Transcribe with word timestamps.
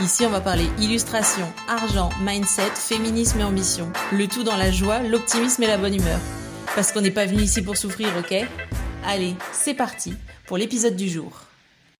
Ici, 0.00 0.24
on 0.24 0.30
va 0.30 0.40
parler 0.40 0.64
illustration, 0.80 1.44
argent, 1.68 2.08
mindset, 2.22 2.70
féminisme 2.74 3.40
et 3.40 3.44
ambition. 3.44 3.92
Le 4.12 4.26
tout 4.28 4.44
dans 4.44 4.56
la 4.56 4.70
joie, 4.70 5.02
l'optimisme 5.02 5.62
et 5.62 5.66
la 5.66 5.76
bonne 5.76 5.94
humeur. 5.94 6.18
Parce 6.74 6.90
qu'on 6.90 7.02
n'est 7.02 7.10
pas 7.10 7.26
venu 7.26 7.42
ici 7.42 7.62
pour 7.62 7.76
souffrir, 7.76 8.08
ok? 8.18 8.48
Allez, 9.04 9.34
c'est 9.52 9.74
parti 9.74 10.14
pour 10.46 10.56
l'épisode 10.56 10.96
du 10.96 11.06
jour. 11.06 11.42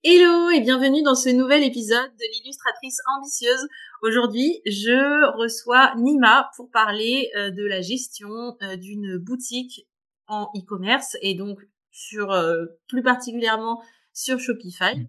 Hello 0.03 0.49
et 0.49 0.63
bienvenue 0.63 1.03
dans 1.03 1.15
ce 1.15 1.29
nouvel 1.29 1.63
épisode 1.63 2.11
de 2.19 2.25
l'illustratrice 2.33 2.97
ambitieuse. 3.19 3.69
Aujourd'hui, 4.01 4.63
je 4.65 5.37
reçois 5.37 5.93
Nima 5.99 6.51
pour 6.57 6.71
parler 6.71 7.31
euh, 7.37 7.51
de 7.51 7.67
la 7.67 7.83
gestion 7.83 8.57
euh, 8.63 8.77
d'une 8.77 9.19
boutique 9.19 9.87
en 10.27 10.45
e-commerce 10.57 11.19
et 11.21 11.35
donc 11.35 11.59
sur 11.91 12.33
euh, 12.33 12.65
plus 12.89 13.03
particulièrement 13.03 13.83
sur 14.15 14.41
Shopify. 14.41 15.07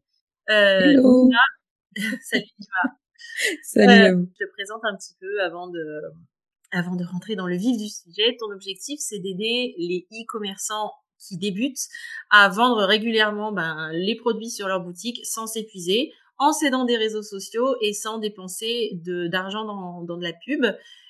Hello. 0.49 1.23
Nima, 1.23 1.39
Salut 2.21 2.45
Nima. 2.59 2.95
Salut 3.63 4.15
vous. 4.15 4.29
Je 4.39 4.45
te 4.45 4.51
présente 4.51 4.81
un 4.83 4.95
petit 4.95 5.13
peu 5.19 5.41
avant 5.41 5.67
de, 5.67 6.01
avant 6.71 6.95
de 6.95 7.03
rentrer 7.03 7.35
dans 7.35 7.47
le 7.47 7.57
vif 7.57 7.77
du 7.77 7.89
sujet. 7.89 8.37
Ton 8.39 8.51
objectif, 8.51 8.99
c'est 9.01 9.19
d'aider 9.19 9.75
les 9.77 10.07
e-commerçants 10.13 10.93
qui 11.19 11.37
débutent 11.37 11.87
à 12.29 12.47
vendre 12.47 12.83
régulièrement 12.83 13.51
ben, 13.51 13.91
les 13.91 14.15
produits 14.15 14.49
sur 14.49 14.67
leur 14.67 14.81
boutique 14.81 15.19
sans 15.25 15.47
s'épuiser, 15.47 16.13
en 16.37 16.53
cédant 16.53 16.85
des 16.85 16.95
réseaux 16.95 17.23
sociaux 17.23 17.75
et 17.81 17.93
sans 17.93 18.19
dépenser 18.19 18.91
d'argent 18.93 19.65
dans, 19.65 20.01
dans 20.01 20.17
de 20.17 20.23
la 20.23 20.33
pub. 20.33 20.65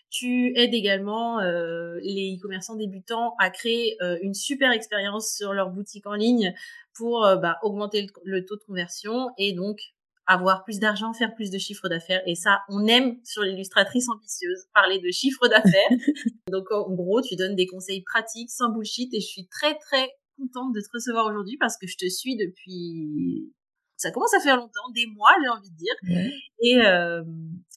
Tu 0.10 0.52
aides 0.58 0.74
également 0.74 1.40
euh, 1.40 2.00
les 2.02 2.36
e-commerçants 2.38 2.76
débutants 2.76 3.36
à 3.40 3.50
créer 3.50 3.96
euh, 4.02 4.18
une 4.24 4.34
super 4.34 4.72
expérience 4.72 5.34
sur 5.34 5.54
leur 5.54 5.70
boutique 5.70 6.08
en 6.08 6.16
ligne 6.16 6.54
pour 6.94 7.24
euh, 7.24 7.38
bah, 7.38 7.60
augmenter 7.62 8.02
le, 8.02 8.08
le, 8.26 8.46
taux 8.46 8.58
de 8.58 8.64
conversion 8.64 9.30
et 9.38 9.54
donc 9.54 9.94
avoir 10.32 10.64
plus 10.64 10.80
d'argent, 10.80 11.14
faire 11.14 11.34
plus 11.36 11.50
de 11.50 11.58
chiffre 11.58 11.90
d'affaires. 11.90 12.22
Et 12.26 12.36
ça, 12.36 12.60
on 12.70 12.86
aime 12.88 13.18
sur 13.24 13.44
l'illustratrice 13.44 14.10
ambitieuse 14.10 14.66
parler 14.74 15.00
de 15.00 15.12
chiffre 15.12 15.48
d'affaires. 15.48 15.90
Donc 16.52 16.72
en 16.72 16.94
gros, 16.94 17.22
tu 17.22 17.36
donnes 17.36 17.56
des 17.56 17.68
conseils 17.68 18.02
pratiques, 18.02 18.50
sans 18.50 18.70
bullshit. 18.70 19.14
Et 19.14 19.20
je 19.20 19.28
suis 19.28 19.48
très 19.48 19.78
très 19.78 20.10
contente 20.38 20.74
de 20.74 20.82
te 20.82 20.88
recevoir 20.94 21.26
aujourd'hui 21.28 21.58
parce 21.58 21.78
que 21.78 21.88
je 21.88 21.98
te 21.98 22.08
suis 22.10 22.36
depuis. 22.36 23.54
Ça 23.98 24.10
commence 24.10 24.34
à 24.34 24.40
faire 24.40 24.58
longtemps, 24.58 24.90
des 24.96 25.06
mois, 25.06 25.32
j'ai 25.44 25.50
envie 25.50 25.70
de 25.70 25.78
dire. 25.78 25.94
Ouais. 26.10 26.32
Et 26.62 26.82
euh, 26.82 27.24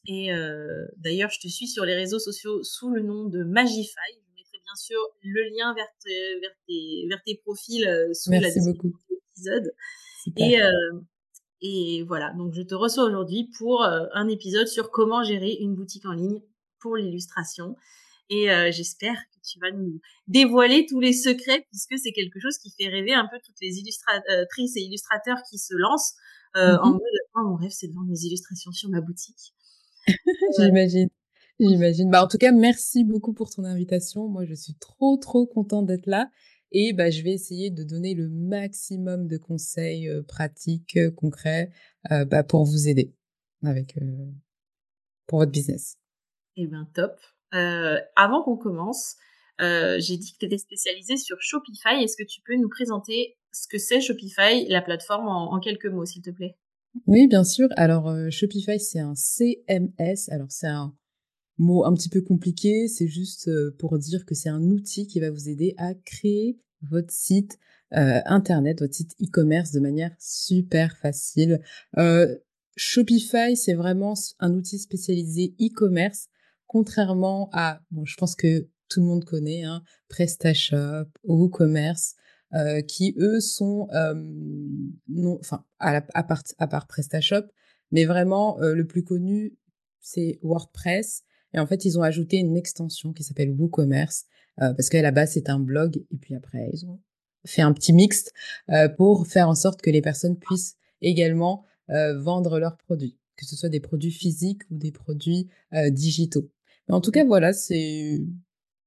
et 0.06 0.32
euh, 0.32 0.86
d'ailleurs, 0.98 1.30
je 1.30 1.40
te 1.40 1.48
suis 1.48 1.66
sur 1.66 1.84
les 1.84 1.94
réseaux 1.94 2.18
sociaux 2.18 2.62
sous 2.62 2.90
le 2.90 3.02
nom 3.02 3.26
de 3.28 3.42
Magify. 3.42 3.94
Je 4.12 4.36
mettrai 4.36 4.58
bien 4.62 4.74
sûr 4.76 4.98
le 5.22 5.42
lien 5.56 5.74
vers, 5.74 5.88
tes, 6.04 6.40
vers, 6.40 6.54
tes, 6.68 7.06
vers 7.08 7.22
tes 7.24 7.36
profils 7.36 7.86
euh, 7.86 8.12
sous 8.12 8.30
Merci 8.30 8.44
la 8.44 8.50
description 8.50 8.82
beaucoup. 8.82 8.98
de 9.08 9.14
l'épisode. 9.14 9.74
Et, 10.36 10.62
euh, 10.62 10.70
et 11.66 12.02
voilà, 12.02 12.30
donc 12.34 12.52
je 12.52 12.60
te 12.60 12.74
reçois 12.74 13.04
aujourd'hui 13.04 13.48
pour 13.56 13.84
euh, 13.84 14.04
un 14.12 14.28
épisode 14.28 14.66
sur 14.66 14.90
comment 14.90 15.24
gérer 15.24 15.56
une 15.60 15.74
boutique 15.74 16.04
en 16.04 16.12
ligne 16.12 16.42
pour 16.78 16.94
l'illustration. 16.96 17.74
Et 18.28 18.50
euh, 18.50 18.70
j'espère 18.70 19.14
que 19.14 19.40
tu 19.42 19.58
vas 19.60 19.70
nous 19.70 19.98
dévoiler 20.26 20.84
tous 20.86 21.00
les 21.00 21.14
secrets 21.14 21.66
puisque 21.70 21.98
c'est 21.98 22.12
quelque 22.12 22.38
chose 22.38 22.58
qui 22.58 22.70
fait 22.70 22.90
rêver 22.90 23.14
un 23.14 23.26
peu 23.30 23.38
toutes 23.42 23.56
les 23.62 23.78
illustratrices 23.78 24.76
et 24.76 24.80
illustrateurs 24.80 25.38
qui 25.50 25.56
se 25.56 25.74
lancent 25.74 26.14
euh, 26.56 26.72
Mhm. 26.72 26.78
en 26.82 26.90
mode 26.92 27.00
oh, 27.34 27.48
mon 27.48 27.56
rêve 27.56 27.70
c'est 27.72 27.88
de 27.88 27.94
vendre 27.94 28.10
mes 28.10 28.20
illustrations 28.24 28.72
sur 28.72 28.90
ma 28.90 29.00
boutique. 29.00 29.54
J'imagine. 30.58 31.08
J'imagine. 31.60 32.10
Bah, 32.10 32.24
en 32.24 32.28
tout 32.28 32.36
cas, 32.36 32.52
merci 32.52 33.04
beaucoup 33.04 33.32
pour 33.32 33.48
ton 33.48 33.64
invitation. 33.64 34.28
Moi, 34.28 34.44
je 34.44 34.54
suis 34.54 34.74
trop, 34.74 35.16
trop 35.16 35.46
contente 35.46 35.86
d'être 35.86 36.06
là. 36.06 36.28
Et 36.76 36.92
bah, 36.92 37.08
je 37.08 37.22
vais 37.22 37.30
essayer 37.30 37.70
de 37.70 37.84
donner 37.84 38.14
le 38.14 38.28
maximum 38.28 39.28
de 39.28 39.38
conseils 39.38 40.08
euh, 40.08 40.22
pratiques, 40.22 40.96
euh, 40.96 41.12
concrets, 41.12 41.70
euh, 42.10 42.24
bah, 42.24 42.42
pour 42.42 42.64
vous 42.64 42.88
aider 42.88 43.14
avec 43.62 43.96
euh, 43.96 44.26
pour 45.28 45.38
votre 45.38 45.52
business. 45.52 45.96
Eh 46.56 46.66
ben 46.66 46.86
top. 46.92 47.12
Avant 48.16 48.42
qu'on 48.42 48.56
commence, 48.56 49.14
j'ai 49.60 50.16
dit 50.16 50.32
que 50.32 50.38
tu 50.38 50.46
étais 50.46 50.58
spécialisée 50.58 51.16
sur 51.16 51.40
Shopify. 51.40 52.02
Est-ce 52.02 52.16
que 52.16 52.26
tu 52.26 52.40
peux 52.44 52.56
nous 52.56 52.68
présenter 52.68 53.36
ce 53.52 53.68
que 53.68 53.78
c'est 53.78 54.00
Shopify, 54.00 54.66
la 54.68 54.82
plateforme, 54.82 55.28
en, 55.28 55.52
en 55.52 55.60
quelques 55.60 55.86
mots, 55.86 56.04
s'il 56.04 56.22
te 56.22 56.30
plaît? 56.30 56.56
Oui, 57.06 57.28
bien 57.28 57.44
sûr. 57.44 57.68
Alors, 57.76 58.12
Shopify, 58.30 58.80
c'est 58.80 58.98
un 58.98 59.14
CMS. 59.14 60.28
Alors, 60.30 60.50
c'est 60.50 60.66
un 60.66 60.96
mot 61.58 61.84
un 61.84 61.94
petit 61.94 62.08
peu 62.08 62.20
compliqué. 62.20 62.88
C'est 62.88 63.08
juste 63.08 63.48
euh, 63.48 63.74
pour 63.78 63.98
dire 63.98 64.24
que 64.26 64.34
c'est 64.34 64.48
un 64.48 64.62
outil 64.62 65.06
qui 65.06 65.20
va 65.20 65.30
vous 65.30 65.48
aider 65.48 65.74
à 65.78 65.94
créer 65.94 66.58
votre 66.82 67.12
site 67.12 67.58
euh, 67.92 68.20
internet, 68.26 68.80
votre 68.80 68.94
site 68.94 69.14
e-commerce 69.22 69.70
de 69.70 69.80
manière 69.80 70.10
super 70.18 70.96
facile. 70.96 71.60
Euh, 71.96 72.36
Shopify, 72.76 73.56
c'est 73.56 73.74
vraiment 73.74 74.14
un 74.40 74.52
outil 74.54 74.78
spécialisé 74.78 75.54
e-commerce, 75.60 76.26
contrairement 76.66 77.50
à, 77.52 77.80
bon, 77.92 78.04
je 78.04 78.16
pense 78.16 78.34
que 78.34 78.68
tout 78.88 79.00
le 79.00 79.06
monde 79.06 79.24
connaît, 79.24 79.62
hein, 79.62 79.82
PrestaShop, 80.08 81.06
WooCommerce, 81.22 82.16
euh, 82.54 82.80
qui 82.82 83.14
eux 83.18 83.40
sont 83.40 83.88
non, 85.08 85.38
enfin 85.38 85.64
à, 85.78 86.00
part 86.00 86.42
à 86.58 86.66
part 86.66 86.86
PrestaShop, 86.88 87.46
mais 87.92 88.06
vraiment 88.06 88.58
le 88.58 88.86
plus 88.86 89.04
connu 89.04 89.56
c'est 90.00 90.38
WordPress. 90.42 91.22
Et 91.54 91.58
en 91.58 91.66
fait, 91.66 91.84
ils 91.84 91.98
ont 91.98 92.02
ajouté 92.02 92.36
une 92.36 92.56
extension 92.56 93.12
qui 93.12 93.22
s'appelle 93.22 93.50
WooCommerce 93.50 94.26
euh, 94.60 94.72
parce 94.74 94.88
qu'à 94.88 95.02
la 95.02 95.10
base 95.10 95.32
c'est 95.32 95.48
un 95.48 95.58
blog 95.58 96.04
et 96.12 96.16
puis 96.16 96.34
après 96.34 96.70
ils 96.72 96.86
ont 96.86 97.00
fait 97.44 97.62
un 97.62 97.72
petit 97.72 97.92
mixte 97.92 98.32
euh, 98.70 98.88
pour 98.88 99.26
faire 99.26 99.48
en 99.48 99.54
sorte 99.54 99.82
que 99.82 99.90
les 99.90 100.02
personnes 100.02 100.38
puissent 100.38 100.76
également 101.02 101.64
euh, 101.90 102.18
vendre 102.20 102.58
leurs 102.58 102.76
produits, 102.76 103.18
que 103.36 103.44
ce 103.44 103.56
soit 103.56 103.68
des 103.68 103.80
produits 103.80 104.12
physiques 104.12 104.62
ou 104.70 104.76
des 104.76 104.92
produits 104.92 105.48
euh, 105.74 105.90
digitaux. 105.90 106.50
Mais 106.88 106.94
en 106.94 107.00
tout 107.00 107.10
cas, 107.10 107.24
voilà, 107.24 107.52
c'est 107.52 108.20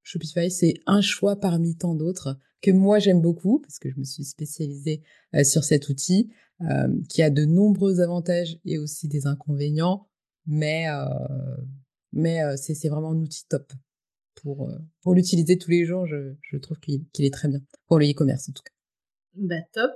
Shopify, 0.02 0.50
c'est 0.50 0.74
un 0.86 1.00
choix 1.00 1.38
parmi 1.38 1.76
tant 1.76 1.94
d'autres 1.94 2.38
que 2.62 2.70
moi 2.70 2.98
j'aime 2.98 3.20
beaucoup 3.20 3.60
parce 3.60 3.78
que 3.78 3.90
je 3.90 3.98
me 3.98 4.04
suis 4.04 4.24
spécialisée 4.24 5.02
euh, 5.34 5.44
sur 5.44 5.64
cet 5.64 5.88
outil 5.88 6.30
euh, 6.62 6.88
qui 7.08 7.22
a 7.22 7.30
de 7.30 7.44
nombreux 7.44 8.00
avantages 8.00 8.58
et 8.64 8.78
aussi 8.78 9.06
des 9.06 9.26
inconvénients, 9.26 10.08
mais 10.46 10.88
euh, 10.88 11.04
mais 12.12 12.42
euh, 12.42 12.56
c'est 12.56 12.88
vraiment 12.88 13.10
un 13.10 13.16
outil 13.20 13.44
top 13.48 13.72
pour 14.34 14.68
euh, 14.68 14.78
pour 15.02 15.14
l'utiliser 15.14 15.58
tous 15.58 15.70
les 15.70 15.84
jours. 15.84 16.06
Je, 16.06 16.34
je 16.42 16.56
trouve 16.56 16.78
qu'il 16.80 17.04
est 17.18 17.32
très 17.32 17.48
bien 17.48 17.60
pour 17.86 17.98
le 17.98 18.06
e-commerce 18.10 18.48
en 18.48 18.52
tout 18.52 18.62
cas. 18.62 18.72
Bah 19.34 19.62
top. 19.72 19.92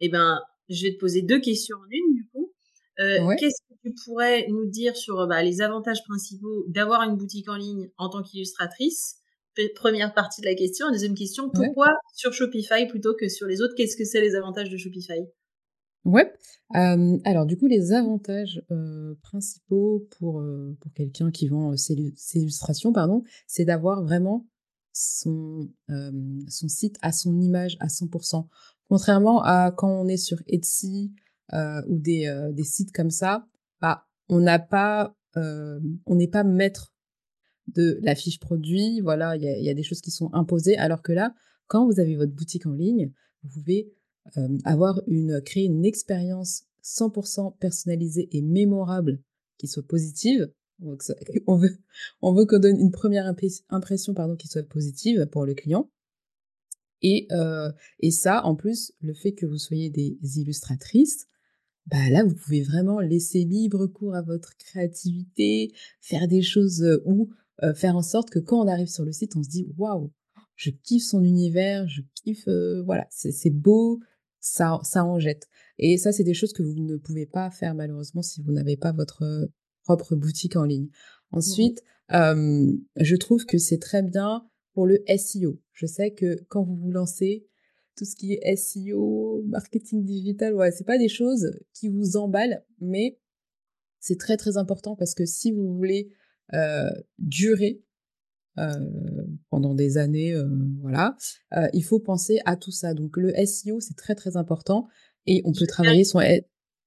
Eh 0.00 0.08
ben, 0.08 0.40
je 0.68 0.82
vais 0.86 0.94
te 0.94 0.98
poser 0.98 1.22
deux 1.22 1.40
questions 1.40 1.76
en 1.76 1.90
une 1.90 2.14
du 2.14 2.26
coup. 2.32 2.52
Euh, 3.00 3.22
Ouais. 3.24 3.36
Qu'est-ce 3.36 3.60
que 3.62 3.74
tu 3.88 3.94
pourrais 4.04 4.46
nous 4.48 4.66
dire 4.68 4.96
sur 4.96 5.26
bah, 5.26 5.42
les 5.42 5.60
avantages 5.62 6.02
principaux 6.08 6.64
d'avoir 6.68 7.02
une 7.02 7.16
boutique 7.16 7.48
en 7.48 7.56
ligne 7.56 7.90
en 7.98 8.08
tant 8.08 8.22
qu'illustratrice? 8.22 9.16
Première 9.74 10.14
partie 10.14 10.40
de 10.40 10.46
la 10.46 10.54
question. 10.54 10.90
Deuxième 10.90 11.14
question, 11.14 11.44
Ouais. 11.44 11.50
pourquoi 11.54 11.88
sur 12.14 12.32
Shopify 12.32 12.86
plutôt 12.88 13.14
que 13.14 13.28
sur 13.28 13.46
les 13.46 13.60
autres? 13.60 13.74
Qu'est-ce 13.76 13.96
que 13.96 14.04
c'est 14.04 14.20
les 14.22 14.34
avantages 14.34 14.70
de 14.70 14.76
Shopify? 14.78 15.20
Ouais. 16.04 16.32
Alors 16.72 17.46
du 17.46 17.56
coup, 17.56 17.66
les 17.66 17.92
avantages 17.92 18.62
principaux 19.22 20.06
pour 20.18 20.42
pour 20.80 20.92
quelqu'un 20.92 21.30
qui 21.30 21.48
vend 21.48 21.76
ses, 21.76 22.14
illustrations, 22.34 22.92
pardon, 22.92 23.22
c'est 23.46 23.64
d'avoir 23.64 24.02
vraiment 24.02 24.46
son 24.92 25.68
son 26.48 26.68
site 26.68 26.96
à 27.02 27.12
son 27.12 27.38
image 27.40 27.76
à 27.80 27.88
100%. 27.88 28.46
Contrairement 28.88 29.42
à 29.42 29.72
quand 29.72 29.90
on 29.90 30.08
est 30.08 30.16
sur 30.16 30.38
Etsy 30.46 31.12
ou 31.52 31.98
des 31.98 32.50
des 32.52 32.64
sites 32.64 32.92
comme 32.92 33.10
ça, 33.10 33.46
bah 33.80 34.06
on 34.28 34.40
n'a 34.40 34.58
pas 34.58 35.14
on 35.34 36.14
n'est 36.14 36.28
pas 36.28 36.44
maître 36.44 36.94
de 37.68 37.98
la 38.02 38.14
fiche 38.14 38.40
produit. 38.40 39.00
Voilà, 39.00 39.36
il 39.36 39.42
y 39.42 39.70
a 39.70 39.74
des 39.74 39.82
choses 39.82 40.00
qui 40.00 40.10
sont 40.10 40.30
imposées. 40.32 40.76
Alors 40.76 41.02
que 41.02 41.12
là, 41.12 41.34
quand 41.66 41.86
vous 41.86 42.00
avez 42.00 42.16
votre 42.16 42.32
boutique 42.32 42.66
en 42.66 42.72
ligne, 42.72 43.12
vous 43.42 43.60
pouvez 43.60 43.92
euh, 44.36 44.58
avoir 44.64 45.00
une 45.06 45.40
créer 45.40 45.64
une 45.64 45.84
expérience 45.84 46.64
100% 46.84 47.56
personnalisée 47.58 48.28
et 48.32 48.42
mémorable 48.42 49.20
qui 49.58 49.66
soit 49.66 49.86
positive. 49.86 50.52
On 51.46 51.56
veut 51.56 51.78
veut 52.22 52.46
qu'on 52.46 52.58
donne 52.58 52.78
une 52.78 52.90
première 52.90 53.26
impression 53.26 54.14
pardon 54.14 54.36
qui 54.36 54.48
soit 54.48 54.62
positive 54.62 55.26
pour 55.26 55.44
le 55.44 55.54
client. 55.54 55.90
Et 57.02 57.26
euh, 57.32 57.70
et 57.98 58.10
ça 58.10 58.44
en 58.44 58.54
plus 58.54 58.92
le 59.00 59.14
fait 59.14 59.32
que 59.32 59.46
vous 59.46 59.58
soyez 59.58 59.90
des 59.90 60.18
illustratrices, 60.22 61.26
bah 61.86 62.10
là 62.10 62.24
vous 62.24 62.34
pouvez 62.34 62.62
vraiment 62.62 63.00
laisser 63.00 63.44
libre 63.44 63.86
cours 63.86 64.14
à 64.14 64.22
votre 64.22 64.56
créativité, 64.58 65.72
faire 66.00 66.28
des 66.28 66.42
choses 66.42 66.82
euh, 66.82 67.02
où 67.04 67.30
faire 67.74 67.94
en 67.94 68.00
sorte 68.00 68.30
que 68.30 68.38
quand 68.38 68.58
on 68.58 68.68
arrive 68.68 68.88
sur 68.88 69.04
le 69.04 69.12
site, 69.12 69.36
on 69.36 69.42
se 69.42 69.50
dit 69.50 69.66
waouh, 69.76 70.10
je 70.60 70.70
kiffe 70.70 71.04
son 71.04 71.24
univers, 71.24 71.88
je 71.88 72.02
kiffe, 72.14 72.48
voilà, 72.84 73.06
c'est 73.08 73.50
beau, 73.50 73.98
ça, 74.40 74.78
ça 74.82 75.06
en 75.06 75.18
jette. 75.18 75.48
Et 75.78 75.96
ça, 75.96 76.12
c'est 76.12 76.22
des 76.22 76.34
choses 76.34 76.52
que 76.52 76.62
vous 76.62 76.74
ne 76.74 76.98
pouvez 76.98 77.24
pas 77.24 77.50
faire 77.50 77.74
malheureusement 77.74 78.20
si 78.20 78.42
vous 78.42 78.52
n'avez 78.52 78.76
pas 78.76 78.92
votre 78.92 79.48
propre 79.84 80.16
boutique 80.16 80.56
en 80.56 80.64
ligne. 80.64 80.88
Ensuite, 81.30 81.82
je 82.10 83.16
trouve 83.16 83.46
que 83.46 83.56
c'est 83.56 83.78
très 83.78 84.02
bien 84.02 84.46
pour 84.74 84.86
le 84.86 85.02
SEO. 85.16 85.58
Je 85.72 85.86
sais 85.86 86.10
que 86.12 86.36
quand 86.48 86.62
vous 86.62 86.76
vous 86.76 86.90
lancez, 86.90 87.46
tout 87.96 88.04
ce 88.04 88.14
qui 88.14 88.34
est 88.34 88.56
SEO, 88.56 89.42
marketing 89.46 90.04
digital, 90.04 90.54
ouais, 90.54 90.72
c'est 90.72 90.86
pas 90.86 90.98
des 90.98 91.08
choses 91.08 91.50
qui 91.72 91.88
vous 91.88 92.18
emballent, 92.18 92.62
mais 92.80 93.18
c'est 93.98 94.18
très 94.18 94.36
très 94.36 94.58
important 94.58 94.94
parce 94.94 95.14
que 95.14 95.24
si 95.24 95.52
vous 95.52 95.74
voulez 95.74 96.10
euh, 96.52 96.90
durer 97.18 97.82
euh, 98.58 99.19
pendant 99.50 99.74
des 99.74 99.98
années, 99.98 100.32
euh, 100.32 100.48
voilà, 100.80 101.16
il 101.72 101.82
faut 101.82 101.98
penser 101.98 102.40
à 102.44 102.56
tout 102.56 102.70
ça. 102.70 102.94
Donc 102.94 103.16
le 103.16 103.32
SEO 103.44 103.80
c'est 103.80 103.96
très 103.96 104.14
très 104.14 104.36
important 104.36 104.88
et 105.26 105.42
on 105.44 105.52
peut 105.52 105.66
travailler 105.66 106.04
son 106.04 106.20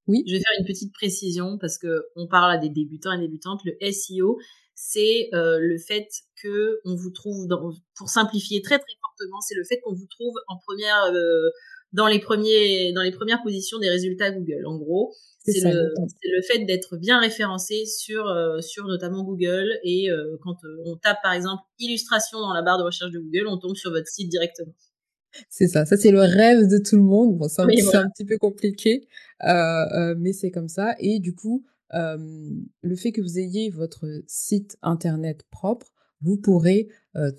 oui? 0.07 0.24
Je 0.27 0.33
vais 0.33 0.39
faire 0.39 0.60
une 0.60 0.65
petite 0.65 0.94
précision 0.94 1.57
parce 1.57 1.77
que 1.77 2.06
on 2.15 2.27
parle 2.27 2.51
à 2.51 2.57
des 2.57 2.69
débutants 2.69 3.13
et 3.13 3.19
débutantes. 3.19 3.62
Le 3.63 3.77
SEO, 3.92 4.38
c'est 4.75 5.30
le 5.31 5.77
fait 5.77 6.10
que 6.42 6.80
on 6.83 6.95
vous 6.95 7.12
trouve, 7.12 7.48
pour 7.95 8.10
simplifier 8.10 8.62
très 8.62 8.80
très 8.80 8.94
fortement, 9.01 9.39
c'est 9.42 9.56
le 9.56 9.63
fait 9.63 9.80
qu'on 9.81 9.94
vous 9.94 10.07
trouve 10.07 10.33
en 10.48 10.57
première 10.65 11.12
dans 11.93 12.07
les 12.07 12.19
premiers 12.19 12.91
dans 12.93 13.01
les 13.01 13.11
premières 13.11 13.41
positions 13.41 13.79
des 13.79 13.89
résultats 13.89 14.31
Google. 14.31 14.65
En 14.65 14.77
gros, 14.77 15.13
c'est 15.45 15.59
le, 15.61 15.93
le, 15.93 16.41
fait 16.41 16.65
d'être 16.65 16.97
bien 16.97 17.19
référencé 17.19 17.85
sur 17.85 18.27
euh, 18.27 18.61
sur 18.61 18.85
notamment 18.87 19.23
Google 19.23 19.77
et 19.83 20.09
euh, 20.09 20.37
quand 20.41 20.63
euh, 20.63 20.83
on 20.85 20.95
tape 20.95 21.17
par 21.21 21.33
exemple 21.33 21.63
illustration 21.79 22.39
dans 22.39 22.53
la 22.53 22.61
barre 22.61 22.77
de 22.77 22.83
recherche 22.83 23.11
de 23.11 23.19
Google, 23.19 23.47
on 23.47 23.57
tombe 23.57 23.75
sur 23.75 23.91
votre 23.91 24.07
site 24.07 24.29
directement. 24.29 24.73
C'est 25.49 25.67
ça, 25.67 25.85
ça 25.85 25.97
c'est 25.97 26.11
le 26.11 26.21
rêve 26.21 26.67
de 26.67 26.77
tout 26.77 26.95
le 26.95 27.03
monde. 27.03 27.37
Bon, 27.37 27.47
c'est 27.47 27.61
un, 27.61 27.65
un, 27.65 28.09
petit 28.09 28.25
peu 28.25 28.37
compliqué, 28.37 29.07
mais 29.41 30.31
c'est 30.31 30.51
comme 30.51 30.69
ça. 30.69 30.95
Et 30.99 31.19
du 31.19 31.33
coup, 31.33 31.65
le 31.91 32.95
fait 32.95 33.11
que 33.11 33.21
vous 33.21 33.39
ayez 33.39 33.71
votre 33.71 34.05
site 34.27 34.77
internet 34.83 35.43
propre, 35.49 35.91
vous 36.21 36.37
pourrez 36.37 36.87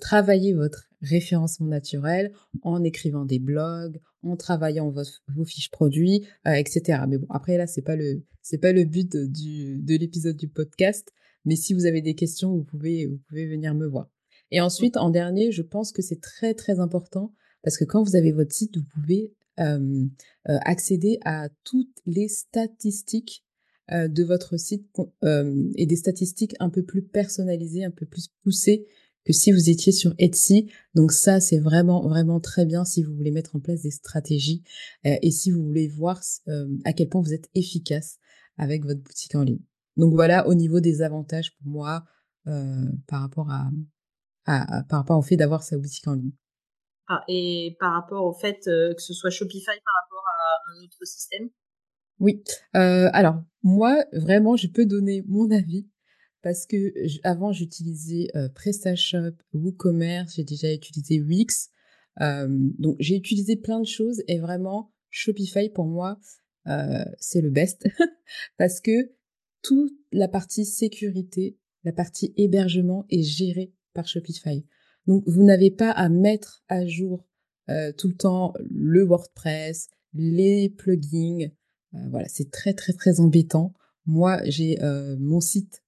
travailler 0.01 0.53
votre 0.53 0.89
référencement 1.01 1.67
naturel 1.67 2.33
en 2.63 2.83
écrivant 2.83 3.23
des 3.23 3.39
blogs, 3.39 4.01
en 4.25 4.35
travaillant 4.35 4.89
vos, 4.89 5.45
fiches 5.45 5.71
produits, 5.71 6.25
euh, 6.47 6.53
etc. 6.53 7.01
Mais 7.07 7.17
bon, 7.17 7.27
après 7.29 7.57
là, 7.57 7.67
c'est 7.67 7.81
pas 7.81 7.95
le 7.95 8.23
pas 8.61 8.71
le 8.71 8.83
but 8.83 9.15
du, 9.15 9.77
de 9.77 9.95
l'épisode 9.95 10.37
du 10.37 10.47
podcast. 10.47 11.11
Mais 11.45 11.55
si 11.55 11.73
vous 11.73 11.85
avez 11.85 12.01
des 12.01 12.15
questions, 12.15 12.55
vous 12.55 12.63
pouvez 12.63 13.05
vous 13.05 13.19
pouvez 13.27 13.45
venir 13.45 13.73
me 13.73 13.87
voir. 13.87 14.09
Et 14.51 14.61
ensuite, 14.61 14.97
en 14.97 15.09
dernier, 15.09 15.51
je 15.51 15.61
pense 15.61 15.91
que 15.91 16.01
c'est 16.01 16.21
très 16.21 16.53
très 16.53 16.79
important 16.79 17.33
parce 17.63 17.77
que 17.77 17.85
quand 17.85 18.03
vous 18.03 18.15
avez 18.15 18.31
votre 18.31 18.53
site, 18.53 18.77
vous 18.77 18.83
pouvez 18.83 19.33
euh, 19.59 20.05
euh, 20.49 20.57
accéder 20.61 21.17
à 21.25 21.49
toutes 21.63 21.97
les 22.05 22.27
statistiques 22.27 23.43
de 23.91 24.23
votre 24.23 24.57
site 24.57 24.87
et 25.75 25.85
des 25.85 25.95
statistiques 25.95 26.55
un 26.59 26.71
peu 26.71 26.81
plus 26.81 27.03
personnalisées, 27.03 27.85
un 27.85 27.91
peu 27.91 28.07
plus 28.07 28.29
poussées 28.41 28.87
que 29.25 29.33
si 29.33 29.51
vous 29.51 29.69
étiez 29.69 29.91
sur 29.91 30.13
Etsy. 30.17 30.71
Donc 30.93 31.11
ça, 31.11 31.39
c'est 31.39 31.59
vraiment, 31.59 32.07
vraiment 32.07 32.39
très 32.39 32.65
bien 32.65 32.85
si 32.85 33.03
vous 33.03 33.13
voulez 33.13 33.31
mettre 33.31 33.55
en 33.55 33.59
place 33.59 33.81
des 33.81 33.91
stratégies 33.91 34.63
euh, 35.05 35.15
et 35.21 35.31
si 35.31 35.51
vous 35.51 35.63
voulez 35.63 35.87
voir 35.87 36.21
euh, 36.47 36.67
à 36.85 36.93
quel 36.93 37.09
point 37.09 37.21
vous 37.21 37.33
êtes 37.33 37.49
efficace 37.55 38.19
avec 38.57 38.85
votre 38.85 39.01
boutique 39.01 39.35
en 39.35 39.43
ligne. 39.43 39.61
Donc 39.97 40.13
voilà, 40.13 40.47
au 40.47 40.53
niveau 40.53 40.79
des 40.79 41.01
avantages 41.01 41.55
pour 41.57 41.67
moi 41.67 42.05
euh, 42.47 42.85
par 43.07 43.21
rapport 43.21 43.49
à, 43.49 43.69
par 44.45 44.99
rapport 44.99 45.17
au 45.17 45.23
fait 45.23 45.37
d'avoir 45.37 45.63
sa 45.63 45.77
boutique 45.77 46.07
en 46.07 46.13
ligne. 46.13 46.33
Ah, 47.07 47.23
et 47.27 47.75
par 47.79 47.93
rapport 47.93 48.25
au 48.25 48.33
fait 48.33 48.59
que 48.65 49.01
ce 49.01 49.13
soit 49.13 49.29
Shopify 49.29 49.65
par 49.65 49.93
rapport 50.03 50.23
à 50.27 50.71
un 50.71 50.83
autre 50.83 51.05
système? 51.05 51.49
Oui. 52.19 52.43
alors 52.73 53.41
moi, 53.63 54.05
vraiment, 54.13 54.55
je 54.55 54.67
peux 54.67 54.85
donner 54.85 55.23
mon 55.27 55.49
avis 55.49 55.87
parce 56.45 56.67
que 56.67 56.93
avant 57.23 57.51
j'utilisais 57.51 58.27
euh, 58.35 58.49
PrestaShop, 58.49 59.33
WooCommerce, 59.53 60.35
j'ai 60.35 60.43
déjà 60.43 60.71
utilisé 60.71 61.19
Wix. 61.19 61.71
Euh, 62.21 62.47
donc 62.77 62.97
j'ai 62.99 63.15
utilisé 63.15 63.55
plein 63.55 63.79
de 63.79 63.87
choses 63.87 64.21
et 64.27 64.37
vraiment 64.37 64.93
Shopify 65.09 65.69
pour 65.69 65.85
moi 65.85 66.19
euh, 66.67 67.03
c'est 67.17 67.41
le 67.41 67.49
best 67.49 67.87
parce 68.59 68.79
que 68.79 68.91
toute 69.63 69.91
la 70.11 70.27
partie 70.27 70.65
sécurité, 70.65 71.57
la 71.83 71.91
partie 71.91 72.31
hébergement 72.37 73.07
est 73.09 73.23
gérée 73.23 73.73
par 73.95 74.07
Shopify. 74.07 74.67
Donc 75.07 75.23
vous 75.25 75.43
n'avez 75.43 75.71
pas 75.71 75.89
à 75.89 76.09
mettre 76.09 76.63
à 76.67 76.85
jour 76.85 77.25
tout 77.97 78.09
le 78.09 78.15
temps 78.15 78.53
le 78.69 79.03
WordPress, 79.03 79.87
les 80.13 80.69
plugins. 80.69 81.49
voilà, 82.11 82.27
c'est 82.27 82.51
très 82.51 82.75
très 82.75 82.93
très 82.93 83.19
embêtant. 83.19 83.73
Moi, 84.05 84.39
j'ai 84.45 84.77
mon 85.17 85.41
site 85.41 85.81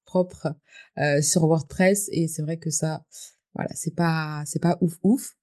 euh, 0.97 1.21
sur 1.21 1.43
WordPress 1.47 2.09
et 2.11 2.27
c'est 2.27 2.41
vrai 2.41 2.57
que 2.57 2.69
ça, 2.69 3.03
voilà, 3.53 3.69
c'est 3.73 3.95
pas, 3.95 4.43
c'est 4.45 4.61
pas 4.61 4.77
ouf 4.81 4.97
ouf. 5.03 5.35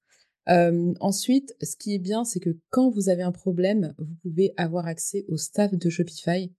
Euh, 0.49 0.93
ensuite, 0.99 1.55
ce 1.61 1.75
qui 1.75 1.95
est 1.95 1.99
bien, 1.99 2.23
c'est 2.23 2.39
que 2.39 2.57
quand 2.69 2.89
vous 2.89 3.09
avez 3.09 3.23
un 3.23 3.31
problème, 3.31 3.93
vous 3.97 4.15
pouvez 4.21 4.53
avoir 4.57 4.85
accès 4.85 5.25
au 5.27 5.37
staff 5.37 5.73
de 5.73 5.89
Shopify. 5.89 6.53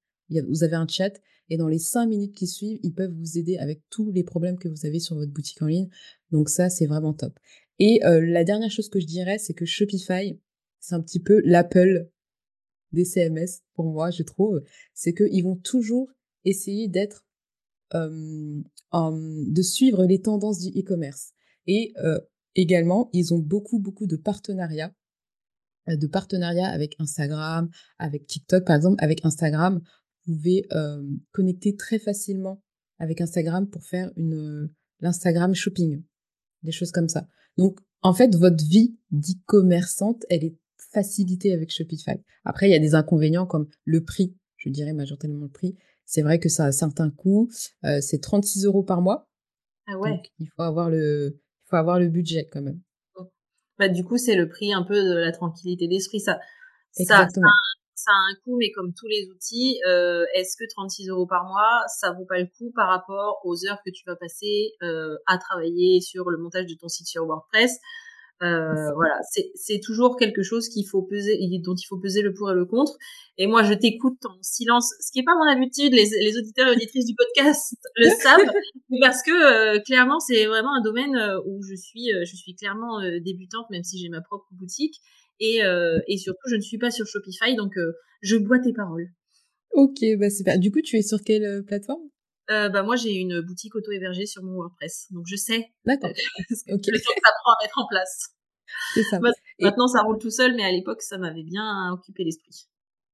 Vous 0.49 0.65
avez 0.65 0.75
un 0.75 0.89
chat 0.89 1.13
et 1.49 1.57
dans 1.57 1.69
les 1.69 1.79
cinq 1.79 2.07
minutes 2.07 2.35
qui 2.35 2.47
suivent, 2.47 2.81
ils 2.83 2.93
peuvent 2.93 3.13
vous 3.13 3.39
aider 3.39 3.57
avec 3.59 3.81
tous 3.91 4.11
les 4.11 4.25
problèmes 4.25 4.59
que 4.59 4.69
vous 4.69 4.87
avez 4.87 4.99
sur 4.99 5.17
votre 5.17 5.33
boutique 5.33 5.63
en 5.63 5.67
ligne. 5.67 5.89
Donc 6.33 6.49
ça, 6.49 6.69
c'est 6.69 6.87
vraiment 6.87 7.13
top. 7.13 7.39
Et 7.79 8.05
euh, 8.05 8.21
la 8.21 8.43
dernière 8.43 8.71
chose 8.71 8.89
que 8.89 9.01
je 9.01 9.07
dirais, 9.07 9.39
c'est 9.39 9.55
que 9.55 9.65
Shopify, 9.65 10.41
c'est 10.81 10.95
un 10.95 11.01
petit 11.01 11.21
peu 11.21 11.41
l'Apple 11.45 12.09
des 12.93 13.05
CMS 13.05 13.63
pour 13.75 13.87
moi, 13.87 14.11
je 14.11 14.23
trouve. 14.23 14.63
C'est 14.95 15.15
qu'ils 15.15 15.45
vont 15.45 15.57
toujours 15.57 16.09
essayer 16.45 16.89
d'être 16.89 17.26
de 17.93 19.63
suivre 19.63 20.05
les 20.05 20.21
tendances 20.21 20.61
du 20.61 20.79
e-commerce. 20.79 21.33
Et 21.67 21.95
également, 22.55 23.11
ils 23.13 23.35
ont 23.35 23.39
beaucoup, 23.39 23.79
beaucoup 23.79 24.07
de 24.07 24.17
partenariats, 24.17 24.93
de 25.89 26.07
partenariats 26.07 26.69
avec 26.69 26.97
Instagram, 26.99 27.69
avec 27.99 28.27
TikTok, 28.27 28.65
par 28.65 28.77
exemple. 28.77 28.97
Avec 29.03 29.25
Instagram, 29.25 29.81
vous 30.27 30.35
pouvez 30.35 30.69
connecter 31.33 31.77
très 31.77 31.99
facilement 31.99 32.63
avec 32.99 33.21
Instagram 33.21 33.69
pour 33.69 33.85
faire 33.85 34.11
une 34.17 34.71
l'Instagram 35.01 35.55
shopping, 35.55 36.03
des 36.63 36.73
choses 36.73 36.91
comme 36.91 37.09
ça. 37.09 37.29
Donc, 37.59 37.79
en 38.03 38.15
fait, 38.15 38.35
votre 38.35 38.65
vie 38.65 38.97
d'e-commerçante, 39.11 40.25
elle 40.31 40.45
est 40.45 40.57
facilitée 40.79 41.53
avec 41.53 41.71
Shopify. 41.71 42.17
Après, 42.45 42.69
il 42.69 42.73
y 42.73 42.75
a 42.75 42.79
des 42.79 42.95
inconvénients 42.95 43.47
comme 43.47 43.69
le 43.85 44.05
prix, 44.05 44.35
je 44.57 44.71
dirais 44.71 44.93
majoritairement 44.93 45.41
le 45.41 45.51
prix, 45.51 45.77
c'est 46.07 46.23
vrai 46.23 46.39
que 46.39 46.49
ça 46.49 46.67
a 46.67 46.73
certains 46.73 47.11
coûts. 47.11 47.51
Euh, 47.85 48.01
c'est 48.01 48.21
36 48.21 48.65
euros 48.65 48.83
par 48.83 49.03
mois. 49.03 49.29
Ah 49.87 49.99
ouais. 49.99 50.11
Donc, 50.11 50.27
il 50.39 50.49
faut 50.57 50.63
avoir 50.63 50.89
le, 50.89 51.35
il 51.35 51.69
faut 51.69 51.77
avoir 51.77 51.99
le 51.99 52.09
budget 52.09 52.49
quand 52.51 52.63
même. 52.63 52.81
Bah, 53.79 53.89
du 53.89 54.05
coup, 54.05 54.17
c'est 54.17 54.37
le 54.37 54.49
prix 54.49 54.73
un 54.73 54.83
peu 54.83 54.95
de 54.95 55.17
la 55.17 55.33
tranquillité 55.33 55.87
d'esprit. 55.87 56.21
Ça, 56.21 56.39
ça, 56.93 57.19
a 57.19 58.31
un 58.31 58.35
coût, 58.45 58.57
mais 58.57 58.71
comme 58.73 58.95
tous 58.95 59.07
les 59.07 59.29
outils, 59.31 59.81
euh, 59.87 60.25
est-ce 60.35 60.57
que 60.57 60.65
36 60.69 61.09
euros 61.09 61.27
par 61.27 61.45
mois, 61.45 61.83
ça 61.89 62.13
vaut 62.13 62.25
pas 62.25 62.39
le 62.39 62.47
coup 62.47 62.73
par 62.75 62.89
rapport 62.89 63.41
aux 63.45 63.67
heures 63.67 63.81
que 63.85 63.91
tu 63.91 64.05
vas 64.07 64.17
passer 64.17 64.73
euh, 64.83 65.17
à 65.27 65.39
travailler 65.39 66.01
sur 66.01 66.31
le 66.31 66.39
montage 66.39 66.67
de 66.67 66.75
ton 66.75 66.89
site 66.89 67.07
sur 67.07 67.27
WordPress? 67.27 67.73
Euh, 68.43 68.93
voilà, 68.95 69.19
c'est 69.55 69.81
toujours 69.81 70.17
quelque 70.17 70.43
chose 70.43 70.69
qu'il 70.69 70.87
faut 70.87 71.03
peser, 71.03 71.39
dont 71.65 71.75
il 71.75 71.87
faut 71.87 71.99
peser 71.99 72.21
le 72.21 72.35
pour 72.35 72.51
et 72.51 72.55
le 72.55 72.67
contre. 72.67 72.93
Et 73.39 73.47
moi, 73.47 73.63
je 73.63 73.73
t'écoute 73.73 74.19
en 74.27 74.37
silence, 74.43 74.93
ce 75.01 75.11
qui 75.11 75.21
est 75.21 75.25
pas 75.25 75.35
mon 75.35 75.51
habitude. 75.51 75.93
Les, 75.93 76.07
les 76.21 76.37
auditeurs 76.37 76.69
et 76.69 76.73
auditrices 76.73 77.07
du 77.07 77.15
podcast 77.15 77.77
le 77.97 78.11
savent, 78.11 78.51
parce 79.01 79.23
que 79.23 79.31
euh, 79.31 79.81
clairement, 79.81 80.21
c'est 80.21 80.47
vraiment 80.47 80.75
un 80.75 80.83
domaine 80.83 81.17
euh, 81.17 81.41
où 81.47 81.63
je 81.63 81.75
suis, 81.75 82.11
je 82.13 82.37
suis 82.37 82.55
clairement 82.55 83.01
débutante, 83.25 83.71
même 83.71 83.85
si 83.85 83.99
j'ai 83.99 84.09
ma 84.09 84.21
propre 84.21 84.47
boutique. 84.53 84.97
Et, 85.41 85.61
et 86.09 86.17
surtout, 86.17 86.49
je 86.49 86.57
ne 86.57 86.63
suis 86.63 86.79
pas 86.79 86.91
sur 86.91 87.07
Shopify, 87.07 87.55
donc 87.57 87.75
je 88.23 88.37
bois 88.37 88.59
tes 88.59 88.73
paroles. 88.73 89.09
Ok, 89.73 89.99
bah 90.19 90.31
super. 90.31 90.59
Du 90.59 90.71
coup, 90.71 90.81
tu 90.81 90.97
es 90.97 91.03
sur 91.03 91.19
quelle 91.23 91.63
plateforme? 91.67 92.01
Euh, 92.51 92.69
bah 92.69 92.83
moi 92.83 92.97
j'ai 92.97 93.15
une 93.15 93.41
boutique 93.41 93.75
auto-hébergée 93.75 94.27
sur 94.27 94.43
mon 94.43 94.55
WordPress, 94.55 95.07
donc 95.11 95.25
je 95.27 95.37
sais. 95.37 95.73
D'accord. 95.85 96.11
okay. 96.51 96.91
Le 96.91 96.99
temps 96.99 97.15
que 97.15 97.21
ça 97.25 97.33
prend 97.43 97.53
à 97.53 97.65
mettre 97.65 97.79
en 97.79 97.87
place. 97.89 98.29
C'est 98.95 99.03
ça. 99.05 99.21
Maintenant 99.61 99.89
ça 99.89 100.03
roule 100.03 100.19
tout 100.19 100.31
seul, 100.31 100.55
mais 100.55 100.65
à 100.65 100.73
l'époque 100.73 101.03
ça 101.03 101.19
m'avait 101.19 101.45
bien 101.45 101.93
occupé 101.93 102.25
l'esprit. 102.25 102.69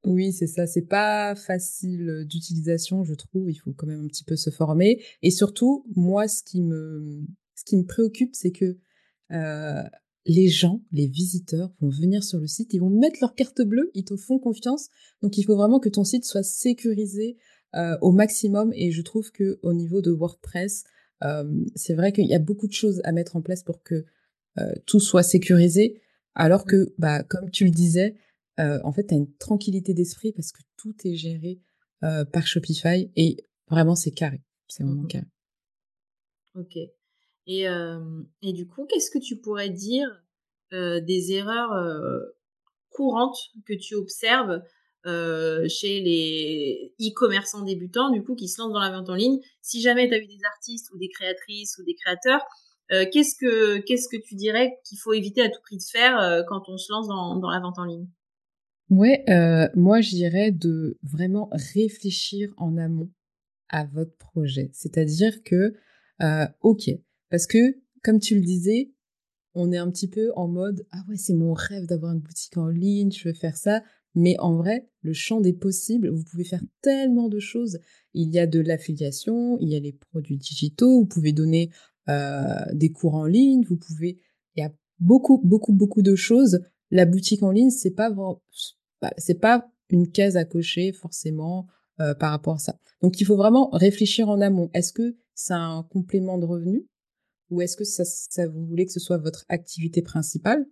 Oui, 0.04 0.32
c'est 0.32 0.48
ça. 0.48 0.66
C'est 0.66 0.86
pas 0.86 1.34
facile 1.34 2.24
d'utilisation, 2.28 3.04
je 3.04 3.14
trouve. 3.14 3.48
Il 3.50 3.54
faut 3.54 3.72
quand 3.72 3.86
même 3.86 4.04
un 4.04 4.08
petit 4.08 4.24
peu 4.24 4.36
se 4.36 4.50
former. 4.50 5.00
Et 5.22 5.30
surtout, 5.30 5.84
moi, 5.94 6.26
ce 6.26 6.42
qui 6.42 6.60
me, 6.60 7.24
ce 7.54 7.64
qui 7.64 7.76
me 7.76 7.84
préoccupe, 7.84 8.34
c'est 8.34 8.50
que 8.50 8.78
euh, 9.30 9.82
les 10.26 10.48
gens, 10.48 10.82
les 10.90 11.06
visiteurs 11.06 11.72
vont 11.80 11.88
venir 11.88 12.24
sur 12.24 12.38
le 12.38 12.46
site, 12.46 12.74
ils 12.74 12.80
vont 12.80 12.90
mettre 12.90 13.18
leur 13.20 13.34
carte 13.34 13.62
bleue, 13.62 13.90
ils 13.94 14.04
te 14.04 14.16
font 14.16 14.38
confiance. 14.38 14.88
Donc, 15.22 15.38
il 15.38 15.44
faut 15.44 15.56
vraiment 15.56 15.78
que 15.78 15.88
ton 15.88 16.04
site 16.04 16.24
soit 16.24 16.42
sécurisé, 16.42 17.36
euh, 17.74 17.96
au 18.00 18.12
maximum 18.12 18.72
et 18.74 18.90
je 18.90 19.02
trouve 19.02 19.30
que 19.32 19.58
au 19.62 19.72
niveau 19.72 20.00
de 20.00 20.10
WordPress, 20.10 20.84
c'est 21.76 21.94
vrai 21.94 22.12
qu'il 22.12 22.26
y 22.26 22.34
a 22.34 22.40
beaucoup 22.40 22.66
de 22.66 22.72
choses 22.72 23.00
à 23.04 23.12
mettre 23.12 23.36
en 23.36 23.42
place 23.42 23.62
pour 23.62 23.84
que 23.84 24.04
tout 24.86 24.98
soit 24.98 25.22
sécurisé, 25.22 26.02
alors 26.34 26.64
que, 26.64 26.92
bah, 26.98 27.22
comme 27.22 27.48
tu 27.52 27.64
le 27.64 27.70
disais, 27.70 28.16
en 28.58 28.90
fait, 28.90 29.06
tu 29.06 29.14
as 29.14 29.18
une 29.18 29.32
tranquillité 29.36 29.94
d'esprit 29.94 30.32
parce 30.32 30.50
que 30.50 30.62
tout 30.76 30.96
est 31.04 31.14
géré 31.14 31.60
par 32.00 32.44
Shopify 32.44 33.08
et 33.14 33.36
vraiment, 33.70 33.94
c'est 33.94 34.10
carré. 34.10 34.42
C'est 34.66 34.82
vraiment 34.82 35.02
mmh 35.02 35.08
carré. 35.08 35.26
Ok. 36.56 36.76
Et, 37.46 37.66
et 38.42 38.52
du 38.52 38.66
coup, 38.66 38.84
qu'est-ce 38.86 39.12
que 39.12 39.20
tu 39.20 39.36
pourrais 39.36 39.70
dire 39.70 40.08
des 40.72 41.32
erreurs 41.32 41.72
courantes 42.90 43.38
que 43.64 43.74
tu 43.74 43.94
observes 43.94 44.60
euh, 45.06 45.68
chez 45.68 46.00
les 46.00 46.94
e-commerçants 47.00 47.62
débutants, 47.62 48.10
du 48.10 48.22
coup, 48.22 48.34
qui 48.34 48.48
se 48.48 48.60
lancent 48.60 48.72
dans 48.72 48.80
la 48.80 48.90
vente 48.90 49.10
en 49.10 49.14
ligne. 49.14 49.40
Si 49.60 49.80
jamais 49.80 50.08
tu 50.08 50.14
as 50.14 50.18
eu 50.18 50.26
des 50.26 50.40
artistes 50.54 50.90
ou 50.92 50.98
des 50.98 51.08
créatrices 51.08 51.78
ou 51.78 51.84
des 51.84 51.94
créateurs, 51.94 52.40
euh, 52.92 53.04
qu'est-ce 53.12 53.34
que 53.36 53.78
qu'est-ce 53.78 54.08
que 54.08 54.20
tu 54.22 54.34
dirais 54.34 54.78
qu'il 54.84 54.98
faut 54.98 55.12
éviter 55.12 55.42
à 55.42 55.48
tout 55.48 55.60
prix 55.62 55.76
de 55.76 55.82
faire 55.82 56.20
euh, 56.20 56.42
quand 56.46 56.68
on 56.68 56.76
se 56.76 56.92
lance 56.92 57.08
dans, 57.08 57.36
dans 57.36 57.50
la 57.50 57.60
vente 57.60 57.78
en 57.78 57.84
ligne? 57.84 58.06
Ouais, 58.90 59.24
moi 59.74 60.02
je 60.02 60.10
dirais 60.10 60.50
de 60.50 60.98
vraiment 61.02 61.48
réfléchir 61.52 62.52
en 62.58 62.76
amont 62.76 63.10
à 63.70 63.86
votre 63.86 64.14
projet. 64.18 64.68
C'est-à-dire 64.74 65.42
que, 65.44 65.72
ok, 66.60 66.90
parce 67.30 67.46
que 67.46 67.78
comme 68.02 68.18
tu 68.18 68.34
le 68.34 68.42
disais, 68.42 68.92
on 69.54 69.72
est 69.72 69.78
un 69.78 69.90
petit 69.90 70.08
peu 70.08 70.30
en 70.34 70.48
mode 70.48 70.86
ah 70.90 71.02
ouais 71.08 71.16
c'est 71.16 71.34
mon 71.34 71.54
rêve 71.54 71.86
d'avoir 71.86 72.12
une 72.12 72.20
boutique 72.20 72.56
en 72.56 72.68
ligne, 72.68 73.10
je 73.12 73.28
veux 73.28 73.34
faire 73.34 73.56
ça. 73.56 73.82
Mais 74.14 74.38
en 74.38 74.56
vrai, 74.56 74.88
le 75.00 75.12
champ 75.12 75.40
des 75.40 75.52
possibles, 75.52 76.08
vous 76.08 76.24
pouvez 76.24 76.44
faire 76.44 76.62
tellement 76.82 77.28
de 77.28 77.38
choses. 77.38 77.78
Il 78.14 78.30
y 78.30 78.38
a 78.38 78.46
de 78.46 78.60
l'affiliation, 78.60 79.58
il 79.60 79.68
y 79.70 79.76
a 79.76 79.80
les 79.80 79.92
produits 79.92 80.36
digitaux, 80.36 81.00
vous 81.00 81.06
pouvez 81.06 81.32
donner 81.32 81.70
euh, 82.08 82.64
des 82.74 82.92
cours 82.92 83.14
en 83.14 83.26
ligne, 83.26 83.64
vous 83.64 83.76
pouvez, 83.76 84.18
il 84.56 84.60
y 84.60 84.66
a 84.66 84.72
beaucoup, 84.98 85.40
beaucoup, 85.44 85.72
beaucoup 85.72 86.02
de 86.02 86.14
choses. 86.14 86.60
La 86.90 87.06
boutique 87.06 87.42
en 87.42 87.50
ligne, 87.50 87.70
c'est 87.70 87.92
pas 87.92 88.10
c'est 89.16 89.40
pas 89.40 89.70
une 89.88 90.10
case 90.10 90.36
à 90.36 90.44
cocher 90.44 90.92
forcément 90.92 91.66
euh, 92.00 92.14
par 92.14 92.30
rapport 92.30 92.54
à 92.54 92.58
ça. 92.58 92.78
Donc 93.02 93.20
il 93.20 93.24
faut 93.24 93.36
vraiment 93.36 93.70
réfléchir 93.70 94.28
en 94.28 94.40
amont. 94.40 94.70
Est-ce 94.74 94.92
que 94.92 95.16
c'est 95.34 95.54
un 95.54 95.86
complément 95.90 96.38
de 96.38 96.46
revenu? 96.46 96.86
Ou 97.50 97.60
est-ce 97.60 97.76
que 97.76 97.84
ça, 97.84 98.04
ça 98.04 98.46
vous 98.46 98.64
voulez 98.64 98.86
que 98.86 98.92
ce 98.92 99.00
soit 99.00 99.18
votre 99.18 99.44
activité 99.48 100.02
principale? 100.02 100.66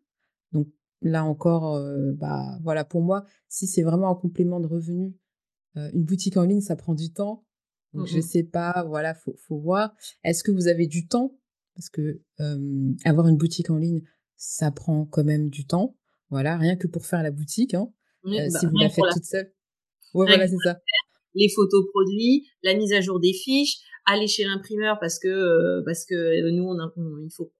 Donc 0.52 0.68
là 1.02 1.24
encore, 1.24 1.76
euh, 1.76 2.12
bah 2.12 2.58
voilà, 2.62 2.84
pour 2.84 3.02
moi, 3.02 3.24
si 3.48 3.66
c'est 3.66 3.82
vraiment 3.82 4.10
un 4.10 4.14
complément 4.14 4.60
de 4.60 4.66
revenu, 4.66 5.14
euh, 5.76 5.90
une 5.92 6.04
boutique 6.04 6.36
en 6.36 6.44
ligne, 6.44 6.60
ça 6.60 6.76
prend 6.76 6.94
du 6.94 7.12
temps. 7.12 7.44
Donc 7.92 8.06
je 8.06 8.20
sais 8.20 8.44
pas, 8.44 8.84
voilà, 8.86 9.14
faut, 9.14 9.34
faut 9.36 9.58
voir. 9.58 9.92
Est-ce 10.22 10.44
que 10.44 10.52
vous 10.52 10.68
avez 10.68 10.86
du 10.86 11.08
temps? 11.08 11.36
Parce 11.74 11.90
que 11.90 12.20
avoir 13.04 13.26
une 13.26 13.36
boutique 13.36 13.70
en 13.70 13.78
ligne, 13.78 14.02
ça 14.36 14.70
prend 14.70 15.06
quand 15.06 15.24
même 15.24 15.50
du 15.50 15.66
temps. 15.66 15.96
Voilà, 16.30 16.56
rien 16.56 16.76
que 16.76 16.86
pour 16.86 17.04
faire 17.04 17.22
la 17.22 17.30
boutique, 17.30 17.74
hein, 17.74 17.92
euh, 18.26 18.48
bah, 18.52 18.58
si 18.58 18.66
vous 18.66 18.76
la 18.76 18.88
faites 18.88 19.04
toute 19.12 19.24
seule. 19.24 19.52
Ouais, 20.14 20.26
voilà, 20.26 20.48
c'est 20.48 20.56
ça. 20.64 20.80
Les 21.34 21.48
photos 21.48 21.84
produits, 21.92 22.48
la 22.62 22.74
mise 22.74 22.92
à 22.92 23.00
jour 23.00 23.20
des 23.20 23.32
fiches, 23.32 23.78
aller 24.12 24.26
chez 24.26 24.44
l'imprimeur 24.44 24.98
parce 25.00 25.18
que 25.18 25.28
euh, 25.28 25.82
parce 25.84 26.04
que 26.04 26.50
nous 26.50 26.64
on, 26.64 26.76
il 27.24 27.30
faut 27.30 27.52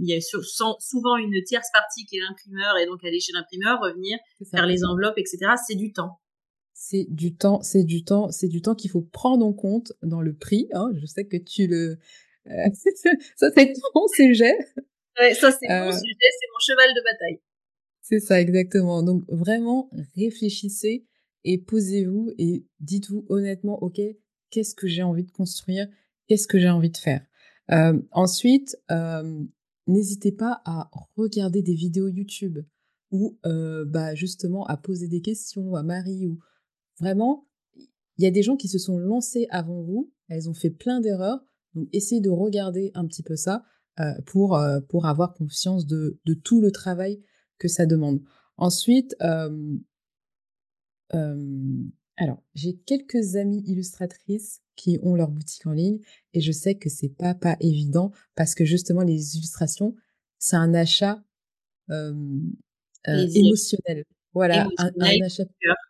il 0.00 0.08
y 0.08 0.14
a 0.14 0.20
souvent 0.20 1.16
une 1.16 1.42
tierce 1.44 1.68
partie 1.72 2.06
qui 2.06 2.16
est 2.16 2.20
l'imprimeur 2.20 2.76
et 2.78 2.86
donc 2.86 3.04
aller 3.04 3.20
chez 3.20 3.32
l'imprimeur 3.32 3.80
revenir 3.80 4.18
faire 4.50 4.66
les 4.66 4.84
enveloppes 4.84 5.18
etc 5.18 5.52
c'est 5.66 5.76
du 5.76 5.92
temps. 5.92 6.20
C'est 6.74 7.06
du 7.08 7.36
temps 7.36 7.60
c'est 7.62 7.84
du 7.84 8.04
temps 8.04 8.30
c'est 8.30 8.48
du 8.48 8.62
temps 8.62 8.74
qu'il 8.74 8.90
faut 8.90 9.02
prendre 9.02 9.44
en 9.44 9.52
compte 9.52 9.92
dans 10.02 10.20
le 10.20 10.34
prix 10.34 10.68
hein. 10.72 10.90
je 11.00 11.06
sais 11.06 11.26
que 11.26 11.36
tu 11.36 11.66
le 11.66 11.98
euh, 12.46 12.68
ça 13.36 13.50
c'est 13.54 13.72
ton 13.92 14.06
sujet. 14.08 14.54
Ouais, 15.20 15.34
ça 15.34 15.50
c'est 15.50 15.68
mon 15.68 15.88
euh, 15.88 15.92
sujet 15.92 16.28
c'est 16.40 16.48
mon 16.52 16.60
cheval 16.60 16.94
de 16.94 17.02
bataille. 17.04 17.40
C'est 18.00 18.20
ça 18.20 18.40
exactement. 18.40 19.02
Donc 19.02 19.24
vraiment 19.28 19.90
réfléchissez 20.16 21.04
et 21.44 21.58
posez-vous 21.58 22.32
et 22.38 22.64
dites-vous 22.80 23.26
honnêtement 23.28 23.82
ok 23.82 24.00
qu'est-ce 24.50 24.74
que 24.74 24.86
j'ai 24.86 25.02
envie 25.02 25.24
de 25.24 25.30
construire, 25.30 25.88
qu'est-ce 26.26 26.46
que 26.46 26.58
j'ai 26.58 26.70
envie 26.70 26.90
de 26.90 26.96
faire. 26.96 27.24
Euh, 27.70 28.00
ensuite, 28.12 28.76
euh, 28.90 29.44
n'hésitez 29.86 30.32
pas 30.32 30.62
à 30.64 30.90
regarder 31.16 31.62
des 31.62 31.74
vidéos 31.74 32.08
YouTube 32.08 32.58
ou 33.10 33.38
euh, 33.46 33.84
bah 33.86 34.14
justement 34.14 34.66
à 34.66 34.76
poser 34.76 35.08
des 35.08 35.22
questions 35.22 35.74
à 35.74 35.82
Marie 35.82 36.26
ou 36.26 36.38
vraiment, 37.00 37.46
il 37.76 38.24
y 38.24 38.26
a 38.26 38.30
des 38.30 38.42
gens 38.42 38.56
qui 38.56 38.68
se 38.68 38.78
sont 38.78 38.98
lancés 38.98 39.46
avant 39.50 39.82
vous, 39.82 40.12
elles 40.28 40.48
ont 40.48 40.54
fait 40.54 40.70
plein 40.70 41.00
d'erreurs, 41.00 41.40
donc 41.74 41.88
essayez 41.92 42.20
de 42.20 42.30
regarder 42.30 42.90
un 42.94 43.06
petit 43.06 43.22
peu 43.22 43.36
ça 43.36 43.64
pour 44.26 44.60
pour 44.88 45.06
avoir 45.06 45.34
conscience 45.34 45.84
de, 45.84 46.20
de 46.24 46.34
tout 46.34 46.60
le 46.60 46.70
travail 46.70 47.20
que 47.58 47.66
ça 47.66 47.84
demande. 47.84 48.20
Ensuite, 48.56 49.16
alors, 52.18 52.42
j'ai 52.54 52.74
quelques 52.74 53.36
amies 53.36 53.62
illustratrices 53.64 54.60
qui 54.74 54.98
ont 55.02 55.14
leur 55.14 55.30
boutique 55.30 55.66
en 55.66 55.72
ligne 55.72 56.00
et 56.34 56.40
je 56.40 56.50
sais 56.50 56.74
que 56.74 56.88
c'est 56.88 57.08
pas 57.08 57.34
pas 57.34 57.56
évident 57.60 58.10
parce 58.34 58.56
que 58.56 58.64
justement 58.64 59.02
les 59.02 59.36
illustrations, 59.36 59.94
c'est 60.38 60.56
un 60.56 60.74
achat 60.74 61.22
euh, 61.90 62.12
émotionnel. 63.06 64.04
Voilà, 64.34 64.68
un, 64.78 64.90
un, 64.98 65.24
achat 65.24 65.44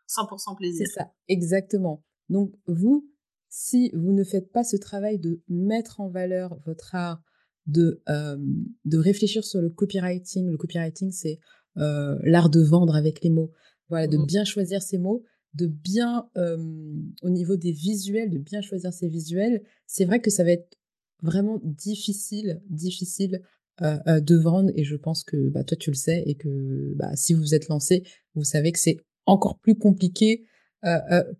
100% 0.07 0.57
plaisir. 0.59 0.87
C'est 0.87 1.01
ça, 1.01 1.11
exactement. 1.29 2.05
Donc 2.29 2.53
vous, 2.67 3.11
si 3.49 3.91
vous 3.95 4.13
ne 4.13 4.23
faites 4.23 4.53
pas 4.53 4.65
ce 4.65 4.77
travail 4.77 5.19
de 5.19 5.41
mettre 5.49 6.01
en 6.01 6.11
valeur 6.11 6.59
votre 6.67 6.95
art, 6.95 7.23
de 7.67 8.03
de 8.07 8.99
réfléchir 8.99 9.45
sur 9.45 9.63
le 9.63 9.71
copywriting, 9.71 10.51
le 10.51 10.59
copywriting 10.59 11.11
c'est 11.11 11.41
l'art 11.75 12.51
de 12.51 12.61
vendre 12.61 12.97
avec 12.97 13.23
les 13.23 13.31
mots. 13.31 13.51
Voilà, 13.89 14.07
de 14.07 14.19
mmh 14.19 14.27
bien 14.27 14.45
choisir 14.45 14.83
ses 14.83 14.99
mots 14.99 15.25
de 15.55 15.67
bien, 15.67 16.29
au 16.37 17.31
niveau 17.31 17.57
des 17.57 17.73
visuels, 17.73 18.31
de 18.31 18.39
bien 18.39 18.61
choisir 18.61 18.93
ses 18.93 19.09
visuels, 19.09 19.63
c'est 19.87 20.05
vrai 20.05 20.21
que 20.21 20.31
ça 20.31 20.45
va 20.45 20.53
être 20.53 20.79
vraiment 21.23 21.61
difficile, 21.65 22.61
difficile 22.69 23.43
de 23.81 24.37
vendre. 24.37 24.71
Et 24.75 24.85
je 24.85 24.97
pense 24.97 25.25
que 25.25 25.49
bah, 25.49 25.65
toi, 25.65 25.77
tu 25.77 25.91
le 25.91 25.97
sais 25.97 26.23
et 26.27 26.35
que 26.35 26.93
bah, 26.97 27.17
si 27.17 27.35
vous 27.35 27.41
vous 27.41 27.55
êtes 27.55 27.69
lancé, 27.69 28.05
vous 28.35 28.45
savez 28.45 28.73
que 28.73 28.79
c'est 28.79 28.99
encore 29.27 29.59
plus 29.59 29.75
compliqué 29.75 30.45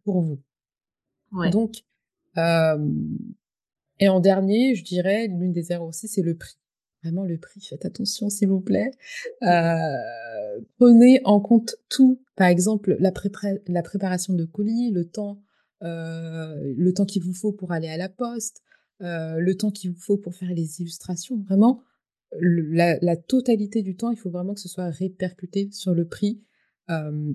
pour 0.05 0.23
vous. 0.23 0.41
Donc, 1.51 1.85
et 4.01 4.09
en 4.09 4.21
dernier, 4.21 4.75
je 4.75 4.85
dirais, 4.85 5.27
l'une 5.29 5.53
des 5.53 5.73
erreurs 5.73 5.89
aussi, 5.89 6.09
c'est 6.09 6.23
le 6.23 6.37
prix. 6.37 6.57
Vraiment, 7.03 7.25
le 7.25 7.39
prix, 7.39 7.61
faites 7.61 7.85
attention, 7.85 8.29
s'il 8.29 8.49
vous 8.49 8.61
plaît. 8.61 8.91
Euh, 9.43 10.61
prenez 10.79 11.21
en 11.25 11.41
compte 11.41 11.77
tout. 11.89 12.21
Par 12.35 12.49
exemple, 12.49 12.97
la, 12.99 13.13
préparation 13.13 14.35
de 14.35 14.45
colis, 14.45 14.91
le 14.91 15.05
temps, 15.09 15.41
euh, 15.83 16.75
le 16.77 16.93
temps 16.93 17.05
qu'il 17.05 17.23
vous 17.23 17.35
faut 17.35 17.53
pour 17.53 17.71
aller 17.71 17.89
à 17.89 17.97
la 17.97 18.09
poste, 18.09 18.63
euh, 19.03 19.39
le 19.39 19.57
temps 19.57 19.71
qu'il 19.71 19.93
vous 19.93 20.01
faut 20.01 20.17
pour 20.17 20.35
faire 20.35 20.53
les 20.53 20.81
illustrations. 20.81 21.39
Vraiment, 21.49 21.83
la, 22.41 23.17
totalité 23.17 23.83
du 23.83 23.97
temps, 23.97 24.11
il 24.11 24.19
faut 24.19 24.31
vraiment 24.31 24.55
que 24.55 24.61
ce 24.61 24.69
soit 24.69 24.91
répercuté 24.91 25.69
sur 25.73 25.95
le 25.95 26.07
prix 26.07 26.43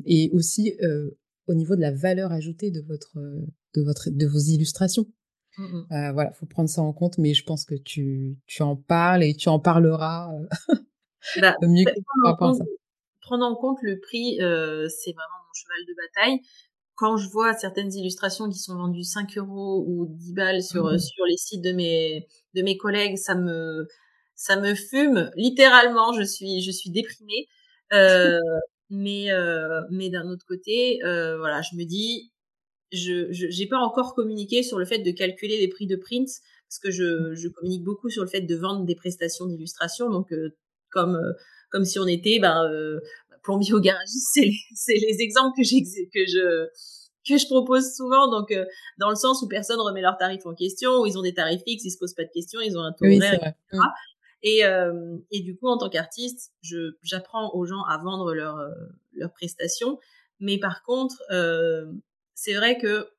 et 0.05 0.29
aussi 0.33 0.73
au 1.47 1.53
niveau 1.53 1.75
de 1.75 1.81
la 1.81 1.91
valeur 1.91 2.31
ajoutée 2.31 2.71
de 2.71 2.81
votre, 2.81 3.17
de 3.75 4.25
vos 4.25 4.39
illustrations. 4.39 5.05
Mmh 5.57 5.81
euh, 5.91 6.11
voilà, 6.13 6.31
faut 6.31 6.45
prendre 6.47 6.69
ça 6.69 6.81
en 6.81 6.93
compte, 6.93 7.17
mais 7.17 7.33
je 7.33 7.43
pense 7.43 7.65
que 7.65 7.75
tu, 7.75 8.37
tu 8.47 8.63
en 8.63 8.75
parles 8.75 9.23
et 9.23 9.35
tu 9.35 9.49
en 9.49 9.59
parleras 9.59 10.31
euh, 10.33 10.75
bah, 11.39 11.55
mieux 11.61 11.85
que 11.85 11.91
prendre, 12.35 12.61
en 12.61 12.65
prendre 13.21 13.45
en 13.45 13.55
compte 13.55 13.77
le 13.83 13.99
prix, 13.99 14.41
euh, 14.41 14.87
c'est 14.89 15.11
vraiment 15.11 15.43
mon 15.45 15.53
cheval 15.53 15.85
de 15.87 15.95
bataille. 15.95 16.39
Quand 16.95 17.17
je 17.17 17.29
vois 17.29 17.53
certaines 17.53 17.93
illustrations 17.93 18.49
qui 18.49 18.59
sont 18.59 18.75
vendues 18.75 19.03
5 19.03 19.37
euros 19.37 19.83
ou 19.87 20.07
10 20.07 20.33
balles 20.33 20.63
sur, 20.63 20.85
mmh 20.85 20.99
sur 20.99 21.25
les 21.25 21.37
sites 21.37 21.63
de 21.63 21.71
mes, 21.71 22.27
de 22.55 22.61
mes 22.63 22.77
collègues, 22.77 23.17
ça 23.17 23.35
me, 23.35 23.87
ça 24.35 24.59
me 24.59 24.73
fume. 24.73 25.31
Littéralement, 25.35 26.13
je 26.13 26.23
suis, 26.23 26.61
je 26.61 26.71
suis 26.71 26.89
déprimée. 26.89 27.47
Euh, 27.93 28.39
mais, 28.89 29.29
mais 29.91 30.09
d'un 30.09 30.27
autre 30.29 30.45
côté, 30.47 30.99
voilà, 31.03 31.61
je 31.61 31.75
me 31.75 31.83
dis, 31.83 32.32
je 32.93 33.59
n'ai 33.59 33.67
pas 33.67 33.79
encore 33.79 34.15
communiqué 34.15 34.63
sur 34.63 34.77
le 34.77 34.85
fait 34.85 34.99
de 34.99 35.11
calculer 35.11 35.57
les 35.57 35.67
prix 35.67 35.87
de 35.87 35.95
print 35.95 36.27
parce 36.69 36.79
que 36.79 36.91
je, 36.91 37.33
je 37.35 37.47
communique 37.49 37.83
beaucoup 37.83 38.09
sur 38.09 38.23
le 38.23 38.29
fait 38.29 38.41
de 38.41 38.55
vendre 38.55 38.85
des 38.85 38.95
prestations 38.95 39.45
d'illustration 39.45 40.09
donc 40.09 40.31
euh, 40.31 40.55
comme 40.89 41.15
euh, 41.15 41.33
comme 41.71 41.85
si 41.85 41.99
on 41.99 42.07
était 42.07 42.39
ben 42.39 42.63
euh, 42.71 42.99
plombier 43.43 43.73
au 43.73 43.79
garagiste 43.79 44.27
c'est 44.75 44.93
les, 44.93 44.99
les 44.99 45.21
exemples 45.21 45.55
que 45.57 45.63
que 45.63 46.25
je 46.27 46.67
que 47.27 47.37
je 47.37 47.45
propose 47.47 47.93
souvent 47.95 48.29
donc 48.29 48.51
euh, 48.51 48.65
dans 48.99 49.09
le 49.09 49.15
sens 49.15 49.41
où 49.41 49.47
personne 49.47 49.79
remet 49.79 50.01
leurs 50.01 50.17
tarifs 50.17 50.45
en 50.45 50.53
question 50.53 51.01
où 51.01 51.05
ils 51.05 51.17
ont 51.17 51.23
des 51.23 51.33
tarifs 51.33 51.63
fixes 51.65 51.85
ils 51.85 51.91
se 51.91 51.97
posent 51.97 52.15
pas 52.15 52.25
de 52.25 52.31
questions 52.33 52.61
ils 52.61 52.77
ont 52.77 52.81
un 52.81 52.93
taux 52.93 53.05
horaire 53.05 53.33
etc. 53.33 53.55
Mmh. 53.73 53.79
Et, 54.45 54.65
euh, 54.65 55.15
et 55.31 55.39
du 55.39 55.55
coup, 55.55 55.69
en 55.69 55.77
tant 55.77 55.89
qu'artiste, 55.89 56.51
je 56.61 56.97
j'apprends 57.01 57.53
aux 57.53 57.65
gens 57.65 57.81
à 57.83 57.97
vendre 57.97 58.33
leurs 58.33 58.59
leurs 59.13 59.31
prestations. 59.31 59.99
Mais 60.39 60.57
par 60.57 60.83
contre, 60.83 61.15
euh, 61.31 61.85
c'est 62.35 62.53
vrai 62.53 62.77
que 62.77 63.09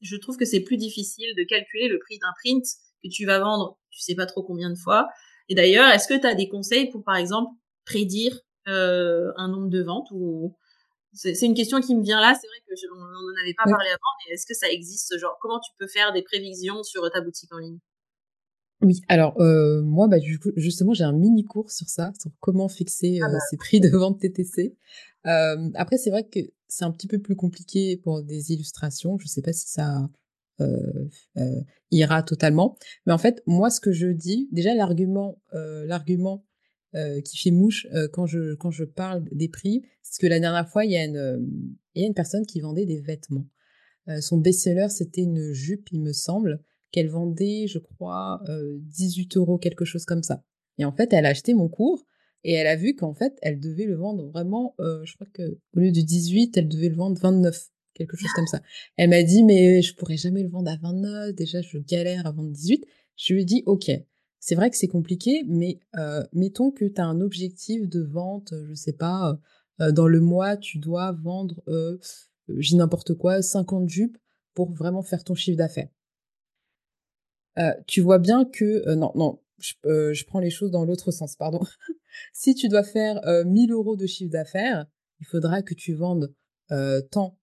je 0.00 0.16
trouve 0.16 0.36
que 0.36 0.44
c'est 0.44 0.60
plus 0.60 0.76
difficile 0.76 1.34
de 1.36 1.44
calculer 1.44 1.88
le 1.88 1.98
prix 1.98 2.18
d'un 2.18 2.32
print 2.42 2.64
que 3.02 3.08
tu 3.08 3.24
vas 3.26 3.38
vendre 3.38 3.78
tu 3.94 4.00
sais 4.00 4.14
pas 4.14 4.26
trop 4.26 4.42
combien 4.42 4.70
de 4.70 4.78
fois. 4.78 5.08
Et 5.48 5.54
d'ailleurs, 5.54 5.88
est-ce 5.88 6.08
que 6.08 6.18
tu 6.18 6.26
as 6.26 6.34
des 6.34 6.48
conseils 6.48 6.90
pour, 6.90 7.04
par 7.04 7.16
exemple, 7.16 7.50
prédire 7.84 8.38
euh, 8.66 9.32
un 9.36 9.48
nombre 9.48 9.68
de 9.68 9.82
ventes 9.82 10.08
ou 10.10 10.56
c'est 11.12 11.46
une 11.46 11.54
question 11.54 11.80
qui 11.80 11.94
me 11.94 12.02
vient 12.02 12.20
là. 12.20 12.34
C'est 12.34 12.48
vrai 12.48 12.56
que 12.66 12.74
on 12.92 12.96
n'en 12.96 13.42
avait 13.42 13.54
pas 13.54 13.62
parlé 13.62 13.88
avant, 13.88 14.00
mais 14.26 14.34
est-ce 14.34 14.46
que 14.46 14.54
ça 14.54 14.68
existe 14.68 15.16
genre 15.18 15.38
comment 15.40 15.60
tu 15.60 15.70
peux 15.78 15.86
faire 15.86 16.12
des 16.12 16.22
prévisions 16.22 16.82
sur 16.82 17.08
ta 17.08 17.20
boutique 17.20 17.54
en 17.54 17.58
ligne? 17.58 17.78
Oui, 18.84 19.00
alors 19.08 19.40
euh, 19.40 19.82
moi, 19.82 20.08
bah, 20.08 20.18
du 20.18 20.38
coup, 20.38 20.50
justement, 20.56 20.92
j'ai 20.92 21.04
un 21.04 21.12
mini 21.12 21.44
cours 21.44 21.70
sur 21.70 21.88
ça, 21.88 22.12
sur 22.20 22.30
comment 22.40 22.68
fixer 22.68 23.18
ah 23.22 23.26
euh, 23.26 23.32
bah, 23.32 23.38
ces 23.50 23.56
prix 23.56 23.80
de 23.80 23.88
vente 23.88 24.20
TTC. 24.20 24.76
Euh, 25.26 25.70
après, 25.74 25.96
c'est 25.96 26.10
vrai 26.10 26.24
que 26.28 26.40
c'est 26.68 26.84
un 26.84 26.90
petit 26.90 27.06
peu 27.06 27.18
plus 27.18 27.36
compliqué 27.36 27.96
pour 27.96 28.22
des 28.22 28.52
illustrations. 28.52 29.18
Je 29.18 29.26
sais 29.26 29.42
pas 29.42 29.52
si 29.52 29.68
ça 29.68 30.08
euh, 30.60 31.08
euh, 31.36 31.60
ira 31.90 32.22
totalement. 32.22 32.76
Mais 33.06 33.12
en 33.12 33.18
fait, 33.18 33.42
moi, 33.46 33.70
ce 33.70 33.80
que 33.80 33.90
je 33.90 34.06
dis, 34.06 34.48
déjà 34.52 34.72
l'argument, 34.74 35.40
euh, 35.54 35.84
l'argument 35.86 36.44
qui 37.24 37.36
fait 37.36 37.50
mouche 37.50 37.88
quand 38.12 38.24
je 38.24 38.54
quand 38.54 38.70
je 38.70 38.84
parle 38.84 39.24
des 39.32 39.48
prix, 39.48 39.82
c'est 40.00 40.20
que 40.22 40.28
la 40.28 40.38
dernière 40.38 40.68
fois, 40.68 40.84
il 40.84 40.92
y 40.92 40.96
a 40.96 41.04
une 41.04 41.76
il 41.96 42.02
y 42.02 42.04
a 42.04 42.06
une 42.06 42.14
personne 42.14 42.46
qui 42.46 42.60
vendait 42.60 42.86
des 42.86 43.00
vêtements. 43.00 43.48
son 44.20 44.38
best-seller, 44.38 44.86
c'était 44.90 45.22
une 45.22 45.52
jupe, 45.52 45.88
il 45.90 46.00
me 46.02 46.12
semble, 46.12 46.62
qu'elle 46.94 47.08
vendait, 47.08 47.66
je 47.66 47.78
crois, 47.78 48.40
18 48.48 49.36
euros, 49.36 49.58
quelque 49.58 49.84
chose 49.84 50.04
comme 50.04 50.22
ça. 50.22 50.44
Et 50.78 50.84
en 50.84 50.92
fait, 50.92 51.12
elle 51.12 51.26
a 51.26 51.30
acheté 51.30 51.54
mon 51.54 51.68
cours 51.68 52.06
et 52.44 52.52
elle 52.52 52.66
a 52.66 52.76
vu 52.76 52.94
qu'en 52.94 53.14
fait, 53.14 53.36
elle 53.42 53.58
devait 53.58 53.86
le 53.86 53.96
vendre 53.96 54.28
vraiment, 54.28 54.74
je 54.78 55.14
crois 55.14 55.26
que 55.32 55.58
au 55.76 55.80
lieu 55.80 55.90
de 55.90 56.00
18, 56.00 56.56
elle 56.56 56.68
devait 56.68 56.88
le 56.88 56.96
vendre 56.96 57.20
29 57.20 57.70
quelque 57.94 58.16
chose 58.16 58.30
comme 58.34 58.46
ça. 58.46 58.60
Elle 58.96 59.10
m'a 59.10 59.22
dit, 59.22 59.42
mais 59.42 59.80
je 59.82 59.94
pourrais 59.94 60.16
jamais 60.16 60.42
le 60.42 60.48
vendre 60.48 60.70
à 60.70 60.76
29, 60.76 61.34
déjà 61.34 61.62
je 61.62 61.78
galère 61.78 62.26
à 62.26 62.32
vendre 62.32 62.50
18. 62.50 62.84
Je 63.16 63.34
lui 63.34 63.42
ai 63.42 63.44
dit, 63.44 63.62
ok, 63.66 63.90
c'est 64.40 64.54
vrai 64.54 64.70
que 64.70 64.76
c'est 64.76 64.88
compliqué, 64.88 65.44
mais 65.46 65.78
euh, 65.96 66.22
mettons 66.32 66.70
que 66.70 66.84
tu 66.84 67.00
as 67.00 67.06
un 67.06 67.20
objectif 67.20 67.88
de 67.88 68.02
vente, 68.02 68.52
je 68.68 68.74
sais 68.74 68.92
pas, 68.92 69.38
euh, 69.80 69.92
dans 69.92 70.06
le 70.06 70.20
mois, 70.20 70.56
tu 70.56 70.78
dois 70.78 71.12
vendre, 71.12 71.62
euh, 71.68 71.98
j'ai 72.58 72.76
n'importe 72.76 73.14
quoi, 73.14 73.40
50 73.40 73.88
jupes 73.88 74.18
pour 74.52 74.70
vraiment 74.72 75.02
faire 75.02 75.24
ton 75.24 75.34
chiffre 75.34 75.56
d'affaires. 75.56 75.88
Tu 77.86 78.00
vois 78.00 78.18
bien 78.18 78.44
que, 78.44 78.94
non, 78.94 79.12
non, 79.14 79.40
je, 79.58 79.74
je, 80.12 80.24
prends 80.24 80.40
les 80.40 80.50
choses 80.50 80.70
dans 80.70 80.84
l'autre 80.84 81.10
sens, 81.10 81.36
pardon. 81.36 81.60
si 82.32 82.54
tu 82.54 82.68
dois 82.68 82.84
faire 82.84 83.20
1000 83.44 83.72
euros 83.72 83.96
de 83.96 84.06
chiffre 84.06 84.30
d'affaires, 84.30 84.86
il 85.20 85.26
faudra 85.26 85.62
que 85.62 85.74
tu 85.74 85.94
vendes 85.94 86.34
tant 87.10 87.38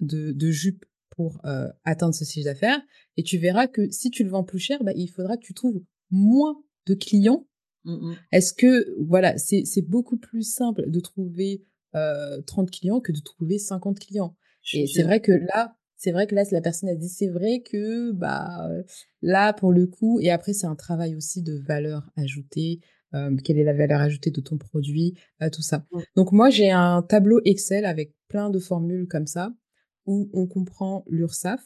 de, 0.00 0.32
de 0.32 0.50
jupes 0.50 0.84
pour 1.16 1.40
euh, 1.44 1.68
atteindre 1.84 2.14
ce 2.14 2.24
chiffre 2.24 2.44
d'affaires. 2.44 2.80
Et 3.16 3.22
tu 3.22 3.38
verras 3.38 3.66
que 3.66 3.90
si 3.90 4.10
tu 4.10 4.22
le 4.22 4.30
vends 4.30 4.44
plus 4.44 4.58
cher, 4.58 4.84
bah, 4.84 4.92
il 4.94 5.08
faudra 5.08 5.36
que 5.36 5.44
tu 5.44 5.54
trouves 5.54 5.82
moins 6.10 6.62
de 6.86 6.94
clients. 6.94 7.46
Mmh 7.84 8.14
Est-ce 8.32 8.52
que, 8.52 8.94
voilà, 9.00 9.36
c'est 9.38 9.88
beaucoup 9.88 10.18
plus 10.18 10.42
simple 10.42 10.90
de 10.90 11.00
trouver 11.00 11.64
euh, 11.94 12.40
30 12.42 12.70
clients 12.70 13.00
que 13.00 13.12
de 13.12 13.20
trouver 13.20 13.58
50 13.58 13.98
clients? 13.98 14.36
Et 14.72 14.86
c'est 14.86 15.04
vrai 15.04 15.20
que 15.20 15.32
là, 15.32 15.76
c'est 16.06 16.12
vrai 16.12 16.28
que 16.28 16.36
là, 16.36 16.44
la 16.52 16.60
personne 16.60 16.88
a 16.88 16.94
dit, 16.94 17.08
c'est 17.08 17.26
vrai 17.26 17.64
que, 17.68 18.12
bah, 18.12 18.70
là, 19.22 19.52
pour 19.52 19.72
le 19.72 19.88
coup, 19.88 20.20
et 20.20 20.30
après, 20.30 20.52
c'est 20.52 20.68
un 20.68 20.76
travail 20.76 21.16
aussi 21.16 21.42
de 21.42 21.58
valeur 21.58 22.08
ajoutée. 22.14 22.78
Euh, 23.14 23.34
quelle 23.42 23.58
est 23.58 23.64
la 23.64 23.72
valeur 23.72 24.00
ajoutée 24.00 24.30
de 24.30 24.40
ton 24.40 24.56
produit, 24.56 25.14
euh, 25.42 25.50
tout 25.50 25.62
ça. 25.62 25.84
Mmh. 25.90 26.00
Donc 26.14 26.30
moi, 26.30 26.48
j'ai 26.48 26.70
un 26.70 27.02
tableau 27.02 27.40
Excel 27.44 27.84
avec 27.84 28.14
plein 28.28 28.50
de 28.50 28.60
formules 28.60 29.08
comme 29.08 29.26
ça 29.26 29.52
où 30.06 30.30
on 30.32 30.46
comprend 30.46 31.04
l'URSSAF, 31.08 31.60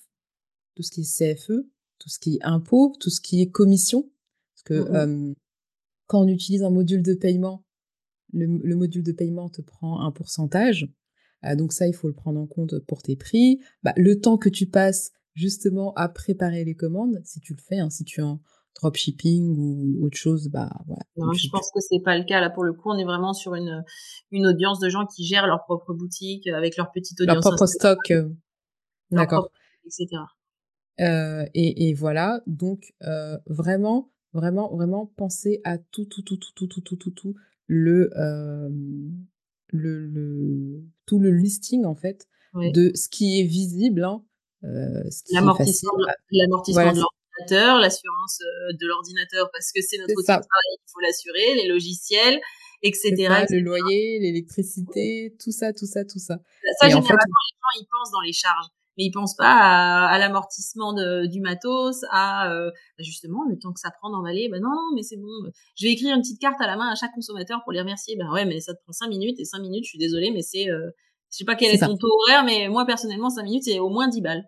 tout 0.75 0.83
ce 0.83 0.91
qui 0.91 1.03
est 1.03 1.35
CFE, 1.35 1.67
tout 1.99 2.09
ce 2.09 2.19
qui 2.19 2.37
est 2.37 2.43
impôt, 2.43 2.95
tout 2.99 3.11
ce 3.11 3.21
qui 3.21 3.43
est 3.43 3.51
commission. 3.51 4.11
Parce 4.55 4.63
que 4.65 5.07
mmh 5.07 5.35
quand 6.11 6.23
on 6.23 6.27
utilise 6.27 6.65
un 6.65 6.71
module 6.71 7.05
de 7.05 7.15
paiement, 7.15 7.65
le, 8.33 8.75
module 8.75 9.05
de 9.05 9.13
paiement 9.13 9.49
te 9.49 9.63
prend 9.63 10.01
un 10.01 10.11
pourcentage. 10.11 10.89
Euh, 11.45 11.57
donc 11.57 11.73
ça, 11.73 11.87
il 11.87 11.95
faut 11.95 12.09
le 12.09 12.15
prendre 12.15 12.41
en 12.41 12.47
compte 12.47 12.79
pour 12.87 13.03
tes 13.03 13.17
prix. 13.17 13.61
Bah, 13.83 13.93
le 13.97 14.21
temps 14.21 14.39
que 14.39 14.49
tu 14.49 14.67
passes 14.67 15.13
justement 15.35 15.93
à 15.95 16.09
préparer 16.09 16.65
les 16.65 16.75
commandes, 16.75 17.21
si 17.25 17.41
tu 17.41 17.55
le 17.55 17.61
fais, 17.61 17.79
hein, 17.79 17.91
si 17.91 18.05
tu 18.05 18.21
es 18.21 18.25
en 18.25 18.41
dropshipping 18.77 19.57
ou 19.57 20.05
autre 20.05 20.17
chose, 20.17 20.49
bah 20.49 20.71
voilà. 20.87 21.03
Non, 21.17 21.33
je 21.33 21.49
pense 21.51 21.71
que 21.75 21.81
c'est 21.81 22.01
pas 22.01 22.17
le 22.17 22.25
cas 22.25 22.41
là 22.41 22.51
pour 22.51 22.65
le 22.65 22.73
coup. 22.73 22.91
On 22.91 22.99
est 22.99 23.05
vraiment 23.05 23.33
sur 23.33 23.55
une 23.55 23.85
une 24.31 24.47
audience 24.47 24.79
de 24.79 24.89
gens 24.89 25.07
qui 25.07 25.25
gèrent 25.25 25.47
leur 25.47 25.65
propre 25.65 25.93
boutique 25.93 26.47
avec 26.47 26.77
leur 26.77 26.91
petite 26.93 27.21
audience, 27.21 27.35
leur 27.35 27.43
propre 27.43 27.67
stock, 27.67 27.99
euh, 28.11 28.29
d'accord, 29.11 29.51
etc. 29.85 30.23
Euh, 31.01 31.47
et, 31.55 31.89
et, 31.89 31.95
voilà, 31.95 32.43
donc 32.47 32.93
euh, 33.05 33.39
vraiment, 33.47 34.11
vraiment, 34.35 34.75
vraiment 34.75 35.07
penser 35.17 35.61
à 35.65 35.79
tout, 35.79 36.05
tout, 36.05 36.23
tout, 36.23 36.37
tout, 36.37 36.53
tout, 36.53 36.67
tout, 36.67 36.81
tout, 36.83 36.97
tout, 36.97 37.11
tout 37.11 37.35
le, 37.67 38.11
euh, 38.19 38.69
le, 39.73 40.07
le, 40.07 40.83
tout 41.07 41.19
le 41.19 41.31
listing 41.31 41.85
en 41.85 41.95
fait 41.95 42.29
de 42.55 42.91
ce 42.95 43.09
qui 43.09 43.41
est 43.41 43.45
visible, 43.45 44.05
hein, 44.05 44.25
euh, 44.65 45.05
l'amortissement 45.31 45.97
de 45.97 46.99
l'ordinateur, 46.99 47.79
l'assurance 47.79 48.39
de 48.73 48.87
l'ordinateur 48.87 49.51
parce 49.53 49.71
que 49.73 49.81
c'est 49.83 49.99
notre 49.99 50.15
outil 50.15 50.23
de 50.23 50.27
travail, 50.27 50.73
il 50.73 50.91
faut 50.93 51.01
l'assurer, 51.01 51.55
les 51.63 51.69
logiciels, 51.69 52.41
etc. 52.83 53.45
le 53.51 53.61
loyer, 53.61 54.19
l'électricité, 54.21 55.37
tout 55.43 55.53
ça, 55.53 55.73
tout 55.73 55.87
ça, 55.87 56.05
tout 56.05 56.19
ça. 56.19 56.39
Ça, 56.81 56.89
généralement, 56.89 57.15
les 57.15 57.15
gens, 57.15 57.81
ils 57.81 57.87
pensent 57.91 58.11
dans 58.11 58.21
les 58.21 58.33
charges 58.33 58.67
mais 58.97 59.05
ils 59.05 59.11
pensent 59.11 59.37
pas 59.37 59.53
à, 59.53 60.07
à 60.07 60.19
l'amortissement 60.19 60.93
du 60.93 61.41
matos, 61.41 62.05
à 62.11 62.53
euh, 62.53 62.71
bah, 62.71 63.05
justement 63.05 63.45
le 63.49 63.59
temps 63.59 63.73
que 63.73 63.81
ça 63.81 63.91
prend 63.91 64.11
d'emballer. 64.11 64.49
Ben 64.51 64.61
non, 64.61 64.71
non, 64.71 64.95
mais 64.95 65.03
c'est 65.03 65.17
bon. 65.17 65.29
Je 65.77 65.87
vais 65.87 65.93
écrire 65.93 66.15
une 66.15 66.23
petite 66.23 66.41
carte 66.41 66.61
à 66.61 66.67
la 66.67 66.77
main 66.77 66.89
à 66.91 66.95
chaque 66.95 67.13
consommateur 67.15 67.61
pour 67.65 67.73
les 67.73 67.81
remercier. 67.81 68.17
Ben 68.17 68.31
ouais, 68.33 68.45
mais 68.45 68.61
ça 68.61 68.75
te 68.75 68.83
prend 68.83 68.93
cinq 68.93 69.09
minutes 69.09 69.39
et 69.39 69.45
cinq 69.45 69.61
minutes, 69.61 69.85
je 69.85 69.91
suis 69.91 69.99
désolée, 69.99 70.31
mais 70.33 70.43
c'est, 70.43 70.69
euh, 70.69 70.91
je 71.31 71.39
sais 71.39 71.45
pas 71.45 71.55
quel 71.55 71.75
est, 71.75 71.79
ton 71.79 71.97
taux 71.97 72.09
horaire, 72.27 72.45
mais 72.45 72.69
moi 72.69 72.85
personnellement, 72.85 73.31
cinq 73.31 73.45
minutes 73.45 73.65
c'est 73.65 73.79
au 73.79 73.89
moins 73.89 74.09
10 74.09 74.21
balles. 74.21 74.45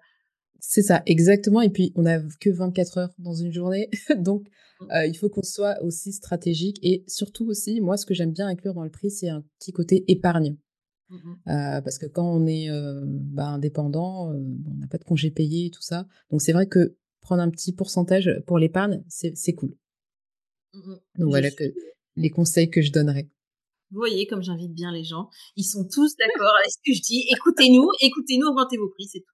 C'est 0.65 0.83
ça, 0.83 1.03
exactement. 1.07 1.61
Et 1.61 1.71
puis, 1.71 1.93
on 1.97 2.07
a 2.07 2.21
que 2.41 2.49
24 2.49 2.99
heures 2.99 3.15
dans 3.19 3.35
une 3.35 3.53
journée. 3.53 3.91
Donc, 4.17 4.47
mmh. 4.81 4.93
euh, 4.93 5.07
il 5.07 5.19
faut 5.19 5.29
qu'on 5.29 5.43
soit 5.43 5.83
aussi 5.83 6.13
stratégique. 6.13 6.79
Et 6.83 7.05
surtout 7.09 7.47
aussi, 7.47 7.81
moi, 7.81 7.97
ce 7.97 8.07
que 8.07 8.15
j'aime 8.15 8.33
bien 8.33 8.47
inclure 8.47 8.73
dans 8.73 8.85
le 8.85 8.91
prix, 8.91 9.11
c'est 9.11 9.29
un 9.29 9.45
petit 9.59 9.73
côté 9.73 10.05
épargne. 10.07 10.57
Mmh 11.13 11.83
parce 11.85 11.99
que 11.99 12.07
quand 12.07 12.25
on 12.25 12.47
est 12.47 12.69
bah, 13.05 13.49
indépendant, 13.49 14.33
on 14.33 14.75
n'a 14.79 14.87
pas 14.87 14.99
de 14.99 15.05
congé 15.05 15.31
payé, 15.31 15.71
tout 15.71 15.83
ça. 15.83 16.07
Donc 16.31 16.41
c'est 16.41 16.53
vrai 16.53 16.67
que 16.67 16.97
prendre 17.21 17.43
un 17.43 17.51
petit 17.51 17.73
pourcentage 17.73 18.31
pour 18.47 18.59
l'épargne, 18.59 19.05
c'est 19.09 19.53
cool. 19.53 19.77
Mmh 20.73 20.95
Donc 21.19 21.29
voilà 21.29 21.51
que 21.51 21.65
les 22.17 22.31
conseils 22.31 22.71
que 22.71 22.81
je 22.81 22.93
donnerais. 22.93 23.29
Vous 23.91 23.99
voyez 23.99 24.27
comme 24.27 24.43
j'invite 24.43 24.73
bien 24.73 24.91
les 24.91 25.05
gens. 25.05 25.29
Ils 25.57 25.65
sont 25.65 25.87
tous 25.87 26.17
d'accord 26.17 26.55
avec 26.59 26.71
ce 26.71 26.79
que 26.79 26.97
je 26.97 27.03
dis. 27.03 27.27
Écoutez-nous, 27.31 27.87
écoutez-nous, 28.01 28.47
augmentez 28.47 28.79
vos 28.79 28.89
prix, 28.89 29.07
c'est 29.07 29.21
tout. 29.21 29.27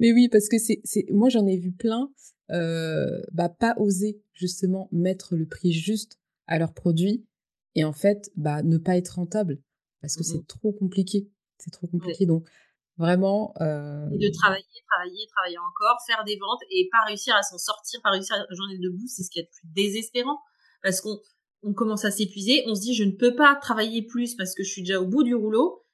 Mais 0.00 0.12
oui, 0.12 0.28
parce 0.28 0.48
que 0.48 0.56
c'est, 0.58 0.82
moi 1.10 1.28
j'en 1.28 1.46
ai 1.46 1.56
vu 1.56 1.72
plein, 1.72 2.10
bah 2.48 3.48
pas 3.48 3.74
oser 3.78 4.20
justement 4.32 4.88
mettre 4.90 5.36
le 5.36 5.46
prix 5.46 5.72
juste 5.72 6.18
à 6.48 6.58
leurs 6.58 6.74
produits 6.74 7.24
et 7.76 7.84
en 7.84 7.92
fait 7.92 8.30
bah 8.36 8.62
ne 8.62 8.78
pas 8.78 8.96
être 8.96 9.14
rentable 9.16 9.60
parce 10.02 10.16
que 10.16 10.20
mmh 10.20 10.24
c'est 10.24 10.46
trop 10.46 10.72
compliqué. 10.72 11.30
C'est 11.58 11.70
trop 11.70 11.86
compliqué. 11.86 12.26
Donc, 12.26 12.46
vraiment. 12.98 13.54
Euh... 13.60 14.10
Et 14.10 14.18
de 14.18 14.32
travailler, 14.32 14.64
travailler, 14.90 15.26
travailler 15.34 15.58
encore, 15.58 15.98
faire 16.06 16.24
des 16.24 16.36
ventes 16.36 16.60
et 16.70 16.88
pas 16.90 17.06
réussir 17.06 17.34
à 17.34 17.42
s'en 17.42 17.56
sortir, 17.56 18.00
pas 18.02 18.10
réussir 18.10 18.36
à 18.36 18.54
journée 18.54 18.78
debout, 18.78 19.06
c'est 19.06 19.22
ce 19.22 19.30
qui 19.30 19.38
est 19.38 19.42
le 19.42 19.48
plus 19.48 19.68
désespérant. 19.72 20.38
Parce 20.82 21.00
qu'on 21.00 21.18
on 21.62 21.72
commence 21.72 22.04
à 22.04 22.10
s'épuiser, 22.10 22.64
on 22.66 22.74
se 22.74 22.80
dit 22.80 22.94
je 22.94 23.04
ne 23.04 23.12
peux 23.12 23.36
pas 23.36 23.54
travailler 23.54 24.02
plus 24.02 24.34
parce 24.34 24.54
que 24.54 24.64
je 24.64 24.70
suis 24.70 24.82
déjà 24.82 25.00
au 25.00 25.06
bout 25.06 25.22
du 25.22 25.34
rouleau. 25.34 25.86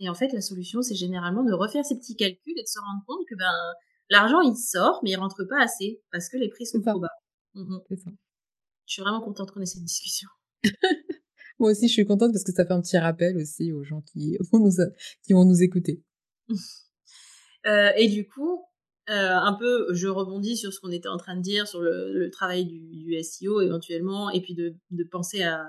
Et 0.00 0.08
en 0.08 0.14
fait, 0.14 0.32
la 0.32 0.40
solution, 0.40 0.82
c'est 0.82 0.96
généralement 0.96 1.44
de 1.44 1.52
refaire 1.52 1.84
ces 1.84 1.96
petits 1.96 2.16
calculs 2.16 2.58
et 2.58 2.62
de 2.62 2.68
se 2.68 2.80
rendre 2.80 3.04
compte 3.06 3.24
que 3.30 3.36
ben 3.36 3.52
l'argent 4.10 4.40
il 4.40 4.56
sort, 4.56 5.00
mais 5.04 5.10
il 5.10 5.16
rentre 5.16 5.44
pas 5.44 5.62
assez 5.62 6.02
parce 6.10 6.28
que 6.28 6.36
les 6.36 6.48
prix 6.48 6.66
sont 6.66 6.82
trop 6.82 6.98
bas. 6.98 7.12
Mmh 7.54 7.78
ça. 7.96 8.10
Je 8.86 8.92
suis 8.92 9.02
vraiment 9.02 9.20
contente 9.20 9.52
qu'on 9.52 9.60
ait 9.60 9.66
cette 9.66 9.84
discussion. 9.84 10.28
Moi 11.58 11.70
aussi, 11.70 11.88
je 11.88 11.92
suis 11.92 12.06
contente 12.06 12.32
parce 12.32 12.44
que 12.44 12.52
ça 12.52 12.66
fait 12.66 12.72
un 12.72 12.80
petit 12.80 12.98
rappel 12.98 13.36
aussi 13.36 13.72
aux 13.72 13.84
gens 13.84 14.02
qui 14.02 14.36
vont 14.52 14.58
nous, 14.58 14.72
qui 15.24 15.32
vont 15.32 15.44
nous 15.44 15.62
écouter. 15.62 16.02
euh, 17.66 17.90
et 17.96 18.08
du 18.08 18.26
coup, 18.26 18.62
euh, 19.10 19.32
un 19.32 19.52
peu, 19.54 19.92
je 19.92 20.08
rebondis 20.08 20.56
sur 20.56 20.72
ce 20.72 20.80
qu'on 20.80 20.90
était 20.90 21.08
en 21.08 21.16
train 21.16 21.36
de 21.36 21.42
dire, 21.42 21.68
sur 21.68 21.80
le, 21.80 22.12
le 22.12 22.30
travail 22.30 22.64
du, 22.64 22.80
du, 22.80 23.22
SEO 23.22 23.60
éventuellement, 23.60 24.30
et 24.30 24.40
puis 24.40 24.54
de, 24.54 24.74
de 24.90 25.04
penser 25.04 25.42
à, 25.42 25.66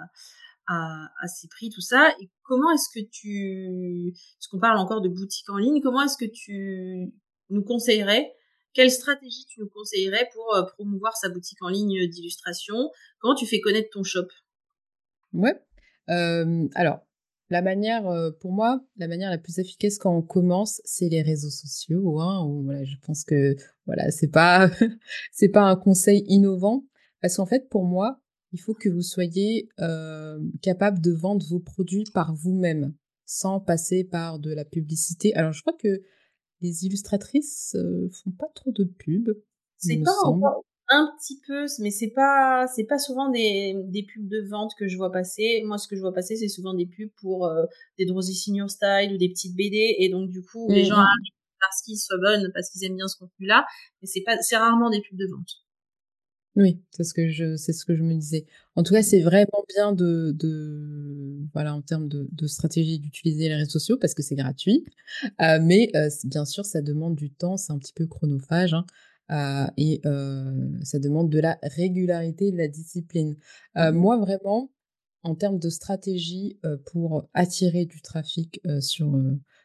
à, 0.67 1.09
à, 1.21 1.27
ces 1.27 1.47
prix, 1.47 1.69
tout 1.69 1.81
ça. 1.81 2.13
Et 2.21 2.29
comment 2.43 2.71
est-ce 2.71 2.99
que 2.99 3.05
tu, 3.11 4.13
parce 4.39 4.47
qu'on 4.47 4.59
parle 4.59 4.77
encore 4.77 5.01
de 5.01 5.09
boutique 5.09 5.49
en 5.49 5.57
ligne, 5.57 5.81
comment 5.81 6.01
est-ce 6.03 6.17
que 6.17 6.29
tu 6.31 7.13
nous 7.49 7.63
conseillerais 7.63 8.33
quelle 8.75 8.91
stratégie 8.91 9.45
tu 9.45 9.61
nous 9.61 9.69
conseillerais 9.69 10.29
pour 10.33 10.53
euh, 10.53 10.63
promouvoir 10.63 11.15
sa 11.15 11.29
boutique 11.29 11.61
en 11.61 11.69
ligne 11.69 12.07
d'illustration 12.09 12.91
Comment 13.19 13.33
tu 13.33 13.47
fais 13.47 13.61
connaître 13.61 13.89
ton 13.89 14.03
shop? 14.03 14.27
Ouais. 15.31 15.57
Euh, 16.09 16.67
alors, 16.75 17.05
la 17.49 17.61
manière, 17.61 18.07
euh, 18.07 18.31
pour 18.31 18.51
moi, 18.51 18.83
la 18.97 19.07
manière 19.07 19.29
la 19.29 19.37
plus 19.37 19.59
efficace 19.59 19.97
quand 19.97 20.15
on 20.15 20.21
commence, 20.21 20.81
c'est 20.83 21.09
les 21.09 21.21
réseaux 21.21 21.51
sociaux. 21.51 22.19
Hein, 22.19 22.61
voilà, 22.63 22.83
je 22.83 22.95
pense 23.05 23.23
que 23.23 23.55
voilà, 23.85 24.09
c'est 24.11 24.27
pas, 24.27 24.69
c'est 25.31 25.49
pas 25.49 25.63
un 25.63 25.75
conseil 25.75 26.23
innovant 26.27 26.85
Parce 27.21 27.37
qu'en 27.37 27.45
fait, 27.45 27.69
pour 27.69 27.85
moi, 27.85 28.19
il 28.51 28.59
faut 28.59 28.73
que 28.73 28.89
vous 28.89 29.01
soyez 29.01 29.69
euh, 29.79 30.39
capable 30.61 31.01
de 31.01 31.11
vendre 31.11 31.45
vos 31.47 31.59
produits 31.59 32.05
par 32.13 32.33
vous-même, 32.33 32.93
sans 33.25 33.59
passer 33.59 34.03
par 34.03 34.39
de 34.39 34.53
la 34.53 34.65
publicité. 34.65 35.35
Alors, 35.35 35.51
je 35.51 35.61
crois 35.61 35.75
que 35.77 36.01
les 36.61 36.85
illustratrices 36.85 37.75
euh, 37.75 38.09
font 38.11 38.31
pas 38.31 38.49
trop 38.55 38.71
de 38.71 38.85
pub. 38.85 39.29
C'est 39.77 39.97
pas 39.97 40.15
encore 40.23 40.63
un 40.89 41.11
petit 41.17 41.39
peu, 41.47 41.65
mais 41.79 41.91
c'est 41.91 42.11
pas 42.11 42.67
c'est 42.75 42.83
pas 42.83 42.99
souvent 42.99 43.29
des, 43.29 43.75
des 43.85 44.03
pubs 44.03 44.27
de 44.27 44.41
vente 44.41 44.73
que 44.77 44.87
je 44.87 44.97
vois 44.97 45.11
passer. 45.11 45.61
Moi, 45.65 45.77
ce 45.77 45.87
que 45.87 45.95
je 45.95 46.01
vois 46.01 46.13
passer, 46.13 46.35
c'est 46.35 46.47
souvent 46.47 46.73
des 46.73 46.85
pubs 46.85 47.11
pour 47.21 47.47
euh, 47.47 47.65
des 47.97 48.05
Drosy 48.05 48.35
Senior 48.35 48.69
Style 48.69 49.13
ou 49.13 49.17
des 49.17 49.29
petites 49.29 49.55
BD, 49.55 49.95
et 49.99 50.09
donc 50.09 50.29
du 50.29 50.43
coup, 50.43 50.67
les 50.69 50.85
gens 50.85 50.97
mmh. 50.97 50.99
arrivent 50.99 51.33
parce 51.59 51.81
qu'ils 51.81 51.97
soient 51.97 52.19
bonnes, 52.19 52.51
parce 52.53 52.69
qu'ils 52.69 52.83
aiment 52.85 52.97
bien 52.97 53.07
ce 53.07 53.17
contenu-là, 53.17 53.65
mais 54.01 54.07
c'est 54.07 54.21
pas 54.21 54.37
c'est 54.41 54.57
rarement 54.57 54.89
des 54.89 55.01
pubs 55.01 55.17
de 55.17 55.27
vente. 55.27 55.65
Oui, 56.55 56.81
c'est 56.91 57.03
ce 57.03 57.13
que 57.13 57.27
je, 57.27 57.57
c'est 57.57 57.73
ce 57.73 57.83
que 57.83 57.95
je 57.95 58.03
me 58.03 58.13
disais. 58.13 58.45
En 58.75 58.83
tout 58.83 58.93
cas, 58.93 59.03
c'est 59.03 59.19
vraiment 59.19 59.65
bien 59.75 59.91
de, 59.91 60.31
de, 60.33 61.37
voilà, 61.53 61.75
en 61.75 61.81
termes 61.81 62.07
de, 62.07 62.29
de 62.31 62.47
stratégie, 62.47 62.97
d'utiliser 62.97 63.49
les 63.49 63.55
réseaux 63.55 63.71
sociaux 63.71 63.97
parce 63.97 64.13
que 64.13 64.23
c'est 64.23 64.35
gratuit. 64.35 64.85
Euh, 65.41 65.59
mais 65.61 65.89
euh, 65.95 66.09
bien 66.23 66.45
sûr, 66.45 66.63
ça 66.63 66.81
demande 66.81 67.15
du 67.15 67.29
temps, 67.29 67.57
c'est 67.57 67.73
un 67.73 67.77
petit 67.77 67.91
peu 67.93 68.07
chronophage. 68.07 68.73
Hein, 68.73 68.85
et 69.29 70.01
euh, 70.05 70.69
ça 70.83 70.99
demande 70.99 71.29
de 71.29 71.39
la 71.39 71.57
régularité, 71.63 72.51
de 72.51 72.57
la 72.57 72.67
discipline. 72.67 73.35
Euh, 73.77 73.91
mmh 73.91 73.95
moi, 73.95 74.17
vraiment, 74.17 74.71
en 75.23 75.35
termes 75.35 75.59
de 75.59 75.69
stratégie 75.69 76.59
euh, 76.65 76.77
pour 76.91 77.27
attirer 77.33 77.85
du 77.85 78.01
trafic 78.01 78.61
sur, 78.79 79.19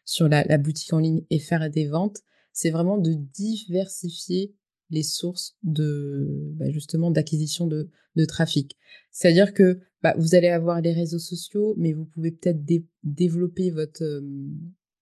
sur 0.04 0.28
la, 0.28 0.44
la, 0.44 0.58
boutique 0.58 0.92
en 0.92 0.98
ligne 0.98 1.22
et 1.30 1.38
faire 1.38 1.68
des 1.70 1.86
ventes, 1.86 2.20
c'est 2.52 2.70
vraiment 2.70 2.98
de 2.98 3.12
diversifier 3.12 4.54
les 4.90 5.02
sources 5.02 5.56
de 5.62 6.52
bah, 6.54 6.70
justement 6.70 7.10
d'acquisition 7.10 7.66
de, 7.66 7.88
de, 8.16 8.24
trafic. 8.24 8.76
C'est-à-dire 9.12 9.54
que 9.54 9.80
bah, 10.02 10.14
vous 10.18 10.34
allez 10.34 10.48
avoir 10.48 10.80
les 10.80 10.92
réseaux 10.92 11.18
sociaux, 11.18 11.74
mais 11.78 11.92
vous 11.92 12.04
pouvez 12.04 12.32
peut-être 12.32 12.64
développer 13.02 13.70
votre 13.70 14.02
euh, 14.02 14.20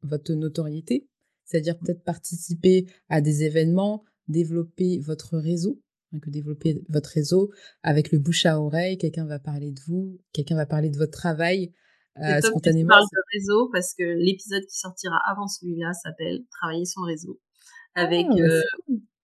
votre 0.02 0.32
notoriété, 0.32 1.08
c'est-à-dire 1.44 1.76
peut-être 1.78 2.04
participer 2.04 2.86
à 3.08 3.20
des 3.20 3.42
événements, 3.42 4.04
développer 4.28 4.98
votre 5.00 5.38
réseau, 5.38 5.82
hein, 6.12 6.18
que 6.20 6.30
développer 6.30 6.82
votre 6.88 7.10
réseau 7.10 7.50
avec 7.82 8.12
le 8.12 8.18
bouche 8.18 8.46
à 8.46 8.60
oreille. 8.60 8.98
Quelqu'un 8.98 9.26
va 9.26 9.38
parler 9.38 9.72
de 9.72 9.80
vous, 9.86 10.20
quelqu'un 10.32 10.56
va 10.56 10.66
parler 10.66 10.90
de 10.90 10.96
votre 10.96 11.12
travail. 11.12 11.72
Euh, 12.18 12.40
spontanément. 12.40 12.88
Tu 12.88 12.88
parles 12.88 13.06
de 13.12 13.38
réseau? 13.38 13.70
Parce 13.72 13.94
que 13.94 14.02
l'épisode 14.02 14.64
qui 14.64 14.76
sortira 14.76 15.20
avant 15.30 15.46
celui-là 15.46 15.92
s'appelle 15.92 16.44
Travailler 16.50 16.84
son 16.84 17.02
réseau 17.02 17.40
avec 17.94 18.26
ah, 18.30 18.34
euh, 18.38 18.60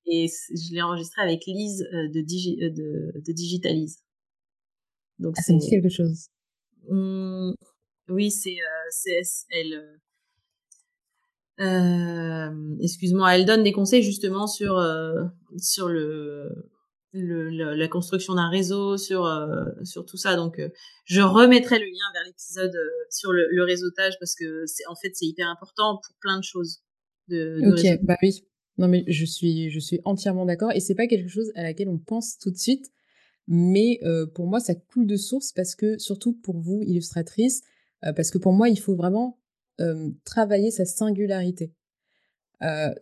et 0.07 0.27
je 0.51 0.75
l'ai 0.75 0.83
enregistré 0.83 1.23
avec 1.23 1.47
Lise 1.47 1.83
euh, 1.93 2.09
de, 2.09 2.21
Digi, 2.21 2.59
euh, 2.62 2.71
de, 2.71 3.21
de, 3.21 3.33
Digitalise. 3.33 4.03
Donc 5.19 5.35
ah, 5.38 5.43
ça 5.43 5.53
me 5.53 5.59
dit 5.59 5.71
quelque 5.71 5.88
chose. 5.88 6.29
Mmh, 6.88 7.53
oui, 8.09 8.31
c'est 8.31 8.57
euh, 8.57 9.23
elle. 9.51 10.01
Euh, 11.61 12.51
excuse-moi, 12.81 13.37
elle 13.37 13.45
donne 13.45 13.62
des 13.62 13.73
conseils 13.73 14.03
justement 14.03 14.47
sur 14.47 14.83
sur 15.57 15.88
le, 15.88 16.71
le, 17.12 17.49
la 17.75 17.88
construction 17.88 18.35
d'un 18.35 18.49
réseau, 18.49 18.97
sur 18.97 19.29
sur 19.85 20.05
tout 20.05 20.17
ça. 20.17 20.37
Donc, 20.37 20.61
je 21.05 21.21
remettrai 21.21 21.79
le 21.79 21.85
lien 21.85 22.12
vers 22.12 22.25
l'épisode 22.27 22.77
sur 23.11 23.33
le, 23.33 23.47
le, 23.51 23.62
réseautage 23.62 24.14
parce 24.19 24.35
que 24.35 24.64
c'est 24.67 24.87
en 24.88 24.97
fait 24.97 25.12
c'est 25.14 25.27
hyper 25.27 25.49
important 25.49 26.01
pour 26.05 26.17
plein 26.21 26.38
de 26.38 26.45
choses. 26.45 26.81
De, 27.29 27.61
de 27.62 27.71
ok, 27.71 28.05
bah 28.05 28.17
oui, 28.23 28.45
non, 28.79 28.88
mais 28.88 29.05
je 29.07 29.25
suis, 29.25 29.71
je 29.71 29.79
suis 29.79 30.01
entièrement 30.05 30.47
d'accord. 30.47 30.73
Et 30.73 30.81
c'est 30.81 30.95
pas 30.95 31.07
quelque 31.07 31.29
chose 31.29 31.53
à 31.55 31.62
laquelle 31.62 31.88
on 31.88 31.99
pense 31.99 32.38
tout 32.38 32.51
de 32.51 32.57
suite. 32.57 32.90
Mais 33.47 34.01
euh, 34.03 34.27
pour 34.27 34.47
moi, 34.47 34.59
ça 34.59 34.75
coule 34.75 35.07
de 35.07 35.17
source 35.17 35.53
parce 35.53 35.75
que, 35.75 35.99
surtout 35.99 36.33
pour 36.33 36.59
vous, 36.59 36.83
illustratrice, 36.83 37.62
euh, 38.05 38.12
parce 38.12 38.31
que 38.31 38.38
pour 38.38 38.53
moi, 38.53 38.69
il 38.69 38.81
faut 38.81 38.97
vraiment 38.97 39.38
euh, 39.80 40.10
travailler 40.24 40.70
sa 40.70 40.84
singularité. 40.84 41.72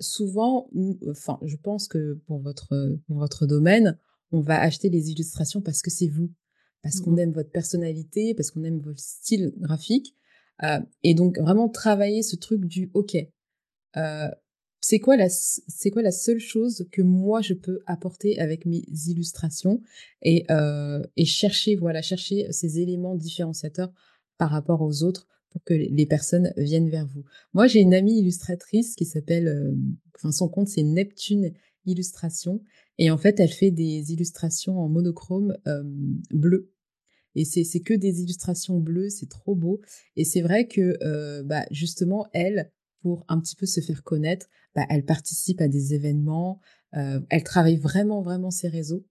souvent, 0.01 0.69
enfin, 1.09 1.39
je 1.43 1.57
pense 1.57 1.87
que 1.87 2.15
pour 2.27 2.41
votre, 2.41 2.99
pour 3.07 3.19
votre 3.19 3.47
domaine, 3.47 3.97
on 4.33 4.41
va 4.41 4.61
acheter 4.61 4.89
les 4.89 5.11
illustrations 5.11 5.61
parce 5.61 5.83
que 5.83 5.91
c'est 5.91 6.09
vous, 6.09 6.31
parce 6.83 7.01
qu'on 7.01 7.13
mmh 7.13 7.19
aime 7.21 7.33
votre 7.33 7.51
personnalité, 7.51 8.35
parce 8.35 8.51
qu'on 8.51 8.65
aime 8.65 8.81
votre 8.81 8.99
style 8.99 9.53
graphique. 9.59 10.17
et 11.05 11.15
donc, 11.15 11.39
vraiment 11.39 11.69
travailler 11.69 12.23
ce 12.23 12.35
truc 12.35 12.65
du 12.65 12.91
OK 12.95 13.17
c'est 14.83 14.99
quoi 14.99 15.17
la 15.17 15.29
c'est 15.31 15.91
quoi 15.91 16.03
la 16.03 16.11
seule 16.11 16.41
chose 16.41 16.87
que 16.91 17.03
moi 17.03 17.41
je 17.41 17.55
peux 17.55 17.81
apporter 17.87 18.39
avec 18.41 18.67
mes 18.67 18.83
illustrations 19.07 19.81
et 20.23 20.45
euh, 20.51 21.03
et 21.17 21.25
chercher 21.25 21.77
voilà 21.77 22.03
chercher 22.03 22.53
ces 22.53 22.81
éléments 22.81 23.15
différenciateurs 23.15 23.93
par 24.39 24.51
rapport 24.51 24.83
aux 24.83 25.05
autres 25.05 25.29
pour 25.53 25.63
que 25.65 25.75
les 25.75 26.07
personnes 26.07 26.53
viennent 26.57 26.89
vers 26.89 27.07
vous. 27.07 27.25
Moi 27.53 27.67
j'ai 27.67 27.81
une 27.81 27.95
amie 27.95 28.19
illustratrice 28.19 28.95
qui 28.95 29.05
s'appelle 29.05 29.49
euh, 29.49 29.75
enfin 30.17 30.33
son 30.33 30.49
compte 30.49 30.69
c'est 30.69 30.83
Neptune 30.83 31.53
Illustration 31.85 32.63
et 32.99 33.11
en 33.11 33.19
fait 33.19 33.41
elle 33.41 33.53
fait 33.53 33.71
des 33.71 34.13
illustrations 34.13 34.79
en 34.79 34.89
monochrome 34.89 35.57
euh, 35.67 35.83
bleu 36.31 36.73
et 37.35 37.45
c'est 37.45 37.65
c'est 37.65 37.81
que 37.81 37.95
des 37.95 38.23
illustrations 38.23 38.79
bleues, 38.79 39.11
c'est 39.11 39.29
trop 39.29 39.55
beau 39.55 39.81
et 40.17 40.25
c'est 40.25 40.43
vrai 40.43 40.67
que 40.67 40.99
euh, 41.03 41.43
bah 41.43 41.65
justement 41.71 42.27
elle 42.33 42.71
pour 43.01 43.25
un 43.29 43.41
petit 43.41 43.57
peu 43.57 43.67
se 43.67 43.81
faire 43.81 44.03
connaître. 44.03 44.47
Bah, 44.75 44.87
elle 44.89 45.05
participe 45.05 45.61
à 45.61 45.69
des 45.69 45.93
événements, 45.93 46.61
euh, 46.95 47.21
elle 47.31 47.45
travaille 47.45 47.77
vraiment, 47.77 48.23
vraiment 48.23 48.51
ses 48.51 48.69
réseaux. 48.69 49.05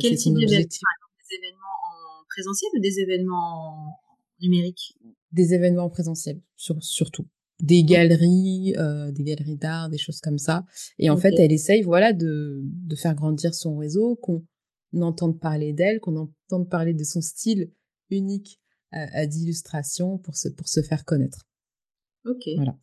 Quel 0.00 0.16
type 0.16 0.34
d'événements 0.34 0.68
Des 0.68 1.36
événements 1.36 1.78
en 2.20 2.24
présentiel 2.28 2.70
ou 2.76 2.80
des 2.80 3.00
événements 3.00 3.98
numériques 4.40 4.96
Des 5.32 5.54
événements 5.54 5.84
en 5.84 5.90
présentiel, 5.90 6.40
sur, 6.56 6.82
surtout. 6.82 7.26
Des 7.60 7.84
galeries, 7.84 8.74
euh, 8.78 9.12
des 9.12 9.22
galeries 9.22 9.56
d'art, 9.56 9.90
des 9.90 9.98
choses 9.98 10.20
comme 10.20 10.38
ça. 10.38 10.64
Et 10.98 11.10
en 11.10 11.16
fait, 11.16 11.34
elle 11.38 11.52
essaye, 11.52 11.82
voilà, 11.82 12.12
de, 12.12 12.60
de 12.62 12.96
faire 12.96 13.14
grandir 13.14 13.54
son 13.54 13.76
réseau, 13.76 14.16
qu'on 14.16 14.42
entende 15.00 15.38
parler 15.38 15.72
d'elle, 15.72 16.00
qu'on 16.00 16.16
entende 16.16 16.68
parler 16.68 16.94
de 16.94 17.04
son 17.04 17.20
style 17.20 17.70
unique 18.10 18.60
euh, 18.94 19.26
d'illustration 19.26 20.18
pour 20.18 20.36
se, 20.36 20.48
pour 20.48 20.68
se 20.68 20.82
faire 20.82 21.04
connaître. 21.04 21.46
Ok. 22.24 22.48
Voilà. 22.56 22.76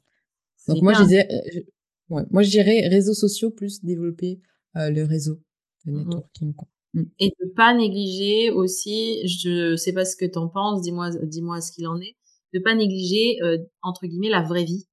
Donc 0.68 0.82
moi, 0.82 0.94
je 0.94 1.04
disais, 1.04 1.28
euh, 1.32 1.62
ouais, 2.10 2.24
moi, 2.30 2.44
je 2.44 2.50
dirais 2.50 2.88
réseaux 2.88 3.14
sociaux 3.14 3.52
plus 3.52 3.84
développer 3.84 4.42
euh, 4.76 4.90
le 4.90 5.04
réseau 5.04 5.42
de 5.86 5.92
mmh 5.92 5.98
networking. 5.98 6.54
Quoi. 6.54 6.68
Mmh. 6.94 7.04
Et 7.20 7.34
ne 7.42 7.50
pas 7.50 7.76
négliger 7.76 8.52
aussi, 8.52 9.28
je 9.28 9.76
sais 9.76 9.94
pas 9.94 10.06
ce 10.06 10.16
que 10.16 10.26
tu 10.26 10.38
en 10.38 10.48
penses, 10.50 10.82
dis-moi, 10.82 11.10
dis-moi 11.24 11.62
ce 11.62 11.72
qu'il 11.72 11.88
en 11.88 12.00
est, 12.00 12.16
de 12.54 12.60
pas 12.60 12.76
négliger 12.76 13.38
euh, 13.44 13.58
entre 13.82 14.06
guillemets 14.08 14.30
la 14.30 14.42
vraie 14.42 14.64
vie, 14.64 14.88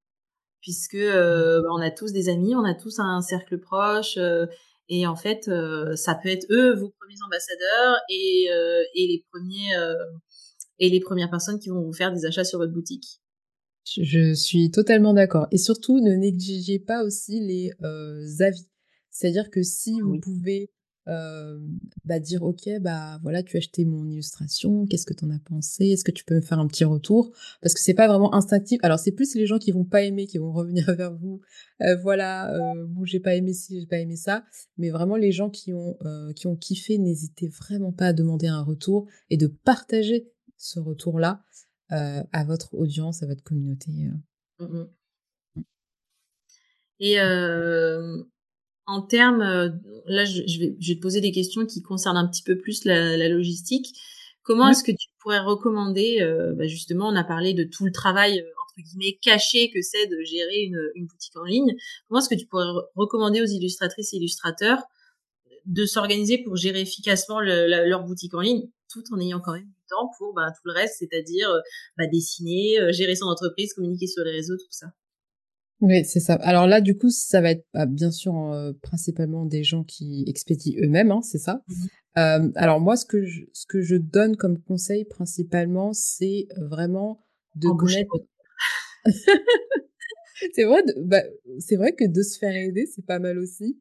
puisque 0.60 0.94
euh, 0.94 1.60
mmh. 1.60 1.72
on 1.72 1.80
a 1.80 1.90
tous 1.90 2.12
des 2.12 2.28
amis, 2.28 2.54
on 2.54 2.64
a 2.64 2.74
tous 2.74 2.98
un 2.98 3.20
cercle 3.20 3.58
proche. 3.58 4.16
Euh, 4.16 4.46
et 4.88 5.06
en 5.06 5.16
fait, 5.16 5.50
ça 5.94 6.14
peut 6.14 6.28
être 6.28 6.46
eux 6.50 6.74
vos 6.74 6.90
premiers 7.00 7.16
ambassadeurs 7.24 7.96
et, 8.10 8.48
et 8.94 9.06
les 9.06 9.24
premiers 9.32 9.72
et 10.78 10.90
les 10.90 11.00
premières 11.00 11.30
personnes 11.30 11.58
qui 11.58 11.70
vont 11.70 11.80
vous 11.80 11.94
faire 11.94 12.12
des 12.12 12.26
achats 12.26 12.44
sur 12.44 12.58
votre 12.58 12.74
boutique. 12.74 13.22
Je 13.86 14.32
suis 14.32 14.70
totalement 14.70 15.12
d'accord. 15.12 15.46
Et 15.50 15.58
surtout, 15.58 16.00
ne 16.00 16.14
négligez 16.14 16.78
pas 16.78 17.04
aussi 17.04 17.40
les 17.40 17.70
euh, 17.82 18.24
avis. 18.40 18.66
C'est-à-dire 19.10 19.50
que 19.50 19.62
si 19.62 20.00
vous 20.00 20.18
pouvez 20.20 20.70
euh, 21.08 21.58
bah, 22.04 22.18
dire, 22.18 22.42
OK, 22.42 22.68
bah 22.80 23.18
voilà, 23.22 23.42
tu 23.42 23.56
as 23.56 23.58
acheté 23.58 23.84
mon 23.84 24.08
illustration, 24.08 24.86
qu'est-ce 24.86 25.06
que 25.06 25.14
tu 25.14 25.24
en 25.24 25.30
as 25.30 25.38
pensé? 25.38 25.86
Est-ce 25.86 26.04
que 26.04 26.12
tu 26.12 26.24
peux 26.24 26.36
me 26.36 26.40
faire 26.40 26.58
un 26.58 26.66
petit 26.66 26.84
retour? 26.84 27.32
Parce 27.60 27.74
que 27.74 27.80
c'est 27.80 27.94
pas 27.94 28.08
vraiment 28.08 28.34
instinctif. 28.34 28.78
Alors, 28.82 28.98
c'est 28.98 29.12
plus 29.12 29.34
les 29.34 29.46
gens 29.46 29.58
qui 29.58 29.70
vont 29.72 29.84
pas 29.84 30.02
aimer, 30.02 30.26
qui 30.26 30.38
vont 30.38 30.52
revenir 30.52 30.86
vers 30.96 31.14
vous. 31.14 31.40
Euh, 31.82 31.96
voilà, 31.96 32.54
euh, 32.54 32.86
j'ai 33.04 33.20
pas 33.20 33.34
aimé 33.34 33.52
ci, 33.52 33.80
j'ai 33.80 33.86
pas 33.86 33.98
aimé 33.98 34.16
ça. 34.16 34.44
Mais 34.78 34.90
vraiment, 34.90 35.16
les 35.16 35.32
gens 35.32 35.50
qui 35.50 35.72
ont, 35.72 35.96
euh, 36.04 36.32
qui 36.32 36.46
ont 36.46 36.56
kiffé, 36.56 36.98
n'hésitez 36.98 37.48
vraiment 37.48 37.92
pas 37.92 38.06
à 38.06 38.12
demander 38.12 38.46
un 38.46 38.62
retour 38.62 39.06
et 39.30 39.36
de 39.36 39.46
partager 39.46 40.30
ce 40.56 40.80
retour-là. 40.80 41.42
Euh, 41.92 42.22
à 42.32 42.44
votre 42.44 42.74
audience, 42.74 43.22
à 43.22 43.26
votre 43.26 43.42
communauté. 43.42 43.92
Et 46.98 47.20
euh, 47.20 48.22
en 48.86 49.02
termes, 49.02 49.42
là, 50.06 50.24
je, 50.24 50.42
vais, 50.58 50.76
je, 50.78 50.88
vais, 50.88 50.96
te 50.96 51.00
poser 51.00 51.20
des 51.20 51.32
questions 51.32 51.66
qui 51.66 51.82
concernent 51.82 52.16
un 52.16 52.28
petit 52.28 52.42
peu 52.42 52.58
plus 52.58 52.84
la, 52.84 53.16
la 53.16 53.28
logistique. 53.28 53.98
Comment 54.42 54.68
est-ce 54.68 54.84
que 54.84 54.92
tu 54.92 55.08
pourrais 55.20 55.40
recommander, 55.40 56.18
bah 56.56 56.66
justement, 56.66 57.08
on 57.08 57.16
a 57.16 57.24
parlé 57.24 57.54
de 57.54 57.64
tout 57.64 57.86
le 57.86 57.92
travail 57.92 58.44
entre 58.76 58.86
guillemets 58.86 59.18
caché 59.22 59.70
que 59.70 59.80
c'est 59.80 60.06
de 60.06 60.20
gérer 60.22 60.62
une, 60.62 60.90
une, 60.94 61.06
boutique 61.06 61.36
en 61.36 61.44
ligne. 61.44 61.72
Comment 62.08 62.20
est-ce 62.20 62.28
que 62.28 62.34
tu 62.38 62.46
pourrais 62.46 62.66
recommander 62.94 63.40
aux 63.40 63.46
illustratrices 63.46 64.12
et 64.12 64.16
illustrateurs 64.16 64.82
de 65.66 65.86
s'organiser 65.86 66.38
pour 66.38 66.56
gérer 66.56 66.80
efficacement 66.80 67.40
le, 67.40 67.66
leur 67.88 68.04
boutique 68.04 68.34
en 68.34 68.40
ligne, 68.40 68.68
tout 68.90 69.02
en 69.12 69.20
ayant 69.20 69.40
quand 69.40 69.54
même 69.54 69.72
temps 69.88 70.10
pour 70.18 70.34
bah, 70.34 70.50
tout 70.50 70.62
le 70.64 70.72
reste, 70.72 70.96
c'est-à-dire 70.98 71.50
euh, 71.50 71.60
bah, 71.96 72.06
dessiner, 72.06 72.80
euh, 72.80 72.92
gérer 72.92 73.16
son 73.16 73.26
entreprise, 73.26 73.72
communiquer 73.72 74.06
sur 74.06 74.24
les 74.24 74.32
réseaux, 74.32 74.56
tout 74.56 74.66
ça? 74.70 74.88
Oui, 75.84 76.02
c'est 76.06 76.20
ça. 76.20 76.36
Alors 76.36 76.66
là, 76.66 76.80
du 76.80 76.96
coup, 76.96 77.10
ça 77.10 77.42
va 77.42 77.50
être 77.50 77.66
bah, 77.74 77.84
bien 77.84 78.10
sûr 78.10 78.34
euh, 78.34 78.72
principalement 78.80 79.44
des 79.44 79.62
gens 79.62 79.84
qui 79.84 80.24
expédient 80.26 80.76
eux-mêmes, 80.82 81.10
hein, 81.10 81.20
c'est 81.20 81.38
ça. 81.38 81.60
Euh, 82.16 82.50
alors 82.54 82.80
moi, 82.80 82.96
ce 82.96 83.04
que 83.04 83.22
je, 83.26 83.42
ce 83.52 83.66
que 83.66 83.82
je 83.82 83.96
donne 83.96 84.34
comme 84.36 84.58
conseil 84.58 85.04
principalement, 85.04 85.92
c'est 85.92 86.48
vraiment 86.56 87.20
de 87.56 87.68
connaître. 87.68 88.14
c'est 90.54 90.64
vrai, 90.64 90.82
bah, 91.02 91.22
c'est 91.58 91.76
vrai 91.76 91.92
que 91.92 92.06
de 92.06 92.22
se 92.22 92.38
faire 92.38 92.56
aider, 92.56 92.86
c'est 92.86 93.04
pas 93.04 93.18
mal 93.18 93.38
aussi. 93.38 93.78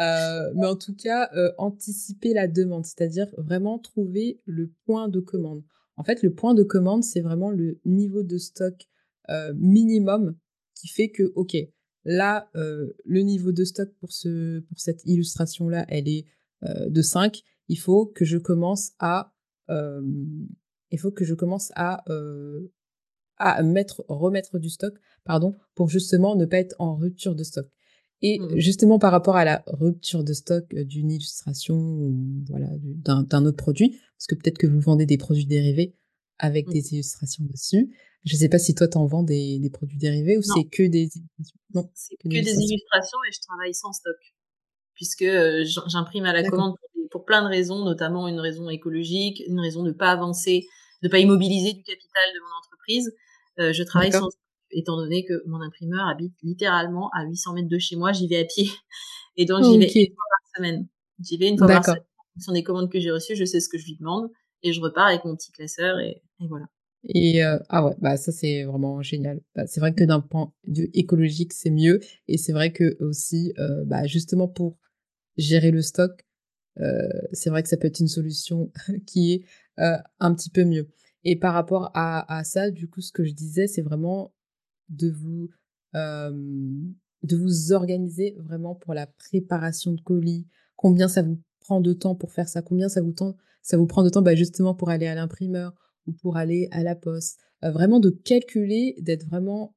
Euh, 0.00 0.50
mais 0.54 0.66
en 0.66 0.76
tout 0.76 0.94
cas, 0.94 1.28
euh, 1.36 1.52
anticiper 1.58 2.32
la 2.32 2.48
demande, 2.48 2.86
c'est-à-dire 2.86 3.26
vraiment 3.36 3.78
trouver 3.78 4.40
le 4.46 4.70
point 4.86 5.10
de 5.10 5.20
commande. 5.20 5.62
En 5.98 6.02
fait, 6.04 6.22
le 6.22 6.32
point 6.32 6.54
de 6.54 6.62
commande, 6.62 7.04
c'est 7.04 7.20
vraiment 7.20 7.50
le 7.50 7.78
niveau 7.84 8.22
de 8.22 8.38
stock 8.38 8.88
euh, 9.28 9.52
minimum 9.54 10.34
qui 10.82 10.88
fait 10.88 11.10
que, 11.10 11.32
ok, 11.36 11.56
là, 12.04 12.50
euh, 12.56 12.92
le 13.04 13.20
niveau 13.20 13.52
de 13.52 13.64
stock 13.64 13.88
pour, 14.00 14.12
ce, 14.12 14.60
pour 14.60 14.80
cette 14.80 15.04
illustration-là, 15.04 15.86
elle 15.88 16.08
est 16.08 16.26
euh, 16.64 16.88
de 16.88 17.02
5. 17.02 17.40
Il 17.68 17.78
faut 17.78 18.06
que 18.06 18.24
je 18.24 18.38
commence 18.38 18.92
à, 18.98 19.32
il 20.90 20.98
faut 20.98 21.12
que 21.12 21.24
je 21.24 21.34
commence 21.34 21.70
à, 21.76 22.04
à 23.38 23.62
mettre, 23.62 24.04
remettre 24.08 24.58
du 24.58 24.68
stock, 24.68 24.92
pardon, 25.24 25.56
pour 25.74 25.88
justement 25.88 26.34
ne 26.36 26.44
pas 26.44 26.58
être 26.58 26.76
en 26.78 26.96
rupture 26.96 27.34
de 27.34 27.44
stock. 27.44 27.66
Et 28.20 28.38
mmh 28.38 28.58
justement 28.58 28.98
par 28.98 29.10
rapport 29.10 29.36
à 29.36 29.44
la 29.44 29.64
rupture 29.66 30.22
de 30.22 30.32
stock 30.32 30.72
d'une 30.74 31.10
illustration 31.10 31.76
ou 31.76 32.44
voilà 32.48 32.68
d'un 32.78 33.46
autre 33.46 33.56
produit, 33.56 33.98
parce 34.16 34.26
que 34.28 34.34
peut-être 34.34 34.58
que 34.58 34.66
vous 34.66 34.80
vendez 34.80 35.06
des 35.06 35.16
produits 35.16 35.46
dérivés 35.46 35.96
avec 36.38 36.68
mmh. 36.68 36.72
des 36.72 36.94
illustrations 36.94 37.44
dessus. 37.44 37.90
Je 38.24 38.34
ne 38.34 38.38
sais 38.38 38.48
pas 38.48 38.58
si 38.58 38.74
toi 38.74 38.86
t'en 38.88 39.06
vends 39.06 39.22
des, 39.22 39.58
des, 39.58 39.70
produits 39.70 39.98
dérivés 39.98 40.38
ou 40.38 40.42
c'est 40.42 40.64
que 40.64 40.84
des 40.84 41.10
illustrations. 41.16 41.58
Non, 41.74 41.90
c'est 41.94 42.16
que, 42.16 42.28
des 42.28 42.40
illustrations 42.40 43.18
et 43.28 43.32
je 43.32 43.40
travaille 43.40 43.74
sans 43.74 43.92
stock, 43.92 44.16
puisque 44.94 45.22
euh, 45.22 45.64
j'imprime 45.88 46.24
à 46.24 46.32
la 46.32 46.48
commande 46.48 46.76
pour, 46.78 47.08
pour, 47.10 47.24
plein 47.24 47.42
de 47.42 47.48
raisons, 47.48 47.84
notamment 47.84 48.28
une 48.28 48.38
raison 48.38 48.68
écologique, 48.68 49.42
une 49.48 49.58
raison 49.58 49.82
de 49.82 49.90
pas 49.90 50.12
avancer, 50.12 50.66
de 51.02 51.08
pas 51.08 51.18
immobiliser 51.18 51.72
du 51.72 51.82
capital 51.82 52.22
de 52.34 52.40
mon 52.40 52.58
entreprise. 52.58 53.12
Euh, 53.58 53.72
je 53.72 53.82
travaille 53.82 54.12
sans 54.12 54.30
stock 54.30 54.38
étant 54.72 54.96
donné 54.96 55.24
que 55.24 55.42
mon 55.46 55.60
imprimeur 55.60 56.08
habite 56.08 56.34
littéralement 56.42 57.10
à 57.14 57.24
800 57.24 57.54
mètres 57.54 57.68
de 57.68 57.78
chez 57.78 57.96
moi, 57.96 58.12
j'y 58.12 58.26
vais 58.26 58.38
à 58.38 58.44
pied. 58.44 58.70
Et 59.36 59.44
donc, 59.44 59.64
j'y 59.64 59.78
vais 59.78 59.86
une 59.86 60.14
fois 60.14 60.24
par 60.30 60.56
semaine. 60.56 60.88
J'y 61.20 61.36
vais 61.36 61.48
une 61.48 61.58
fois 61.58 61.66
par 61.66 61.84
semaine. 61.84 62.02
Ce 62.38 62.44
sont 62.44 62.52
des 62.52 62.62
commandes 62.62 62.90
que 62.90 63.00
j'ai 63.00 63.10
reçues, 63.10 63.36
je 63.36 63.44
sais 63.44 63.60
ce 63.60 63.68
que 63.68 63.78
je 63.78 63.84
lui 63.84 63.96
demande. 63.96 64.30
Et 64.62 64.72
je 64.72 64.80
repars 64.80 65.06
avec 65.06 65.24
mon 65.24 65.34
petit 65.36 65.52
classeur 65.52 65.98
et, 65.98 66.22
voilà. 66.40 66.66
Et 67.04 67.44
euh, 67.44 67.58
ah 67.68 67.84
ouais, 67.84 67.94
bah 67.98 68.16
ça 68.16 68.30
c'est 68.30 68.62
vraiment 68.62 69.02
génial. 69.02 69.40
Bah, 69.56 69.66
c'est 69.66 69.80
vrai 69.80 69.92
que 69.92 70.04
d'un 70.04 70.20
point 70.20 70.52
de 70.66 70.88
écologique 70.94 71.52
c'est 71.52 71.70
mieux 71.70 71.98
et 72.28 72.38
c'est 72.38 72.52
vrai 72.52 72.72
que 72.72 72.96
aussi 73.00 73.52
euh, 73.58 73.84
bah 73.84 74.06
justement 74.06 74.46
pour 74.46 74.78
gérer 75.36 75.72
le 75.72 75.82
stock, 75.82 76.12
euh, 76.80 77.08
c'est 77.32 77.50
vrai 77.50 77.62
que 77.62 77.68
ça 77.68 77.76
peut 77.76 77.88
être 77.88 78.00
une 78.00 78.08
solution 78.08 78.70
qui 79.06 79.32
est 79.32 79.44
un 79.78 80.34
petit 80.34 80.50
peu 80.50 80.64
mieux. 80.64 80.88
Et 81.24 81.36
par 81.36 81.54
rapport 81.54 81.90
à, 81.94 82.42
ça, 82.44 82.70
du 82.70 82.88
coup, 82.88 83.00
ce 83.00 83.12
que 83.12 83.24
je 83.24 83.32
disais, 83.32 83.66
c'est 83.68 83.82
vraiment 83.82 84.34
de 84.88 85.08
vous, 85.08 85.50
de 85.94 87.36
vous 87.36 87.72
organiser 87.72 88.36
vraiment 88.38 88.74
pour 88.74 88.92
la 88.94 89.06
préparation 89.06 89.92
de 89.92 90.00
colis, 90.00 90.46
combien 90.76 91.08
ça 91.08 91.22
vous 91.22 91.40
prend 91.60 91.80
de 91.80 91.92
temps 91.92 92.14
pour 92.14 92.32
faire 92.32 92.48
ça, 92.48 92.60
combien 92.60 92.88
ça 92.88 93.00
vous, 93.00 93.14
ça 93.62 93.76
vous 93.76 93.86
prend 93.86 94.02
de 94.02 94.08
temps 94.08 94.22
bah, 94.22 94.34
justement 94.34 94.74
pour 94.74 94.90
aller 94.90 95.06
à 95.06 95.14
l'imprimeur 95.14 95.72
ou 96.06 96.12
pour 96.12 96.36
aller 96.36 96.68
à 96.70 96.82
la 96.82 96.94
poste. 96.94 97.38
Euh, 97.64 97.70
vraiment 97.70 98.00
de 98.00 98.10
calculer, 98.10 98.96
d'être 98.98 99.26
vraiment 99.26 99.74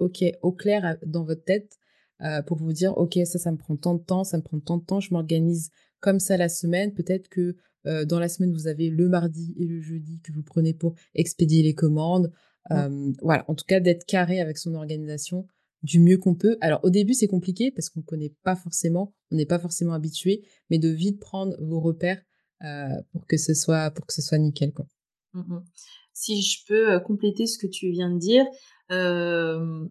ok 0.00 0.24
au 0.42 0.50
clair 0.50 0.98
dans 1.06 1.22
votre 1.22 1.44
tête 1.44 1.78
euh, 2.22 2.42
pour 2.42 2.58
vous 2.58 2.72
dire 2.72 2.96
ok 2.96 3.18
ça 3.24 3.38
ça 3.38 3.50
me 3.50 3.56
prend 3.56 3.76
tant 3.76 3.94
de 3.94 4.02
temps, 4.02 4.24
ça 4.24 4.36
me 4.38 4.42
prend 4.42 4.58
tant 4.60 4.78
de 4.78 4.84
temps, 4.84 5.00
je 5.00 5.12
m'organise 5.12 5.70
comme 6.00 6.20
ça 6.20 6.36
la 6.36 6.48
semaine. 6.48 6.94
Peut-être 6.94 7.28
que 7.28 7.56
euh, 7.86 8.04
dans 8.04 8.20
la 8.20 8.28
semaine 8.28 8.52
vous 8.52 8.68
avez 8.68 8.88
le 8.88 9.08
mardi 9.08 9.54
et 9.58 9.66
le 9.66 9.80
jeudi 9.80 10.20
que 10.20 10.32
vous 10.32 10.42
prenez 10.42 10.74
pour 10.74 10.94
expédier 11.14 11.62
les 11.62 11.74
commandes. 11.74 12.30
Euh, 12.70 13.12
voilà, 13.20 13.44
en 13.48 13.54
tout 13.54 13.66
cas 13.66 13.80
d'être 13.80 14.06
carré 14.06 14.40
avec 14.40 14.58
son 14.58 14.74
organisation 14.74 15.46
du 15.82 16.00
mieux 16.00 16.16
qu'on 16.16 16.34
peut. 16.34 16.56
Alors 16.60 16.80
au 16.82 16.90
début 16.90 17.14
c'est 17.14 17.26
compliqué 17.26 17.70
parce 17.72 17.90
qu'on 17.90 18.02
connaît 18.02 18.32
pas 18.42 18.56
forcément, 18.56 19.12
on 19.30 19.36
n'est 19.36 19.44
pas 19.44 19.58
forcément 19.58 19.92
habitué, 19.92 20.44
mais 20.70 20.78
de 20.78 20.88
vite 20.88 21.20
prendre 21.20 21.56
vos 21.60 21.80
repères 21.80 22.18
euh, 22.18 22.22
pour 23.12 23.26
que 23.26 23.36
ce 23.36 23.54
soit 23.54 23.90
pour 23.90 24.06
que 24.06 24.12
ce 24.12 24.22
soit 24.22 24.38
nickel 24.38 24.72
quoi. 24.72 24.86
Mmh 25.34 25.58
si 26.16 26.42
je 26.42 26.64
peux 26.68 26.92
euh, 26.92 27.00
compléter 27.00 27.44
ce 27.46 27.58
que 27.58 27.66
tu 27.66 27.90
viens 27.90 28.08
de 28.08 28.18
dire, 28.18 28.44
euh, 28.92 29.84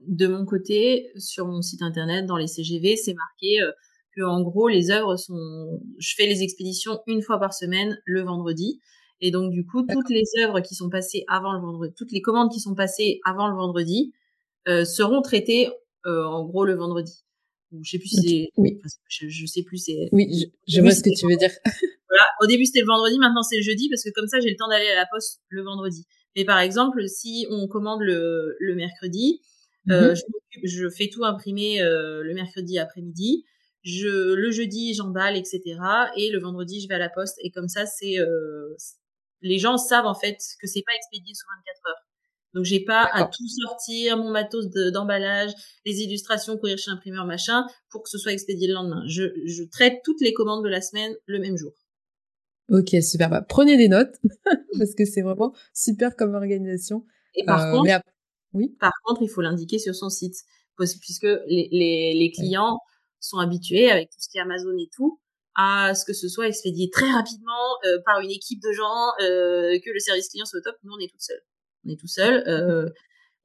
de 0.00 0.26
mon 0.26 0.44
côté 0.44 1.12
sur 1.16 1.46
mon 1.46 1.62
site 1.62 1.80
internet 1.80 2.26
dans 2.26 2.36
les 2.36 2.48
CGV 2.48 2.96
c'est 2.96 3.14
marqué 3.14 3.62
euh, 3.62 3.70
que 4.16 4.22
en 4.22 4.42
gros 4.42 4.68
les 4.68 4.90
œuvres 4.90 5.16
sont, 5.16 5.80
je 5.98 6.14
fais 6.16 6.26
les 6.26 6.42
expéditions 6.42 7.00
une 7.06 7.22
fois 7.22 7.38
par 7.38 7.54
semaine 7.54 7.98
le 8.04 8.22
vendredi. 8.22 8.80
Et 9.20 9.30
donc, 9.30 9.52
du 9.52 9.64
coup, 9.64 9.86
toutes 9.90 10.10
les 10.10 10.24
œuvres 10.42 10.60
qui 10.60 10.74
sont 10.74 10.90
passées 10.90 11.24
avant 11.28 11.52
le 11.52 11.60
vendredi, 11.60 11.94
toutes 11.96 12.12
les 12.12 12.20
commandes 12.20 12.50
qui 12.50 12.60
sont 12.60 12.74
passées 12.74 13.20
avant 13.24 13.48
le 13.48 13.54
vendredi 13.54 14.12
euh, 14.68 14.84
seront 14.84 15.22
traitées 15.22 15.70
euh, 16.06 16.24
en 16.24 16.44
gros 16.44 16.64
le 16.64 16.74
vendredi. 16.74 17.23
Je 17.82 17.90
sais 17.90 17.98
plus 17.98 18.08
si 18.08 18.28
c'est. 18.28 18.48
Oui. 18.56 18.80
je, 19.08 19.46
sais 19.46 19.62
plus 19.62 19.78
c'est. 19.78 20.08
Oui, 20.12 20.52
je, 20.66 20.80
vois 20.80 20.92
ce 20.92 21.02
que 21.02 21.10
tu 21.18 21.26
veux 21.26 21.36
dire. 21.36 21.50
voilà. 22.08 22.24
Au 22.40 22.46
début 22.46 22.66
c'était 22.66 22.80
le 22.80 22.86
vendredi, 22.86 23.18
maintenant 23.18 23.42
c'est 23.42 23.56
le 23.56 23.62
jeudi 23.62 23.88
parce 23.88 24.02
que 24.02 24.10
comme 24.10 24.28
ça 24.28 24.40
j'ai 24.40 24.50
le 24.50 24.56
temps 24.56 24.68
d'aller 24.68 24.88
à 24.88 24.94
la 24.94 25.06
poste 25.10 25.40
le 25.48 25.62
vendredi. 25.62 26.06
Mais 26.36 26.44
par 26.44 26.58
exemple, 26.58 27.06
si 27.08 27.46
on 27.50 27.68
commande 27.68 28.00
le, 28.00 28.56
le 28.58 28.74
mercredi, 28.74 29.40
euh, 29.90 30.10
mhm. 30.10 30.16
je, 30.64 30.82
je, 30.82 30.88
fais 30.88 31.08
tout 31.08 31.24
imprimer 31.24 31.82
euh, 31.82 32.22
le 32.22 32.34
mercredi 32.34 32.78
après-midi. 32.78 33.44
Je 33.82 34.34
le 34.34 34.50
jeudi 34.50 34.94
j'emballe 34.94 35.36
etc. 35.36 35.60
Et 36.16 36.30
le 36.30 36.40
vendredi 36.40 36.80
je 36.80 36.88
vais 36.88 36.94
à 36.94 36.98
la 36.98 37.10
poste 37.10 37.36
et 37.42 37.50
comme 37.50 37.68
ça 37.68 37.84
c'est 37.84 38.18
euh, 38.18 38.74
les 39.42 39.58
gens 39.58 39.76
savent 39.76 40.06
en 40.06 40.14
fait 40.14 40.38
que 40.60 40.66
c'est 40.66 40.82
pas 40.86 40.94
expédié 40.96 41.34
sous 41.34 41.46
24 41.58 41.90
heures. 41.90 42.03
Donc 42.54 42.64
j'ai 42.64 42.80
pas 42.80 43.08
à 43.12 43.24
tout 43.24 43.48
sortir, 43.48 44.16
mon 44.16 44.30
matos 44.30 44.68
d'emballage, 44.68 45.52
les 45.84 46.02
illustrations, 46.02 46.56
courir 46.56 46.78
chez 46.78 46.90
l'imprimeur, 46.90 47.26
machin, 47.26 47.66
pour 47.90 48.02
que 48.02 48.08
ce 48.08 48.18
soit 48.18 48.32
expédié 48.32 48.68
le 48.68 48.74
lendemain. 48.74 49.02
Je, 49.08 49.24
je 49.44 49.64
traite 49.64 50.00
toutes 50.04 50.20
les 50.20 50.32
commandes 50.32 50.64
de 50.64 50.68
la 50.68 50.80
semaine 50.80 51.14
le 51.26 51.40
même 51.40 51.56
jour. 51.56 51.72
Ok, 52.70 52.94
super. 53.02 53.28
Bah, 53.28 53.42
prenez 53.42 53.76
des 53.76 53.88
notes 53.88 54.14
parce 54.78 54.94
que 54.94 55.04
c'est 55.04 55.22
vraiment 55.22 55.52
super 55.74 56.16
comme 56.16 56.34
organisation. 56.34 57.04
Et 57.34 57.44
par 57.44 57.66
euh, 57.66 57.72
contre, 57.72 58.02
oui. 58.52 58.76
Par 58.80 58.92
contre, 59.04 59.22
il 59.22 59.28
faut 59.28 59.42
l'indiquer 59.42 59.78
sur 59.78 59.94
son 59.94 60.08
site 60.08 60.36
puisque 61.00 61.24
les, 61.24 61.68
les, 61.72 62.14
les 62.14 62.30
clients 62.32 62.78
sont 63.20 63.38
habitués 63.38 63.90
avec 63.90 64.10
tout 64.10 64.18
ce 64.18 64.28
qui 64.28 64.38
est 64.38 64.40
Amazon 64.40 64.76
et 64.78 64.88
tout 64.94 65.20
à 65.56 65.94
ce 65.94 66.04
que 66.04 66.12
ce 66.12 66.28
soit 66.28 66.48
expédié 66.48 66.90
très 66.90 67.10
rapidement 67.10 67.78
euh, 67.86 67.98
par 68.04 68.20
une 68.20 68.30
équipe 68.30 68.60
de 68.60 68.72
gens, 68.72 69.12
euh, 69.22 69.78
que 69.84 69.90
le 69.90 70.00
service 70.00 70.28
client 70.28 70.44
soit 70.44 70.58
au 70.58 70.62
top. 70.62 70.76
Nous, 70.82 70.92
on 70.92 70.98
est 70.98 71.08
tout 71.08 71.18
seul. 71.18 71.40
On 71.84 71.90
est 71.90 71.96
tout 72.00 72.08
seul. 72.08 72.44
Euh, 72.46 72.88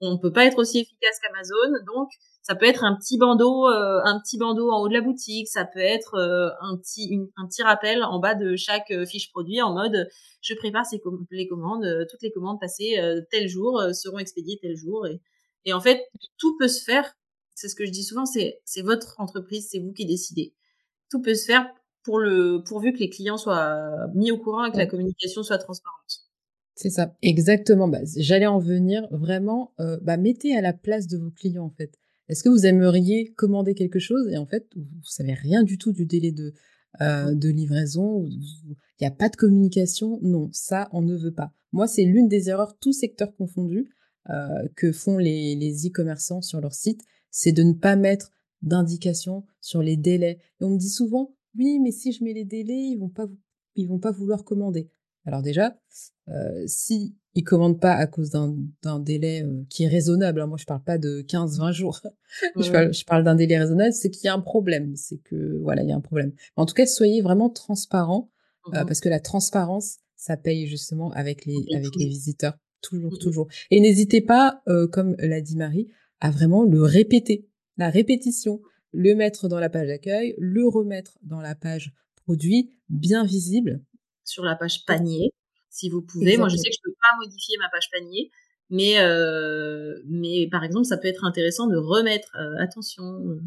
on 0.01 0.13
ne 0.13 0.17
peut 0.17 0.31
pas 0.31 0.45
être 0.45 0.57
aussi 0.57 0.79
efficace 0.79 1.19
qu'Amazon, 1.21 1.83
donc 1.85 2.09
ça 2.41 2.55
peut 2.55 2.65
être 2.65 2.85
un 2.85 2.95
petit 2.95 3.17
bandeau, 3.17 3.67
euh, 3.67 3.99
un 4.05 4.19
petit 4.21 4.37
bandeau 4.37 4.71
en 4.71 4.81
haut 4.81 4.87
de 4.87 4.93
la 4.93 5.01
boutique. 5.01 5.49
Ça 5.49 5.65
peut 5.65 5.79
être 5.79 6.15
euh, 6.15 6.49
un 6.61 6.77
petit, 6.77 7.19
un 7.35 7.45
petit 7.47 7.63
rappel 7.63 8.03
en 8.03 8.19
bas 8.19 8.33
de 8.35 8.55
chaque 8.55 8.93
fiche 9.07 9.29
produit 9.31 9.61
en 9.61 9.73
mode 9.73 10.07
je 10.41 10.53
prépare 10.55 10.85
ces 10.85 11.01
les 11.31 11.47
commandes, 11.49 11.85
toutes 12.09 12.21
les 12.21 12.31
commandes 12.31 12.59
passées 12.61 12.97
tel 13.29 13.49
jour 13.49 13.83
seront 13.93 14.19
expédiées 14.19 14.57
tel 14.61 14.75
jour. 14.77 15.05
Et, 15.05 15.21
et 15.65 15.73
en 15.73 15.81
fait, 15.81 16.01
tout 16.37 16.57
peut 16.57 16.69
se 16.69 16.83
faire. 16.83 17.13
C'est 17.55 17.67
ce 17.67 17.75
que 17.75 17.85
je 17.85 17.91
dis 17.91 18.03
souvent, 18.03 18.25
c'est 18.25 18.61
c'est 18.63 18.81
votre 18.81 19.19
entreprise, 19.19 19.67
c'est 19.69 19.79
vous 19.79 19.91
qui 19.91 20.05
décidez. 20.05 20.53
Tout 21.11 21.21
peut 21.21 21.35
se 21.35 21.45
faire 21.45 21.67
pour 22.03 22.19
le 22.19 22.63
pourvu 22.65 22.93
que 22.93 22.99
les 22.99 23.09
clients 23.09 23.37
soient 23.37 24.07
mis 24.15 24.31
au 24.31 24.37
courant 24.37 24.65
et 24.65 24.71
que 24.71 24.77
la 24.77 24.85
communication 24.87 25.43
soit 25.43 25.57
transparente. 25.57 26.28
C'est 26.81 26.91
ça, 26.91 27.13
exactement. 27.21 27.89
Bah, 27.89 27.99
J'allais 28.15 28.45
en 28.45 28.57
venir 28.57 29.05
vraiment. 29.11 29.73
Euh, 29.81 29.99
bah, 30.01 30.15
mettez 30.15 30.55
à 30.55 30.61
la 30.61 30.71
place 30.71 31.07
de 31.07 31.17
vos 31.17 31.29
clients 31.29 31.65
en 31.65 31.69
fait. 31.69 31.91
Est-ce 32.29 32.41
que 32.41 32.47
vous 32.47 32.65
aimeriez 32.65 33.33
commander 33.33 33.75
quelque 33.75 33.99
chose 33.99 34.29
et 34.31 34.37
en 34.37 34.45
fait 34.45 34.65
vous, 34.77 34.85
savez 35.03 35.33
rien 35.33 35.63
du 35.63 35.77
tout 35.77 35.91
du 35.91 36.05
délai 36.05 36.31
de 36.31 36.53
euh, 37.01 37.33
livraison 37.33 38.23
Il 38.23 38.77
n'y 39.01 39.07
a 39.07 39.11
pas 39.11 39.27
de 39.27 39.35
communication? 39.35 40.19
Non, 40.21 40.47
ça 40.53 40.87
on 40.93 41.01
ne 41.01 41.17
veut 41.17 41.33
pas. 41.33 41.51
Moi 41.73 41.85
c'est 41.85 42.05
l'une 42.05 42.29
des 42.29 42.47
erreurs, 42.47 42.77
tout 42.79 42.93
secteur 42.93 43.35
confondu, 43.35 43.89
euh, 44.29 44.65
que 44.77 44.93
font 44.93 45.17
les 45.17 45.85
e-commerçants 45.85 46.41
sur 46.41 46.61
leur 46.61 46.73
site, 46.73 47.01
c'est 47.29 47.51
de 47.51 47.63
ne 47.63 47.73
pas 47.73 47.97
mettre 47.97 48.31
d'indication 48.61 49.43
sur 49.59 49.81
les 49.81 49.97
délais. 49.97 50.39
Et 50.61 50.63
on 50.63 50.69
me 50.69 50.77
dit 50.77 50.87
souvent 50.87 51.35
oui, 51.57 51.77
mais 51.79 51.91
si 51.91 52.13
je 52.13 52.23
mets 52.23 52.33
les 52.33 52.45
délais, 52.45 52.87
ils 52.87 52.97
vont 52.97 53.11
vont 53.85 53.99
pas 53.99 54.11
vouloir 54.11 54.45
commander. 54.45 54.89
Alors 55.25 55.41
déjà, 55.41 55.77
euh, 56.29 56.63
si 56.65 57.15
ils 57.35 57.43
commandent 57.43 57.79
pas 57.79 57.93
à 57.93 58.07
cause 58.07 58.29
d'un 58.29 58.99
délai 58.99 59.43
euh, 59.43 59.63
qui 59.69 59.83
est 59.83 59.87
raisonnable, 59.87 60.41
hein, 60.41 60.47
moi 60.47 60.57
je 60.57 60.65
parle 60.65 60.83
pas 60.83 60.97
de 60.97 61.21
15-20 61.21 61.71
jours, 61.71 62.01
je 62.55 62.71
parle, 62.71 62.93
je 62.93 63.03
parle 63.05 63.23
d'un 63.23 63.35
délai 63.35 63.57
raisonnable, 63.57 63.93
c'est 63.93 64.09
qu'il 64.09 64.25
y 64.25 64.27
a 64.27 64.33
un 64.33 64.39
problème, 64.41 64.95
c'est 64.95 65.17
que 65.17 65.59
voilà, 65.61 65.83
il 65.83 65.89
y 65.89 65.91
a 65.91 65.95
un 65.95 66.01
problème. 66.01 66.33
En 66.55 66.65
tout 66.65 66.73
cas, 66.73 66.85
soyez 66.85 67.21
vraiment 67.21 67.49
transparent 67.49 68.31
euh, 68.67 68.83
mmh 68.83 68.85
parce 68.85 68.99
que 68.99 69.09
la 69.09 69.19
transparence, 69.19 69.97
ça 70.15 70.37
paye 70.37 70.67
justement 70.67 71.11
avec 71.11 71.45
les 71.45 71.57
avec 71.73 71.95
les 71.95 72.07
visiteurs, 72.07 72.57
toujours, 72.81 73.13
mmh 73.13 73.17
toujours. 73.17 73.47
Et 73.71 73.79
n'hésitez 73.79 74.21
pas, 74.21 74.61
euh, 74.67 74.87
comme 74.87 75.15
l'a 75.17 75.41
dit 75.41 75.55
Marie, 75.55 75.87
à 76.19 76.31
vraiment 76.31 76.63
le 76.63 76.81
répéter, 76.81 77.47
la 77.77 77.89
répétition 77.89 78.61
le 78.91 79.15
mettre 79.15 79.47
dans 79.47 79.59
la 79.59 79.69
page 79.69 79.87
d'accueil, 79.87 80.35
le 80.37 80.67
remettre 80.67 81.19
dans 81.23 81.41
la 81.41 81.55
page 81.55 81.93
produit 82.15 82.71
bien 82.89 83.23
visible. 83.23 83.81
Sur 84.29 84.43
la 84.43 84.55
page 84.55 84.85
panier, 84.85 85.33
si 85.69 85.89
vous 85.89 86.03
pouvez. 86.03 86.37
Moi, 86.37 86.49
je 86.49 86.55
sais 86.55 86.69
que 86.69 86.75
je 86.75 86.81
peux 86.83 86.93
pas 86.93 87.17
modifier 87.25 87.57
ma 87.59 87.67
page 87.69 87.89
panier, 87.91 88.29
mais 88.69 88.99
euh, 88.99 89.99
mais 90.05 90.47
par 90.51 90.63
exemple, 90.63 90.85
ça 90.85 90.97
peut 90.97 91.07
être 91.07 91.25
intéressant 91.25 91.65
de 91.65 91.77
remettre 91.77 92.35
euh, 92.39 92.61
attention. 92.61 93.03
Euh, 93.03 93.41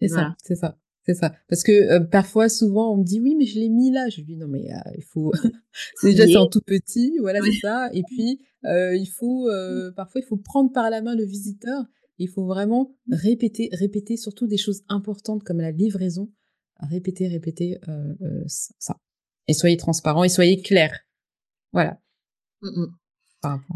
c'est 0.00 0.08
ça, 0.08 0.34
c'est 0.42 0.56
ça. 0.56 0.76
C'est 1.06 1.14
ça. 1.14 1.32
Parce 1.48 1.62
que 1.62 2.00
parfois, 2.00 2.50
souvent, 2.50 2.92
on 2.92 2.98
me 2.98 3.04
dit 3.04 3.18
oui, 3.18 3.34
mais 3.34 3.46
je 3.46 3.58
l'ai 3.58 3.70
mis 3.70 3.90
là. 3.90 4.08
Je 4.10 4.20
dis 4.20 4.36
non, 4.36 4.48
mais 4.48 4.68
il 4.96 5.04
faut. 5.04 5.32
déjà 6.02 6.26
c'est 6.26 6.36
en 6.36 6.48
tout 6.48 6.60
petit, 6.60 7.16
voilà, 7.20 7.40
c'est 7.42 7.60
ça. 7.60 7.88
Et 7.94 8.02
puis 8.02 8.40
il 8.64 9.06
faut 9.06 9.48
parfois 9.96 10.20
il 10.20 10.26
faut 10.26 10.36
prendre 10.36 10.72
par 10.72 10.90
la 10.90 11.00
main 11.00 11.14
le 11.14 11.24
visiteur. 11.24 11.84
Il 12.18 12.28
faut 12.28 12.44
vraiment 12.44 12.96
répéter, 13.12 13.70
répéter 13.72 14.16
surtout 14.16 14.48
des 14.48 14.56
choses 14.56 14.82
importantes 14.88 15.44
comme 15.44 15.60
la 15.60 15.70
livraison. 15.70 16.32
Répéter, 16.80 17.28
répéter 17.28 17.78
ça. 18.46 18.96
Et 19.48 19.54
soyez 19.54 19.76
transparent 19.76 20.24
et 20.24 20.28
soyez 20.28 20.62
clair. 20.62 21.00
Voilà. 21.72 21.98
Mmh 22.62 22.86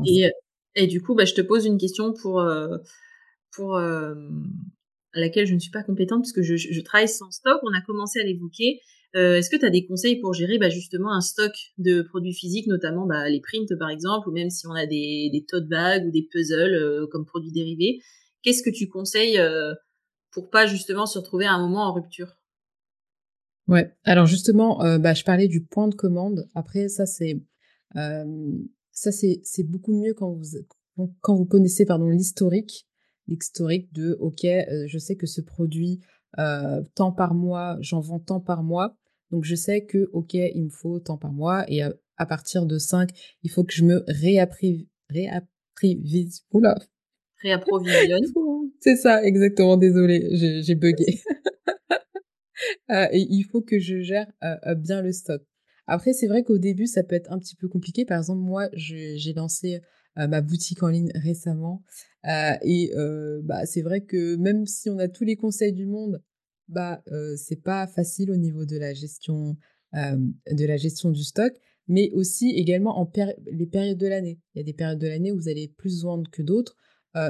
et, 0.06 0.28
et, 0.74 0.86
du 0.88 1.00
coup, 1.00 1.14
bah, 1.14 1.24
je 1.24 1.34
te 1.34 1.40
pose 1.40 1.66
une 1.66 1.78
question 1.78 2.12
pour 2.12 2.40
euh, 2.40 2.78
pour 3.52 3.76
euh, 3.76 4.14
laquelle 5.14 5.46
je 5.46 5.54
ne 5.54 5.60
suis 5.60 5.70
pas 5.70 5.84
compétente 5.84 6.22
puisque 6.22 6.42
je, 6.42 6.56
je, 6.56 6.80
travaille 6.80 7.08
sans 7.08 7.30
stock. 7.30 7.60
On 7.62 7.72
a 7.72 7.80
commencé 7.80 8.18
à 8.20 8.24
l'évoquer. 8.24 8.80
Euh, 9.14 9.36
Est-ce 9.36 9.50
que 9.50 9.56
tu 9.56 9.64
as 9.64 9.70
des 9.70 9.86
conseils 9.86 10.20
pour 10.20 10.32
gérer 10.32 10.58
bah, 10.58 10.70
justement 10.70 11.12
un 11.12 11.20
stock 11.20 11.52
de 11.78 12.02
produits 12.02 12.34
physiques, 12.34 12.66
notamment 12.66 13.06
bah, 13.06 13.28
les 13.28 13.40
prints 13.40 13.76
par 13.78 13.90
exemple, 13.90 14.28
ou 14.28 14.32
même 14.32 14.50
si 14.50 14.66
on 14.66 14.72
a 14.72 14.86
des, 14.86 15.28
des 15.32 15.44
tote 15.46 15.68
bags 15.68 16.06
ou 16.06 16.10
des 16.10 16.26
puzzles 16.30 16.74
euh, 16.74 17.06
comme 17.10 17.26
produits 17.26 17.52
dérivés 17.52 18.00
Qu'est-ce 18.42 18.62
que 18.62 18.70
tu 18.70 18.88
conseilles 18.88 19.38
euh, 19.38 19.74
pour 20.32 20.50
pas 20.50 20.66
justement 20.66 21.06
se 21.06 21.18
retrouver 21.18 21.44
à 21.44 21.52
un 21.52 21.60
moment 21.60 21.86
en 21.88 21.92
rupture? 21.92 22.34
Ouais. 23.68 23.92
Alors 24.04 24.26
justement, 24.26 24.82
euh, 24.84 24.98
bah, 24.98 25.14
je 25.14 25.24
parlais 25.24 25.48
du 25.48 25.62
point 25.62 25.88
de 25.88 25.94
commande. 25.94 26.48
Après, 26.54 26.88
ça 26.88 27.06
c'est 27.06 27.40
euh, 27.96 28.24
ça, 28.92 29.10
c'est, 29.10 29.40
c'est 29.44 29.64
beaucoup 29.64 29.94
mieux 29.94 30.14
quand 30.14 30.30
vous, 30.30 31.08
quand 31.20 31.34
vous 31.34 31.46
connaissez 31.46 31.84
pardon, 31.84 32.08
l'historique, 32.08 32.86
l'historique 33.26 33.92
de, 33.92 34.16
OK, 34.20 34.44
euh, 34.44 34.84
je 34.86 34.98
sais 34.98 35.16
que 35.16 35.26
ce 35.26 35.40
produit, 35.40 36.00
euh, 36.38 36.82
tant 36.94 37.12
par 37.12 37.34
mois, 37.34 37.76
j'en 37.80 38.00
vends 38.00 38.20
tant 38.20 38.40
par 38.40 38.62
mois. 38.62 38.96
Donc, 39.30 39.44
je 39.44 39.54
sais 39.54 39.84
que, 39.86 40.10
OK, 40.12 40.34
il 40.34 40.64
me 40.64 40.70
faut 40.70 41.00
tant 41.00 41.16
par 41.16 41.32
mois. 41.32 41.64
Et 41.68 41.82
à, 41.82 42.26
partir 42.26 42.66
de 42.66 42.78
5, 42.78 43.10
il 43.42 43.50
faut 43.50 43.64
que 43.64 43.72
je 43.72 43.84
me 43.84 44.04
réapprive, 44.06 44.86
réapprovise. 45.08 46.44
Oula. 46.52 46.78
Réapprovisionne. 47.40 48.20
c'est 48.80 48.96
ça, 48.96 49.24
exactement. 49.24 49.78
Désolée, 49.78 50.28
j'ai, 50.32 50.62
j'ai 50.62 50.74
bugué. 50.74 51.22
Euh, 52.90 53.06
et 53.12 53.26
il 53.30 53.44
faut 53.44 53.62
que 53.62 53.78
je 53.78 54.00
gère 54.00 54.30
euh, 54.42 54.74
bien 54.74 55.02
le 55.02 55.12
stock. 55.12 55.42
Après, 55.86 56.12
c'est 56.12 56.28
vrai 56.28 56.44
qu'au 56.44 56.58
début, 56.58 56.86
ça 56.86 57.02
peut 57.02 57.16
être 57.16 57.32
un 57.32 57.38
petit 57.38 57.56
peu 57.56 57.68
compliqué. 57.68 58.04
Par 58.04 58.18
exemple, 58.18 58.40
moi, 58.40 58.68
j'ai 58.74 59.32
lancé 59.34 59.80
euh, 60.18 60.26
ma 60.28 60.42
boutique 60.42 60.82
en 60.82 60.88
ligne 60.88 61.10
récemment. 61.14 61.82
Euh, 62.26 62.52
et 62.62 62.92
euh, 62.96 63.40
bah, 63.42 63.64
c'est 63.64 63.80
vrai 63.80 64.02
que 64.02 64.36
même 64.36 64.66
si 64.66 64.90
on 64.90 64.98
a 64.98 65.08
tous 65.08 65.24
les 65.24 65.36
conseils 65.36 65.72
du 65.72 65.86
monde, 65.86 66.22
bah, 66.68 67.02
c'est 67.36 67.62
pas 67.62 67.86
facile 67.86 68.30
au 68.30 68.36
niveau 68.36 68.64
de 68.64 68.78
la 68.78 68.94
gestion, 68.94 69.58
de 69.92 70.64
la 70.64 70.76
gestion 70.78 71.10
du 71.10 71.22
stock, 71.22 71.52
mais 71.86 72.10
aussi 72.12 72.50
également 72.50 72.98
en 72.98 73.10
les 73.50 73.66
périodes 73.66 73.98
de 73.98 74.06
l'année. 74.06 74.38
Il 74.54 74.58
y 74.58 74.60
a 74.62 74.64
des 74.64 74.72
périodes 74.72 74.98
de 74.98 75.08
l'année 75.08 75.32
où 75.32 75.36
vous 75.36 75.48
allez 75.50 75.68
plus 75.68 76.02
vendre 76.02 76.30
que 76.30 76.40
d'autres. 76.40 76.76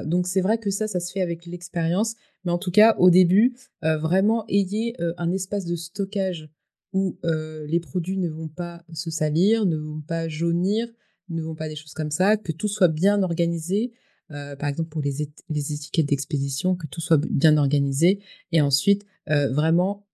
donc 0.05 0.29
c'est 0.29 0.43
vrai 0.43 0.59
que 0.59 0.71
ça, 0.71 0.87
ça 0.87 1.01
se 1.01 1.11
fait 1.11 1.23
avec 1.23 1.47
l'expérience. 1.47 2.15
Mais 2.45 2.53
en 2.53 2.59
tout 2.59 2.71
cas, 2.71 2.97
au 2.99 3.11
début, 3.11 3.57
vraiment 3.83 4.45
ayez 4.49 4.97
un 5.17 5.31
espace 5.31 5.65
de 5.65 5.77
stockage 5.77 6.51
où 6.93 7.19
euh, 7.25 7.67
les 7.67 7.81
produits 7.81 8.19
ne 8.19 8.29
vont 8.29 8.49
pas 8.49 8.85
se 8.93 9.11
salir, 9.11 9.65
ne 9.67 9.77
vont 9.77 10.01
pas 10.01 10.29
jaunir, 10.29 10.89
ne 11.29 11.43
vont 11.43 11.55
pas 11.55 11.69
des 11.69 11.77
choses 11.77 11.95
comme 11.95 12.11
ça, 12.11 12.37
que 12.37 12.53
tout 12.53 12.69
soit 12.69 12.89
bien 12.89 13.23
organisé. 13.23 13.93
Euh, 14.31 14.57
par 14.57 14.69
exemple 14.69 14.89
pour 14.89 15.03
les, 15.03 15.31
les 15.51 15.73
étiquettes 15.75 16.07
d'expédition, 16.07 16.75
que 16.75 16.87
tout 16.87 17.01
soit 17.01 17.19
bien 17.19 17.57
organisé. 17.59 18.21
Et 18.51 18.61
ensuite, 18.61 19.05
euh, 19.29 19.53
vraiment, 19.53 20.07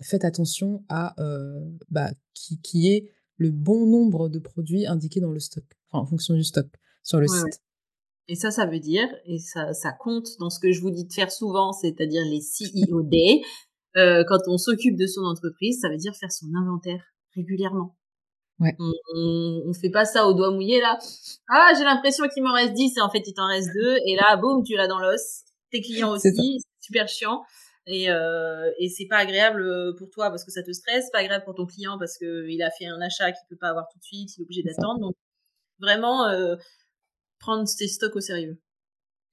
faites 0.00 0.24
attention 0.24 0.84
à 0.88 1.14
bah, 1.90 2.12
qui, 2.34 2.60
qui 2.60 2.88
est 2.88 3.10
le 3.36 3.50
bon 3.50 3.86
nombre 3.86 4.28
de 4.28 4.38
produits 4.38 4.86
indiqués 4.86 5.20
dans 5.20 5.32
le 5.32 5.40
stock, 5.40 5.64
enfin 5.88 6.02
en 6.02 6.06
fonction 6.06 6.34
du 6.34 6.44
stock 6.44 6.66
sur 7.02 7.18
le 7.20 7.26
site. 7.26 7.62
Et 8.30 8.36
ça, 8.36 8.52
ça 8.52 8.64
veut 8.64 8.78
dire, 8.78 9.08
et 9.26 9.40
ça, 9.40 9.72
ça 9.72 9.90
compte 9.90 10.28
dans 10.38 10.50
ce 10.50 10.60
que 10.60 10.70
je 10.70 10.80
vous 10.80 10.92
dis 10.92 11.04
de 11.04 11.12
faire 11.12 11.32
souvent, 11.32 11.72
c'est-à-dire 11.72 12.22
les 12.24 12.38
CEO 12.38 13.02
Day, 13.02 13.42
euh, 13.96 14.22
quand 14.28 14.38
on 14.46 14.56
s'occupe 14.56 14.96
de 14.96 15.08
son 15.08 15.22
entreprise, 15.22 15.80
ça 15.80 15.88
veut 15.88 15.96
dire 15.96 16.14
faire 16.14 16.30
son 16.30 16.46
inventaire 16.54 17.02
régulièrement. 17.34 17.96
Ouais. 18.60 18.76
On, 18.78 19.62
on, 19.66 19.72
fait 19.72 19.90
pas 19.90 20.04
ça 20.04 20.28
au 20.28 20.34
doigt 20.34 20.52
mouillé 20.52 20.80
là. 20.80 20.96
Ah, 21.48 21.72
j'ai 21.76 21.82
l'impression 21.82 22.28
qu'il 22.28 22.44
m'en 22.44 22.52
reste 22.52 22.74
10 22.74 22.98
et 22.98 23.00
en 23.00 23.10
fait 23.10 23.22
il 23.26 23.34
t'en 23.34 23.48
reste 23.48 23.70
2 23.74 23.96
et 24.06 24.14
là 24.14 24.36
boum, 24.36 24.62
tu 24.62 24.76
l'as 24.76 24.86
dans 24.86 25.00
l'os. 25.00 25.42
Tes 25.72 25.80
clients 25.80 26.12
aussi, 26.12 26.30
c'est 26.30 26.86
super 26.86 27.08
chiant 27.08 27.42
et 27.86 28.10
euh, 28.10 28.70
et 28.78 28.90
c'est 28.90 29.06
pas 29.06 29.16
agréable 29.16 29.62
euh, 29.62 29.94
pour 29.98 30.10
toi 30.10 30.28
parce 30.28 30.44
que 30.44 30.52
ça 30.52 30.62
te 30.62 30.70
stresse, 30.72 31.10
pas 31.10 31.18
agréable 31.18 31.44
pour 31.46 31.54
ton 31.54 31.66
client 31.66 31.98
parce 31.98 32.16
que 32.16 32.46
il 32.48 32.62
a 32.62 32.70
fait 32.70 32.86
un 32.86 33.00
achat 33.00 33.32
qu'il 33.32 33.48
peut 33.48 33.56
pas 33.56 33.70
avoir 33.70 33.88
tout 33.90 33.98
de 33.98 34.04
suite, 34.04 34.36
il 34.36 34.42
est 34.42 34.44
obligé 34.44 34.62
d'attendre. 34.62 35.00
Donc 35.00 35.14
vraiment 35.80 36.26
euh, 36.26 36.56
prendre 37.40 37.66
ses 37.66 37.88
stocks 37.88 38.14
au 38.14 38.20
sérieux. 38.20 38.60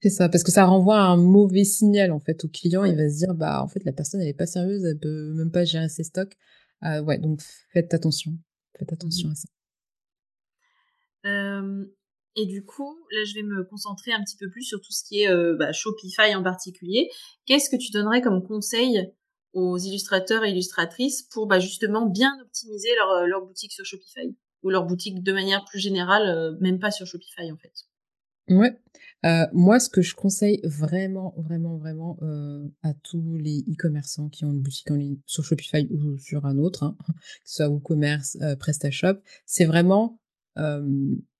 C'est 0.00 0.10
ça, 0.10 0.28
parce 0.28 0.44
que 0.44 0.52
ça 0.52 0.64
renvoie 0.64 1.00
un 1.00 1.16
mauvais 1.16 1.64
signal 1.64 2.12
en 2.12 2.20
fait 2.20 2.44
au 2.44 2.48
client. 2.48 2.84
Il 2.84 2.96
va 2.96 3.08
se 3.08 3.18
dire 3.18 3.34
bah 3.34 3.62
en 3.62 3.68
fait 3.68 3.84
la 3.84 3.92
personne 3.92 4.20
elle 4.20 4.28
est 4.28 4.34
pas 4.34 4.46
sérieuse, 4.46 4.84
elle 4.84 4.98
peut 4.98 5.32
même 5.34 5.50
pas 5.50 5.64
gérer 5.64 5.88
ses 5.88 6.04
stocks. 6.04 6.36
Euh, 6.84 7.02
ouais, 7.02 7.18
donc 7.18 7.40
faites 7.72 7.92
attention, 7.94 8.32
faites 8.78 8.92
attention 8.92 9.28
mmh 9.28 9.32
à 9.32 9.34
ça. 9.34 9.48
et 12.36 12.46
du 12.46 12.64
coup, 12.64 12.96
là 13.10 13.24
je 13.24 13.34
vais 13.34 13.42
me 13.42 13.64
concentrer 13.64 14.12
un 14.12 14.22
petit 14.22 14.36
peu 14.36 14.48
plus 14.48 14.62
sur 14.62 14.80
tout 14.80 14.92
ce 14.92 15.02
qui 15.02 15.22
est 15.22 15.30
euh, 15.30 15.56
bah, 15.58 15.72
Shopify 15.72 16.32
en 16.36 16.44
particulier. 16.44 17.10
Qu'est-ce 17.46 17.68
que 17.68 17.76
tu 17.76 17.90
donnerais 17.90 18.22
comme 18.22 18.46
conseil 18.46 19.12
aux 19.52 19.78
illustrateurs 19.78 20.44
et 20.44 20.50
illustratrices 20.50 21.22
pour 21.22 21.48
bah, 21.48 21.58
justement 21.58 22.06
bien 22.06 22.38
optimiser 22.40 22.90
leur, 22.96 23.26
leur 23.26 23.44
boutique 23.44 23.72
sur 23.72 23.84
Shopify? 23.84 24.36
Ou 24.64 24.70
leur 24.70 24.86
boutique 24.86 25.22
de 25.22 25.32
manière 25.32 25.64
plus 25.64 25.78
générale, 25.78 26.56
même 26.60 26.80
pas 26.80 26.90
sur 26.90 27.06
Shopify 27.06 27.50
en 27.52 27.56
fait? 27.56 27.72
Ouais. 28.48 28.78
Euh, 29.26 29.46
moi, 29.52 29.80
ce 29.80 29.90
que 29.90 30.00
je 30.00 30.14
conseille 30.14 30.60
vraiment, 30.64 31.34
vraiment, 31.36 31.76
vraiment 31.76 32.18
euh, 32.22 32.68
à 32.82 32.94
tous 32.94 33.36
les 33.36 33.64
e-commerçants 33.68 34.28
qui 34.28 34.44
ont 34.44 34.52
une 34.52 34.60
boutique 34.60 34.90
en 34.90 34.94
ligne 34.94 35.18
sur 35.26 35.44
Shopify 35.44 35.88
ou 35.90 36.16
sur 36.18 36.46
un 36.46 36.58
autre, 36.58 36.84
hein, 36.84 36.96
que 37.08 37.14
ce 37.44 37.56
soit 37.56 37.68
WooCommerce, 37.68 38.38
euh, 38.42 38.56
PrestaShop, 38.56 39.20
c'est 39.46 39.64
vraiment 39.64 40.18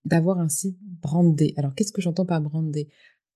d'avoir 0.05 0.39
un 0.39 0.47
site 0.47 0.77
brandé. 0.81 1.53
Alors, 1.57 1.75
qu'est-ce 1.75 1.91
que 1.91 2.01
j'entends 2.01 2.25
par 2.25 2.39
brandé? 2.39 2.87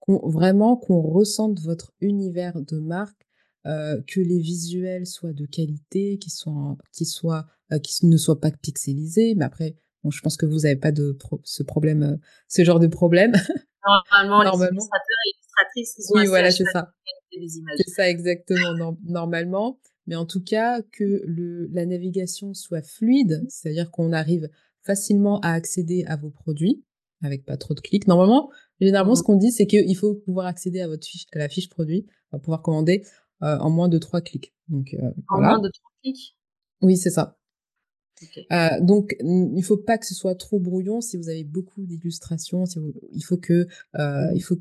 Vraiment 0.07 0.77
qu'on 0.77 1.01
ressente 1.01 1.59
votre 1.59 1.91
univers 1.99 2.61
de 2.61 2.79
marque, 2.79 3.27
euh, 3.65 4.01
que 4.07 4.19
les 4.19 4.39
visuels 4.39 5.07
soient 5.07 5.31
de 5.31 5.45
qualité, 5.45 6.17
qu'ils 6.17 6.33
soient, 6.33 6.77
qu'ils 6.91 7.07
soient, 7.07 7.47
euh, 7.71 7.79
qu'ils 7.79 8.09
ne 8.09 8.17
soient 8.17 8.41
pas 8.41 8.51
pixelisés. 8.51 9.35
Mais 9.35 9.45
après, 9.45 9.77
Bon, 10.03 10.11
je 10.11 10.21
pense 10.21 10.37
que 10.37 10.45
vous 10.45 10.59
n'avez 10.59 10.75
pas 10.75 10.91
de 10.91 11.17
ce 11.43 11.63
problème, 11.63 12.03
euh, 12.03 12.15
ce 12.47 12.63
genre 12.63 12.79
de 12.79 12.87
problème. 12.87 13.33
Normalement, 13.85 14.43
Normalement. 14.43 14.69
les 14.69 14.77
illustrateurs 14.77 15.17
et 15.25 15.29
illustratrices, 15.29 16.11
oui, 16.15 16.27
voilà, 16.27 16.51
c'est 16.51 16.65
ça. 16.65 16.93
C'est 17.77 17.89
ça 17.89 18.09
exactement, 18.09 18.95
normalement. 19.03 19.79
Mais 20.05 20.15
en 20.15 20.25
tout 20.25 20.43
cas, 20.43 20.81
que 20.81 21.23
le, 21.25 21.67
la 21.71 21.85
navigation 21.85 22.53
soit 22.53 22.81
fluide, 22.81 23.45
c'est-à-dire 23.47 23.89
qu'on 23.91 24.11
arrive 24.11 24.49
facilement 24.81 25.39
à 25.39 25.51
accéder 25.51 26.03
à 26.07 26.17
vos 26.17 26.29
produits 26.29 26.83
avec 27.23 27.45
pas 27.45 27.57
trop 27.57 27.73
de 27.73 27.79
clics. 27.79 28.07
Normalement, 28.07 28.51
généralement, 28.81 29.15
ce 29.15 29.21
mmh. 29.21 29.25
qu'on 29.25 29.35
dit, 29.37 29.51
c'est 29.51 29.65
qu'il 29.65 29.95
faut 29.95 30.15
pouvoir 30.15 30.45
accéder 30.45 30.81
à 30.81 30.87
votre 30.87 31.07
fiche, 31.07 31.25
à 31.33 31.39
la 31.39 31.49
fiche 31.49 31.69
produit, 31.69 32.05
à 32.31 32.39
pouvoir 32.39 32.61
commander 32.61 33.05
euh, 33.43 33.57
en 33.59 33.69
moins 33.69 33.89
de 33.89 33.97
trois 33.97 34.21
clics. 34.21 34.53
Donc, 34.67 34.93
euh, 34.93 35.11
en 35.29 35.39
moins 35.41 35.59
de 35.59 35.69
trois 35.69 35.91
clics? 36.01 36.37
Oui, 36.81 36.97
c'est 36.97 37.09
ça. 37.09 37.37
Euh, 38.51 38.81
donc, 38.81 39.15
il 39.21 39.63
faut 39.63 39.77
pas 39.77 39.97
que 39.97 40.05
ce 40.05 40.13
soit 40.13 40.35
trop 40.35 40.59
brouillon. 40.59 41.01
Si 41.01 41.17
vous 41.17 41.29
avez 41.29 41.43
beaucoup 41.43 41.85
d'illustrations, 41.85 42.65
si 42.65 42.79
il 43.11 43.23
faut 43.23 43.37
que 43.37 43.67
euh, 43.95 44.31
il 44.35 44.41
faut, 44.41 44.57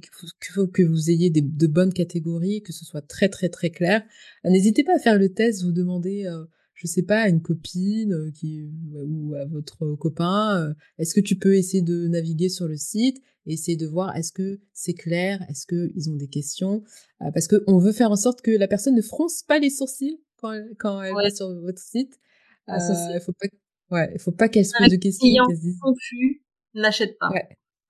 faut, 0.53 0.67
que 0.67 0.83
vous 0.83 1.11
ayez 1.11 1.31
des, 1.31 1.41
de 1.43 1.67
bonnes 1.67 1.93
catégories, 1.93 2.63
que 2.63 2.73
ce 2.73 2.85
soit 2.85 3.03
très 3.03 3.29
très 3.29 3.49
très 3.49 3.71
clair. 3.71 4.03
Euh, 4.45 4.51
n'hésitez 4.51 4.85
pas 4.85 4.97
à 4.97 4.99
faire 4.99 5.19
le 5.19 5.29
test. 5.29 5.63
Vous 5.63 5.73
demandez, 5.73 6.27
euh, 6.27 6.45
je 6.75 6.87
sais 6.87 7.03
pas, 7.03 7.23
à 7.23 7.29
une 7.29 7.43
copine 7.43 8.13
euh, 8.13 8.31
qui 8.31 8.65
ou 8.95 9.35
à 9.35 9.45
votre 9.47 9.95
copain, 9.97 10.75
est-ce 10.99 11.15
que 11.15 11.21
tu 11.21 11.37
peux 11.37 11.57
essayer 11.57 11.83
de 11.83 12.09
naviguer 12.09 12.49
sur 12.49 12.69
le 12.69 12.77
site, 12.77 13.23
et 13.47 13.55
essayer 13.55 13.77
de 13.77 13.87
voir 13.87 14.17
est-ce 14.17 14.33
que 14.33 14.61
c'est 14.73 14.95
clair, 14.95 15.45
est-ce 15.49 15.67
que 15.67 15.91
ils 15.97 16.11
ont 16.11 16.17
des 16.17 16.29
questions, 16.29 16.83
parce 17.19 17.49
que 17.49 17.63
on 17.67 17.79
veut 17.79 17.93
faire 17.93 18.11
en 18.11 18.17
sorte 18.17 18.43
que 18.43 18.51
la 18.51 18.69
personne 18.69 18.95
ne 18.95 19.03
fronce 19.03 19.43
pas 19.43 19.59
les 19.59 19.71
sourcils 19.71 20.21
quand 20.37 20.53
elle, 20.53 20.75
quand 20.79 21.03
elle 21.03 21.15
va 21.15 21.31
sur 21.31 21.53
votre 21.61 21.81
site. 21.81 22.19
Ah, 22.67 22.79
euh, 22.79 23.21
faut 23.21 23.33
pas, 23.33 23.47
ouais, 23.91 24.11
il 24.15 24.21
faut 24.21 24.33
pas 24.33 24.49
qu'elle 24.49 24.67
se 24.67 24.73
pose 24.79 24.89
de 24.89 24.97
questions. 24.97 25.27
Un 25.27 25.47
client 25.47 25.79
confus 25.81 26.43
n'achète 26.75 27.19
pas. 27.19 27.31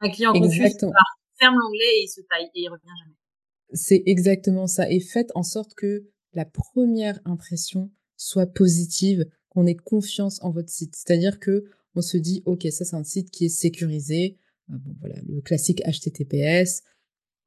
Un 0.01 0.11
client 0.11 0.33
confus 0.33 0.63
ferme 1.39 1.57
l'onglet 1.59 1.99
et 1.99 2.03
il 2.05 2.09
se 2.09 2.21
taille 2.23 2.51
et 2.55 2.61
il 2.63 2.69
revient 2.69 2.93
jamais. 3.03 3.17
C'est 3.75 4.03
exactement 4.07 4.67
ça. 4.67 4.91
Et 4.91 5.01
faites 5.01 5.31
en 5.35 5.43
sorte 5.43 5.75
que 5.75 6.09
la 6.35 6.45
première 6.45 7.21
impression 7.25 7.91
soit 8.17 8.47
positive, 8.47 9.27
qu'on 9.49 9.67
ait 9.67 9.77
confiance 9.77 10.43
en 10.43 10.51
votre 10.51 10.71
site. 10.71 10.95
C'est-à-dire 10.97 11.39
que 11.39 11.65
on 11.95 12.01
se 12.01 12.17
dit, 12.17 12.43
ok, 12.47 12.67
ça 12.71 12.85
c'est 12.85 12.97
un 12.97 13.05
site 13.05 13.31
qui 13.31 13.47
est 13.47 13.51
sécurisé. 13.51 14.39
Euh, 14.71 14.77
bon, 14.79 14.95
voilà, 15.01 15.17
le 15.27 15.41
classique 15.41 15.83
HTTPS. 15.85 16.83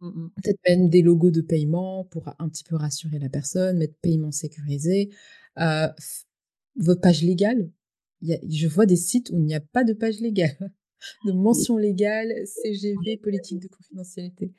Peut-être 0.02 0.60
même 0.68 0.90
des 0.90 1.02
logos 1.02 1.32
de 1.32 1.42
paiement 1.42 2.04
pour 2.06 2.28
un 2.38 2.50
petit 2.50 2.64
peu 2.64 2.76
rassurer 2.76 3.18
la 3.18 3.30
personne, 3.30 3.78
mettre 3.78 3.96
paiement 4.02 4.32
sécurisé. 4.32 5.10
Euh, 5.58 5.88
page 7.02 7.24
légale, 7.24 7.70
je 8.22 8.68
vois 8.68 8.86
des 8.86 8.96
sites 8.96 9.30
où 9.32 9.40
il 9.40 9.46
n'y 9.46 9.56
a 9.56 9.60
pas 9.60 9.84
de 9.84 9.94
page 9.94 10.20
légale, 10.20 10.72
de 11.26 11.32
mention 11.32 11.78
légale, 11.78 12.34
CGV, 12.46 13.18
politique 13.18 13.60
de 13.60 13.68
confidentialité. 13.68 14.54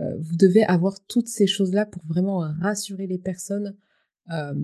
Euh, 0.00 0.16
vous 0.20 0.36
devez 0.36 0.62
avoir 0.64 0.98
toutes 1.06 1.28
ces 1.28 1.46
choses-là 1.46 1.86
pour 1.86 2.04
vraiment 2.06 2.38
rassurer 2.60 3.06
les 3.06 3.18
personnes, 3.18 3.76
euh, 4.30 4.54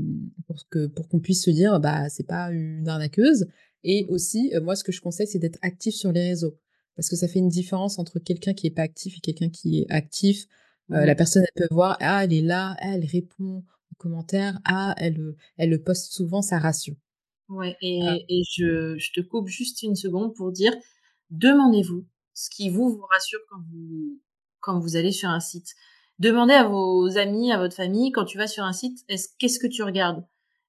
pour 0.47 0.69
que 0.69 0.87
pour 0.87 1.09
qu'on 1.09 1.21
puisse 1.21 1.45
se 1.45 1.51
dire 1.51 1.81
bah 1.81 2.09
c'est 2.11 2.27
pas 2.27 2.51
une 2.51 2.89
arnaqueuse. 2.89 3.47
Et 3.85 4.07
aussi, 4.09 4.53
euh, 4.55 4.61
moi 4.61 4.77
ce 4.77 4.85
que 4.85 4.93
je 4.93 5.01
conseille 5.01 5.27
c'est 5.27 5.39
d'être 5.39 5.59
actif 5.63 5.95
sur 5.95 6.13
les 6.13 6.29
réseaux 6.29 6.59
parce 6.97 7.09
que 7.09 7.17
ça 7.17 7.29
fait 7.29 7.39
une 7.39 7.49
différence 7.49 7.99
entre 7.99 8.19
quelqu'un 8.19 8.53
qui 8.53 8.67
est 8.67 8.71
pas 8.71 8.83
actif 8.83 9.17
et 9.17 9.21
quelqu'un 9.21 9.49
qui 9.49 9.81
est 9.81 9.91
actif. 9.91 10.47
La 10.89 11.15
personne 11.15 11.43
elle 11.45 11.67
peut 11.67 11.75
voir 11.75 11.97
ah 12.01 12.23
elle 12.23 12.35
est 12.35 12.43
là, 12.43 12.77
elle 12.83 13.07
répond 13.07 13.65
aux 14.03 14.09
commentaires, 14.09 14.59
ah 14.65 14.95
elle 14.99 15.35
elle 15.57 15.71
le 15.71 15.83
poste 15.83 16.13
souvent, 16.13 16.43
ça 16.43 16.59
rassure. 16.59 16.97
Ouais 17.49 17.77
et, 17.83 18.01
et 18.29 18.43
je, 18.51 18.97
je 18.99 19.13
te 19.13 19.21
coupe 19.21 19.49
juste 19.49 19.83
une 19.83 19.97
seconde 19.97 20.35
pour 20.35 20.53
dire 20.53 20.73
demandez-vous 21.31 22.07
ce 22.35 22.51
qui 22.51 22.71
vous 22.71 22.91
vous 22.91 23.07
rassure 23.11 23.41
quand 23.49 23.61
vous 23.71 24.21
quand 24.61 24.79
vous 24.79 24.97
allez 24.97 25.13
sur 25.13 25.29
un 25.29 25.41
site. 25.41 25.75
Demandez 26.19 26.55
à 26.55 26.65
vos 26.65 27.19
amis, 27.19 27.53
à 27.53 27.59
votre 27.59 27.75
famille, 27.75 28.13
quand 28.13 28.25
tu 28.25 28.39
vas 28.39 28.47
sur 28.47 28.65
un 28.65 28.73
site, 28.73 28.99
est-ce, 29.09 29.29
qu'est-ce 29.39 29.59
que 29.59 29.67
tu 29.67 29.83
regardes? 29.83 30.25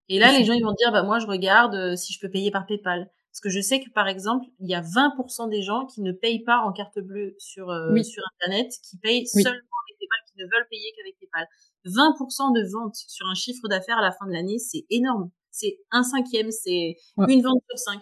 Et 0.10 0.20
là, 0.20 0.38
les 0.38 0.44
gens 0.44 0.54
ils 0.54 0.64
vont 0.64 0.74
dire, 0.74 0.92
bah 0.92 1.04
moi 1.04 1.20
je 1.20 1.28
regarde 1.28 1.76
euh, 1.76 1.96
si 1.96 2.12
je 2.14 2.20
peux 2.20 2.30
payer 2.30 2.52
par 2.52 2.66
PayPal. 2.66 3.10
Parce 3.32 3.40
que 3.40 3.50
je 3.50 3.62
sais 3.62 3.80
que 3.80 3.90
par 3.90 4.08
exemple, 4.08 4.46
il 4.60 4.70
y 4.70 4.76
a 4.76 4.82
20% 4.82 5.50
des 5.50 5.62
gens 5.62 5.86
qui 5.86 6.02
ne 6.02 6.12
payent 6.12 6.44
pas 6.44 6.60
en 6.60 6.72
carte 6.72 7.00
bleue 7.00 7.36
sur 7.40 7.70
euh, 7.70 8.02
sur 8.04 8.24
internet, 8.36 8.72
qui 8.84 8.98
payent 8.98 9.26
seulement 9.26 9.50
avec 9.50 10.00
PayPal, 10.00 10.20
qui 10.34 10.42
ne 10.42 10.46
veulent 10.46 10.68
payer 10.70 10.92
qu'avec 10.98 11.18
PayPal. 11.20 11.48
20% 11.86 12.54
de 12.56 12.72
ventes 12.72 12.96
sur 12.96 13.28
un 13.28 13.36
chiffre 13.36 13.68
d'affaires 13.68 13.98
à 13.98 14.02
la 14.02 14.12
fin 14.12 14.26
de 14.28 14.32
l'année, 14.32 14.58
c'est 14.58 14.86
énorme. 14.90 15.30
C'est 15.52 15.78
un 15.92 16.04
cinquième, 16.04 16.52
c'est 16.52 16.96
une 17.18 17.42
vente 17.42 17.62
sur 17.70 17.78
cinq. 17.78 18.02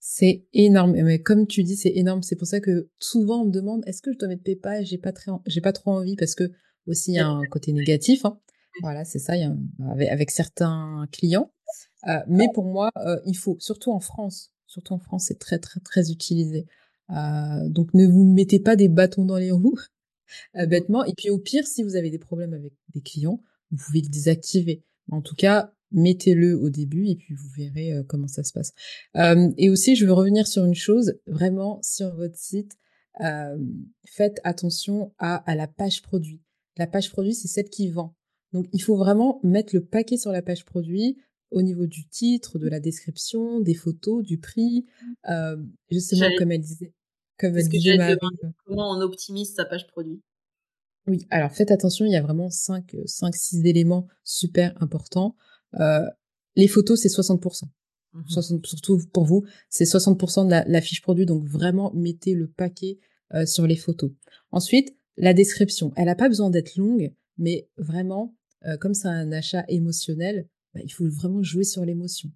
C'est 0.00 0.44
énorme. 0.52 0.92
Mais 0.92 1.22
comme 1.22 1.46
tu 1.46 1.62
dis, 1.62 1.76
c'est 1.76 1.92
énorme. 1.94 2.22
C'est 2.22 2.36
pour 2.36 2.46
ça 2.46 2.60
que 2.60 2.90
souvent 2.98 3.42
on 3.42 3.46
me 3.46 3.50
demande 3.50 3.82
est-ce 3.86 4.02
que 4.02 4.12
je 4.12 4.18
dois 4.18 4.28
mettre 4.28 4.42
PayPal? 4.42 4.84
J'ai 4.84 4.98
pas 4.98 5.12
très, 5.12 5.30
j'ai 5.46 5.60
pas 5.60 5.72
trop 5.72 5.92
envie 5.92 6.16
parce 6.16 6.34
que 6.34 6.50
aussi 6.86 7.12
il 7.12 7.14
y 7.14 7.20
a 7.20 7.28
un 7.28 7.44
côté 7.46 7.72
négatif. 7.72 8.24
Hein. 8.24 8.38
Voilà, 8.82 9.04
c'est 9.04 9.18
ça. 9.18 9.36
Y 9.36 9.44
a 9.44 9.54
avec, 10.10 10.30
certains 10.30 11.06
clients. 11.12 11.52
Euh, 12.08 12.18
mais 12.28 12.48
pour 12.52 12.64
moi, 12.64 12.90
euh, 12.98 13.18
il 13.24 13.36
faut 13.36 13.56
surtout 13.60 13.92
en 13.92 14.00
France. 14.00 14.52
Surtout 14.66 14.94
en 14.94 14.98
France, 14.98 15.26
c'est 15.28 15.38
très 15.38 15.58
très 15.58 15.80
très 15.80 16.10
utilisé. 16.10 16.66
Euh, 17.10 17.68
donc 17.68 17.94
ne 17.94 18.06
vous 18.06 18.24
mettez 18.24 18.60
pas 18.60 18.76
des 18.76 18.88
bâtons 18.88 19.24
dans 19.24 19.36
les 19.36 19.52
roues 19.52 19.78
bêtement. 20.54 21.04
Et 21.04 21.12
puis 21.16 21.30
au 21.30 21.38
pire, 21.38 21.66
si 21.66 21.82
vous 21.82 21.96
avez 21.96 22.10
des 22.10 22.18
problèmes 22.18 22.54
avec 22.54 22.72
des 22.94 23.00
clients, 23.00 23.42
vous 23.70 23.78
pouvez 23.84 24.00
le 24.00 24.08
désactiver. 24.08 24.82
En 25.10 25.20
tout 25.20 25.34
cas, 25.34 25.72
mettez-le 25.94 26.58
au 26.58 26.70
début 26.70 27.06
et 27.06 27.16
puis 27.16 27.34
vous 27.34 27.48
verrez 27.56 27.92
euh, 27.92 28.02
comment 28.06 28.28
ça 28.28 28.42
se 28.42 28.52
passe. 28.52 28.72
Euh, 29.16 29.50
et 29.56 29.70
aussi, 29.70 29.96
je 29.96 30.04
veux 30.04 30.12
revenir 30.12 30.46
sur 30.46 30.64
une 30.64 30.74
chose, 30.74 31.14
vraiment 31.26 31.80
sur 31.82 32.14
votre 32.14 32.36
site, 32.36 32.72
euh, 33.20 33.56
faites 34.06 34.40
attention 34.44 35.12
à, 35.18 35.36
à 35.50 35.54
la 35.54 35.68
page 35.68 36.02
produit. 36.02 36.42
La 36.76 36.86
page 36.86 37.10
produit, 37.10 37.34
c'est 37.34 37.48
celle 37.48 37.68
qui 37.68 37.88
vend. 37.88 38.14
Donc, 38.52 38.66
il 38.72 38.82
faut 38.82 38.96
vraiment 38.96 39.40
mettre 39.42 39.74
le 39.74 39.84
paquet 39.84 40.16
sur 40.16 40.32
la 40.32 40.42
page 40.42 40.64
produit 40.64 41.18
au 41.50 41.62
niveau 41.62 41.86
du 41.86 42.08
titre, 42.08 42.58
de 42.58 42.68
la 42.68 42.80
description, 42.80 43.60
des 43.60 43.74
photos, 43.74 44.24
du 44.24 44.38
prix, 44.38 44.86
euh, 45.28 45.56
justement 45.90 46.26
comme 46.38 46.50
elle 46.50 46.60
disait. 46.60 46.92
Comment 48.66 48.90
on 48.92 49.00
optimise 49.00 49.54
sa 49.54 49.64
page 49.64 49.86
produit? 49.86 50.20
Oui, 51.06 51.26
alors 51.30 51.52
faites 51.52 51.70
attention, 51.70 52.06
il 52.06 52.12
y 52.12 52.16
a 52.16 52.22
vraiment 52.22 52.48
5, 52.48 52.96
5 53.04 53.34
6 53.34 53.66
éléments 53.66 54.08
super 54.22 54.74
importants. 54.82 55.36
Euh, 55.78 56.06
les 56.56 56.68
photos, 56.68 57.00
c'est 57.00 57.08
60%. 57.08 57.64
60, 58.28 58.58
mmh 58.58 58.64
surtout 58.64 59.00
pour 59.12 59.24
vous, 59.24 59.44
c'est 59.68 59.84
60% 59.84 60.46
de 60.46 60.70
la, 60.70 60.80
fiche 60.80 61.02
produit, 61.02 61.26
donc 61.26 61.44
vraiment 61.44 61.92
mettez 61.94 62.34
le 62.34 62.46
paquet 62.46 63.00
euh, 63.34 63.44
sur 63.44 63.66
les 63.66 63.74
photos. 63.74 64.12
Ensuite, 64.52 64.96
la 65.16 65.34
description, 65.34 65.92
elle 65.96 66.06
n'a 66.06 66.14
pas 66.14 66.28
besoin 66.28 66.48
d'être 66.48 66.76
longue, 66.76 67.12
mais 67.38 67.68
vraiment, 67.76 68.36
euh, 68.66 68.76
comme 68.76 68.94
c'est 68.94 69.08
un 69.08 69.32
achat 69.32 69.64
émotionnel, 69.66 70.46
bah, 70.74 70.80
il 70.84 70.92
faut 70.92 71.08
vraiment 71.08 71.42
jouer 71.42 71.64
sur 71.64 71.84
l'émotion. 71.84 72.30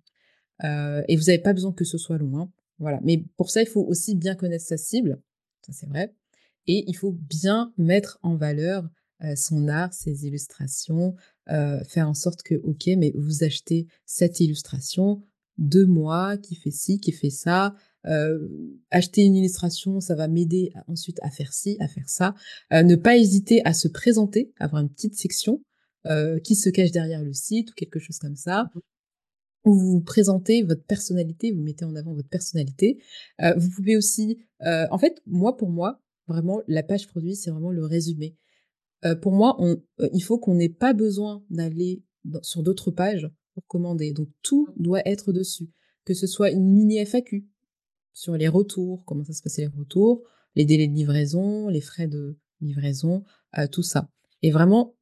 et 0.64 1.16
vous 1.16 1.24
n'avez 1.26 1.38
pas 1.38 1.52
besoin 1.52 1.72
que 1.72 1.84
ce 1.84 1.96
soit 1.96 2.18
long, 2.18 2.36
hein. 2.36 2.50
Voilà. 2.78 3.00
Mais 3.02 3.24
pour 3.36 3.50
ça, 3.50 3.62
il 3.62 3.68
faut 3.68 3.84
aussi 3.84 4.14
bien 4.14 4.34
connaître 4.34 4.64
sa 4.64 4.76
cible, 4.76 5.20
ça 5.66 5.72
c'est 5.72 5.88
vrai, 5.88 6.14
et 6.66 6.84
il 6.86 6.96
faut 6.96 7.12
bien 7.12 7.72
mettre 7.76 8.18
en 8.22 8.36
valeur 8.36 8.88
son 9.34 9.66
art, 9.66 9.92
ses 9.92 10.26
illustrations, 10.26 11.16
euh, 11.50 11.82
faire 11.82 12.08
en 12.08 12.14
sorte 12.14 12.42
que, 12.42 12.54
ok, 12.54 12.86
mais 12.98 13.12
vous 13.16 13.42
achetez 13.42 13.88
cette 14.06 14.38
illustration 14.38 15.24
de 15.58 15.84
moi 15.84 16.36
qui 16.36 16.54
fait 16.54 16.70
ci, 16.70 17.00
qui 17.00 17.12
fait 17.12 17.30
ça. 17.30 17.74
Euh, 18.06 18.38
acheter 18.90 19.22
une 19.22 19.34
illustration, 19.34 20.00
ça 20.00 20.14
va 20.14 20.28
m'aider 20.28 20.72
ensuite 20.86 21.18
à 21.22 21.30
faire 21.30 21.52
ci, 21.52 21.76
à 21.80 21.88
faire 21.88 22.08
ça. 22.08 22.34
Euh, 22.72 22.82
ne 22.82 22.96
pas 22.96 23.16
hésiter 23.16 23.60
à 23.64 23.72
se 23.72 23.88
présenter, 23.88 24.52
avoir 24.58 24.82
une 24.82 24.88
petite 24.88 25.16
section 25.16 25.60
euh, 26.06 26.38
qui 26.38 26.54
se 26.54 26.70
cache 26.70 26.92
derrière 26.92 27.22
le 27.22 27.32
site 27.32 27.70
ou 27.70 27.74
quelque 27.74 27.98
chose 27.98 28.18
comme 28.18 28.36
ça. 28.36 28.70
Où 29.68 29.74
vous 29.74 30.00
présentez 30.00 30.62
votre 30.62 30.84
personnalité, 30.84 31.52
vous 31.52 31.62
mettez 31.62 31.84
en 31.84 31.94
avant 31.94 32.14
votre 32.14 32.28
personnalité. 32.28 32.98
Euh, 33.42 33.54
vous 33.56 33.70
pouvez 33.70 33.96
aussi, 33.96 34.38
en 34.60 34.98
fait, 34.98 35.20
moi 35.26 35.56
pour 35.56 35.70
moi, 35.70 36.00
vraiment, 36.26 36.62
la 36.68 36.82
page 36.82 37.06
produit, 37.08 37.36
c'est 37.36 37.50
vraiment 37.50 37.70
le 37.70 37.84
résumé. 37.84 38.36
Euh, 39.04 39.14
pour 39.14 39.32
moi, 39.32 39.56
on, 39.58 39.80
euh, 40.00 40.08
il 40.12 40.22
faut 40.22 40.38
qu'on 40.38 40.54
n'ait 40.54 40.68
pas 40.68 40.92
besoin 40.92 41.44
d'aller 41.50 42.02
sur 42.42 42.62
d'autres 42.62 42.90
pages 42.90 43.30
pour 43.54 43.66
commander. 43.66 44.12
Donc 44.12 44.28
tout 44.42 44.68
doit 44.76 45.02
être 45.06 45.32
dessus. 45.32 45.70
Que 46.04 46.14
ce 46.14 46.26
soit 46.26 46.50
une 46.50 46.72
mini 46.72 46.98
FAQ 47.04 47.46
sur 48.12 48.36
les 48.36 48.48
retours, 48.48 49.04
comment 49.04 49.24
ça 49.24 49.32
se 49.32 49.42
passe 49.42 49.58
les 49.58 49.66
retours, 49.66 50.22
les 50.54 50.64
délais 50.64 50.88
de 50.88 50.94
livraison, 50.94 51.68
les 51.68 51.80
frais 51.80 52.08
de 52.08 52.38
livraison, 52.60 53.24
euh, 53.58 53.66
tout 53.66 53.82
ça. 53.82 54.10
Et 54.42 54.50
vraiment, 54.50 54.94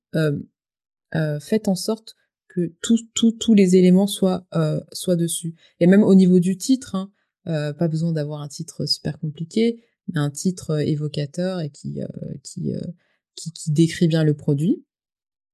faites 1.40 1.68
en 1.68 1.74
sorte 1.74 2.16
que 2.56 2.74
tous 2.80 3.54
les 3.54 3.76
éléments 3.76 4.06
soient, 4.06 4.46
soient 4.92 5.16
dessus. 5.16 5.54
Et 5.80 5.86
même 5.86 6.02
au 6.02 6.14
niveau 6.14 6.40
du 6.40 6.56
titre, 6.56 6.94
hein, 6.94 7.12
pas 7.44 7.88
besoin 7.88 8.12
d'avoir 8.12 8.40
un 8.40 8.48
titre 8.48 8.86
super 8.86 9.18
compliqué, 9.18 9.82
mais 10.08 10.20
un 10.20 10.30
titre 10.30 10.80
évocateur 10.80 11.60
et 11.60 11.70
qui, 11.70 12.00
qui 12.42 12.72
qui, 13.36 13.52
qui 13.52 13.70
décrit 13.70 14.08
bien 14.08 14.24
le 14.24 14.34
produit. 14.34 14.84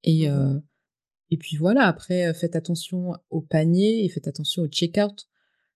Et, 0.04 0.28
mmh 0.28 0.32
euh, 0.32 0.60
et 1.30 1.38
puis 1.38 1.56
voilà, 1.56 1.86
après, 1.86 2.26
euh, 2.26 2.34
faites 2.34 2.56
attention 2.56 3.14
au 3.30 3.40
panier 3.40 4.04
et 4.04 4.08
faites 4.10 4.28
attention 4.28 4.62
au 4.62 4.68
checkout, 4.68 5.28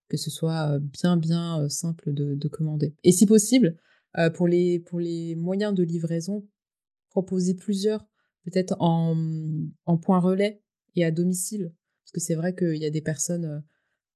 que 0.09 0.19
ce 0.19 0.31
soit 0.31 0.73
euh, 0.73 0.79
bien, 0.79 1.17
bien 1.17 1.67
simple 1.69 2.13
de, 2.13 2.35
de 2.35 2.49
commander. 2.49 2.95
Et 3.05 3.13
si 3.13 3.27
possible, 3.27 3.77
pour, 4.33 4.49
les, 4.49 4.79
pour 4.81 4.99
les 4.99 5.35
moyens 5.35 5.75
de 5.75 5.83
livraison, 5.83 6.49
proposez 7.11 7.53
plusieurs, 7.53 8.07
peut-être 8.45 8.75
en, 8.81 9.15
en 9.85 9.99
point 9.99 10.21
relais 10.21 10.63
et 10.97 11.05
à 11.05 11.11
domicile. 11.11 11.73
Parce 12.05 12.13
que 12.13 12.21
c'est 12.21 12.35
vrai 12.35 12.55
qu'il 12.55 12.77
y 12.77 12.87
a 12.87 12.91
des 12.91 13.03
personnes 13.03 13.63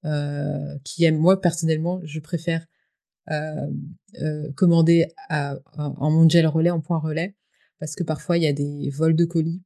euh, 0.05 0.79
qui 0.85 1.05
aiment, 1.05 1.19
moi 1.19 1.41
personnellement, 1.41 2.01
je 2.05 2.21
préfère 2.21 2.67
euh, 3.31 3.67
euh, 4.23 4.51
commander 4.57 5.07
à, 5.29 5.57
en 5.77 6.11
mondial 6.11 6.47
relais, 6.47 6.71
en 6.71 6.81
point 6.81 6.99
relais, 6.99 7.37
parce 7.79 7.95
que 7.95 8.03
parfois 8.03 8.39
il 8.39 8.43
y 8.43 8.47
a 8.47 8.53
des 8.53 8.91
vols 8.91 9.15
de 9.15 9.25
colis, 9.25 9.63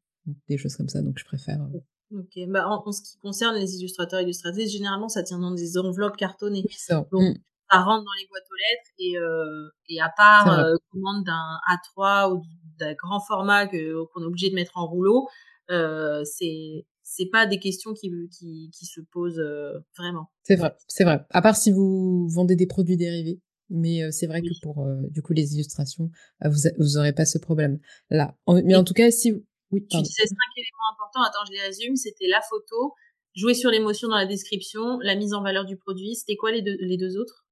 des 0.48 0.58
choses 0.58 0.76
comme 0.76 0.88
ça, 0.88 1.02
donc 1.02 1.18
je 1.18 1.24
préfère. 1.24 1.62
Euh. 1.62 2.18
Ok, 2.18 2.38
bah 2.48 2.68
en, 2.68 2.92
ce 2.92 3.00
qui 3.00 3.16
concerne 3.18 3.56
les 3.56 3.76
illustrateurs 3.76 4.20
et 4.20 4.24
illustratrices, 4.24 4.70
généralement 4.70 5.08
ça 5.08 5.22
tient 5.22 5.38
dans 5.38 5.52
des 5.52 5.78
enveloppes 5.78 6.16
cartonnées. 6.16 6.64
ça. 6.76 7.06
Donc 7.10 7.22
mm. 7.22 7.38
ça 7.70 7.82
rentre 7.82 8.04
dans 8.04 8.12
les 8.20 8.26
boîtes 8.28 8.44
aux 8.50 8.56
lettres 8.56 8.90
et, 8.98 9.18
euh, 9.18 9.68
et 9.88 10.00
à 10.00 10.12
part 10.16 10.58
euh, 10.58 10.74
commande 10.92 11.24
d'un 11.24 11.58
A3 11.70 12.34
ou 12.34 12.42
d'un 12.78 12.92
grand 12.94 13.20
format 13.20 13.66
qu'on 13.66 14.22
est 14.22 14.26
obligé 14.26 14.50
de 14.50 14.54
mettre 14.54 14.76
en 14.76 14.86
rouleau, 14.86 15.28
euh, 15.70 16.22
c'est 16.24 16.86
c'est 17.04 17.26
pas 17.26 17.46
des 17.46 17.58
questions 17.58 17.92
qui, 17.92 18.10
qui, 18.30 18.70
qui 18.72 18.86
se 18.86 19.00
posent 19.12 19.38
euh, 19.38 19.78
vraiment. 19.96 20.30
C'est 20.42 20.56
vrai, 20.56 20.74
c'est 20.88 21.04
vrai. 21.04 21.24
À 21.30 21.42
part 21.42 21.54
si 21.54 21.70
vous 21.70 22.26
vendez 22.28 22.56
des 22.56 22.66
produits 22.66 22.96
dérivés, 22.96 23.40
mais 23.68 24.02
euh, 24.02 24.10
c'est 24.10 24.26
vrai 24.26 24.40
que 24.40 24.48
pour 24.62 24.84
euh, 24.84 25.02
du 25.10 25.22
coup 25.22 25.34
les 25.34 25.54
illustrations, 25.54 26.10
vous 26.44 26.58
vous 26.78 26.96
aurez 26.96 27.12
pas 27.12 27.26
ce 27.26 27.38
problème 27.38 27.78
là. 28.10 28.36
mais 28.48 28.74
en 28.74 28.84
tout 28.84 28.94
cas, 28.94 29.10
si 29.10 29.32
oui, 29.70 29.86
tu 29.86 29.98
disais 29.98 30.26
cinq 30.26 30.52
éléments 30.56 30.92
importants. 30.92 31.22
Attends, 31.22 31.44
je 31.46 31.52
les 31.52 31.60
résume. 31.60 31.96
C'était 31.96 32.26
la 32.26 32.40
photo, 32.48 32.94
jouer 33.34 33.54
sur 33.54 33.70
l'émotion 33.70 34.08
dans 34.08 34.16
la 34.16 34.26
description, 34.26 34.98
la 35.00 35.14
mise 35.14 35.34
en 35.34 35.42
valeur 35.42 35.66
du 35.66 35.76
produit. 35.76 36.14
C'était 36.14 36.36
quoi 36.36 36.52
les 36.52 36.62
deux 36.62 36.76
les 36.80 36.96
deux 36.96 37.16
autres? 37.16 37.46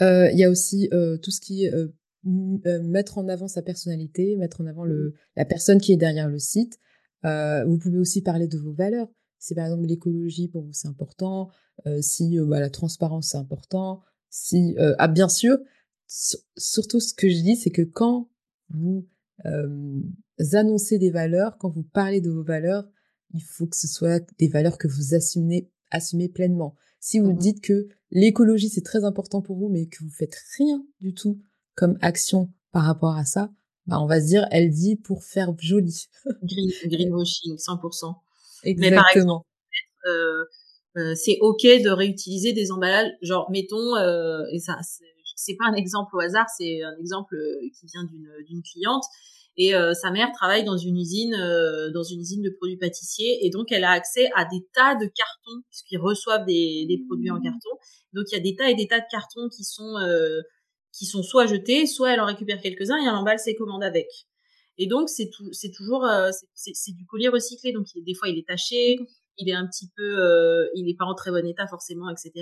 Il 0.00 0.38
y 0.38 0.44
a 0.44 0.50
aussi 0.50 0.88
tout 1.22 1.30
ce 1.30 1.40
qui 1.40 1.64
est 1.64 1.72
mettre 2.24 3.18
en 3.18 3.28
avant 3.28 3.46
sa 3.46 3.62
personnalité, 3.62 4.36
mettre 4.36 4.62
en 4.62 4.66
avant 4.66 4.84
le 4.84 5.14
la 5.36 5.44
personne 5.44 5.80
qui 5.80 5.92
est 5.92 5.96
derrière 5.96 6.28
le 6.28 6.38
site. 6.38 6.78
Vous 7.22 7.78
pouvez 7.78 7.98
aussi 7.98 8.22
parler 8.22 8.48
de 8.48 8.58
vos 8.58 8.72
valeurs. 8.72 9.08
si 9.40 9.54
par 9.54 9.64
exemple 9.64 9.86
l'écologie 9.86 10.48
pour 10.48 10.62
vous 10.62 10.72
c'est 10.72 10.86
important, 10.86 11.50
si 12.00 12.38
bah, 12.38 12.60
la 12.60 12.70
transparence 12.70 13.30
c'est 13.30 13.38
important, 13.38 14.02
si 14.28 14.76
ah 14.98 15.08
bien 15.08 15.28
sûr, 15.28 15.58
surtout 16.06 17.00
ce 17.00 17.14
que 17.14 17.28
je 17.28 17.42
dis 17.42 17.56
c'est 17.56 17.70
que 17.70 17.82
quand 17.82 18.28
vous 18.68 19.08
annoncez 20.52 20.98
des 20.98 21.10
valeurs, 21.10 21.58
quand 21.58 21.70
vous 21.70 21.82
parlez 21.82 22.20
de 22.20 22.30
vos 22.30 22.44
valeurs, 22.44 22.88
il 23.32 23.42
faut 23.42 23.66
que 23.66 23.76
ce 23.76 23.88
soit 23.88 24.22
des 24.38 24.48
valeurs 24.48 24.78
que 24.78 24.88
vous 24.88 25.14
assumez, 25.14 25.70
assumez 25.90 26.28
pleinement. 26.28 26.74
Si 27.00 27.18
vous 27.18 27.32
mmh 27.32 27.38
dites 27.38 27.60
que 27.62 27.88
l'écologie 28.10 28.68
c'est 28.68 28.84
très 28.84 29.04
important 29.04 29.40
pour 29.40 29.56
vous, 29.56 29.68
mais 29.68 29.86
que 29.86 30.04
vous 30.04 30.10
faites 30.10 30.36
rien 30.58 30.84
du 31.00 31.14
tout 31.14 31.40
comme 31.74 31.96
action 32.02 32.52
par 32.72 32.84
rapport 32.84 33.16
à 33.16 33.24
ça, 33.24 33.50
bah 33.90 34.00
on 34.00 34.06
va 34.06 34.20
se 34.20 34.26
dire, 34.26 34.46
elle 34.52 34.70
dit 34.70 34.94
pour 34.94 35.24
faire 35.24 35.52
joli. 35.58 36.06
Green, 36.44 36.70
greenwashing, 36.84 37.56
100%. 37.56 38.14
Exactement. 38.62 38.90
Mais 38.90 38.96
par 38.96 39.10
exemple, 39.10 39.46
euh, 40.06 40.44
euh, 40.96 41.14
c'est 41.16 41.38
ok 41.40 41.62
de 41.62 41.90
réutiliser 41.90 42.52
des 42.52 42.70
emballages, 42.70 43.10
genre 43.20 43.50
mettons, 43.50 43.96
euh, 43.96 44.44
et 44.52 44.60
ça, 44.60 44.78
c'est 45.34 45.56
pas 45.56 45.66
un 45.66 45.74
exemple 45.74 46.14
au 46.16 46.20
hasard, 46.20 46.46
c'est 46.56 46.82
un 46.82 46.96
exemple 47.00 47.34
euh, 47.34 47.68
qui 47.78 47.86
vient 47.86 48.04
d'une 48.04 48.62
cliente 48.62 49.04
et 49.56 49.72
sa 49.92 50.10
mère 50.10 50.30
travaille 50.32 50.64
dans 50.64 50.78
une 50.78 50.96
usine, 50.96 51.36
dans 51.92 52.02
une 52.02 52.20
usine 52.20 52.40
de 52.40 52.48
produits 52.48 52.78
pâtissiers, 52.78 53.44
et 53.44 53.50
donc 53.50 53.70
elle 53.72 53.84
a 53.84 53.90
accès 53.90 54.30
à 54.34 54.46
des 54.46 54.66
tas 54.72 54.94
de 54.94 55.04
cartons 55.04 55.60
puisqu'ils 55.68 55.98
reçoivent 55.98 56.46
des, 56.46 56.86
des 56.88 57.02
produits 57.06 57.30
en 57.30 57.40
mmh. 57.40 57.42
carton. 57.42 57.68
Donc 58.14 58.24
il 58.30 58.36
y 58.36 58.38
a 58.38 58.40
des 58.40 58.56
tas 58.56 58.70
et 58.70 58.74
des 58.74 58.86
tas 58.86 59.00
de 59.00 59.04
cartons 59.10 59.50
qui 59.50 59.64
sont 59.64 59.96
qui 60.92 61.06
sont 61.06 61.22
soit 61.22 61.46
jetés, 61.46 61.86
soit 61.86 62.12
elle 62.12 62.20
en 62.20 62.26
récupère 62.26 62.60
quelques-uns 62.60 62.98
et 62.98 63.04
elle 63.06 63.14
emballe 63.14 63.38
ses 63.38 63.54
commandes 63.54 63.84
avec. 63.84 64.08
Et 64.78 64.86
donc 64.86 65.08
c'est 65.08 65.30
tout, 65.30 65.52
c'est 65.52 65.70
toujours 65.70 66.06
c'est 66.54 66.92
du 66.92 67.04
collier 67.06 67.28
recyclé, 67.28 67.72
donc 67.72 67.86
des 67.94 68.14
fois 68.14 68.28
il 68.28 68.38
est 68.38 68.46
taché, 68.46 68.98
il 69.36 69.48
est 69.48 69.54
un 69.54 69.66
petit 69.66 69.90
peu, 69.96 70.68
il 70.74 70.88
est 70.88 70.96
pas 70.96 71.04
en 71.04 71.14
très 71.14 71.30
bon 71.30 71.46
état 71.46 71.66
forcément, 71.66 72.08
etc. 72.10 72.32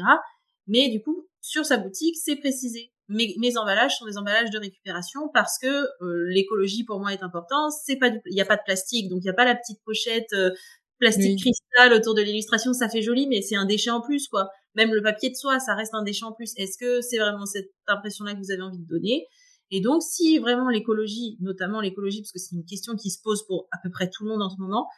Mais 0.66 0.88
du 0.88 1.02
coup 1.02 1.28
sur 1.40 1.64
sa 1.64 1.78
boutique 1.78 2.16
c'est 2.16 2.36
précisé 2.36 2.92
mes, 3.08 3.34
mes, 3.38 3.56
emballages 3.56 3.96
sont 3.96 4.06
des 4.06 4.18
emballages 4.18 4.50
de 4.50 4.58
récupération 4.58 5.30
parce 5.32 5.58
que 5.58 5.66
euh, 5.66 6.28
l'écologie 6.28 6.84
pour 6.84 7.00
moi 7.00 7.12
est 7.12 7.22
importante. 7.22 7.72
C'est 7.84 7.96
pas 7.96 8.10
il 8.26 8.34
n'y 8.34 8.40
a 8.40 8.44
pas 8.44 8.56
de 8.56 8.62
plastique, 8.64 9.08
donc 9.08 9.20
il 9.20 9.24
n'y 9.24 9.30
a 9.30 9.34
pas 9.34 9.46
la 9.46 9.54
petite 9.54 9.82
pochette 9.84 10.32
euh, 10.34 10.50
plastique 10.98 11.40
cristal 11.40 11.92
autour 11.94 12.14
de 12.14 12.22
l'illustration. 12.22 12.72
Ça 12.74 12.88
fait 12.88 13.02
joli, 13.02 13.26
mais 13.26 13.40
c'est 13.40 13.56
un 13.56 13.64
déchet 13.64 13.90
en 13.90 14.02
plus, 14.02 14.28
quoi. 14.28 14.48
Même 14.78 14.94
le 14.94 15.02
papier 15.02 15.28
de 15.28 15.34
soie, 15.34 15.58
ça 15.58 15.74
reste 15.74 15.92
un 15.92 16.04
déchet 16.04 16.24
en 16.24 16.32
plus. 16.32 16.52
Est-ce 16.56 16.78
que 16.78 17.00
c'est 17.02 17.18
vraiment 17.18 17.44
cette 17.44 17.70
impression-là 17.88 18.34
que 18.34 18.38
vous 18.38 18.52
avez 18.52 18.62
envie 18.62 18.78
de 18.78 18.86
donner? 18.86 19.26
Et 19.70 19.80
donc, 19.80 20.02
si 20.02 20.38
vraiment 20.38 20.70
l'écologie, 20.70 21.36
notamment 21.40 21.80
l'écologie, 21.80 22.22
parce 22.22 22.32
que 22.32 22.38
c'est 22.38 22.54
une 22.54 22.64
question 22.64 22.94
qui 22.94 23.10
se 23.10 23.20
pose 23.20 23.44
pour 23.46 23.68
à 23.72 23.78
peu 23.82 23.90
près 23.90 24.08
tout 24.08 24.24
le 24.24 24.30
monde 24.30 24.40
en 24.40 24.48
ce 24.48 24.56
moment, 24.58 24.88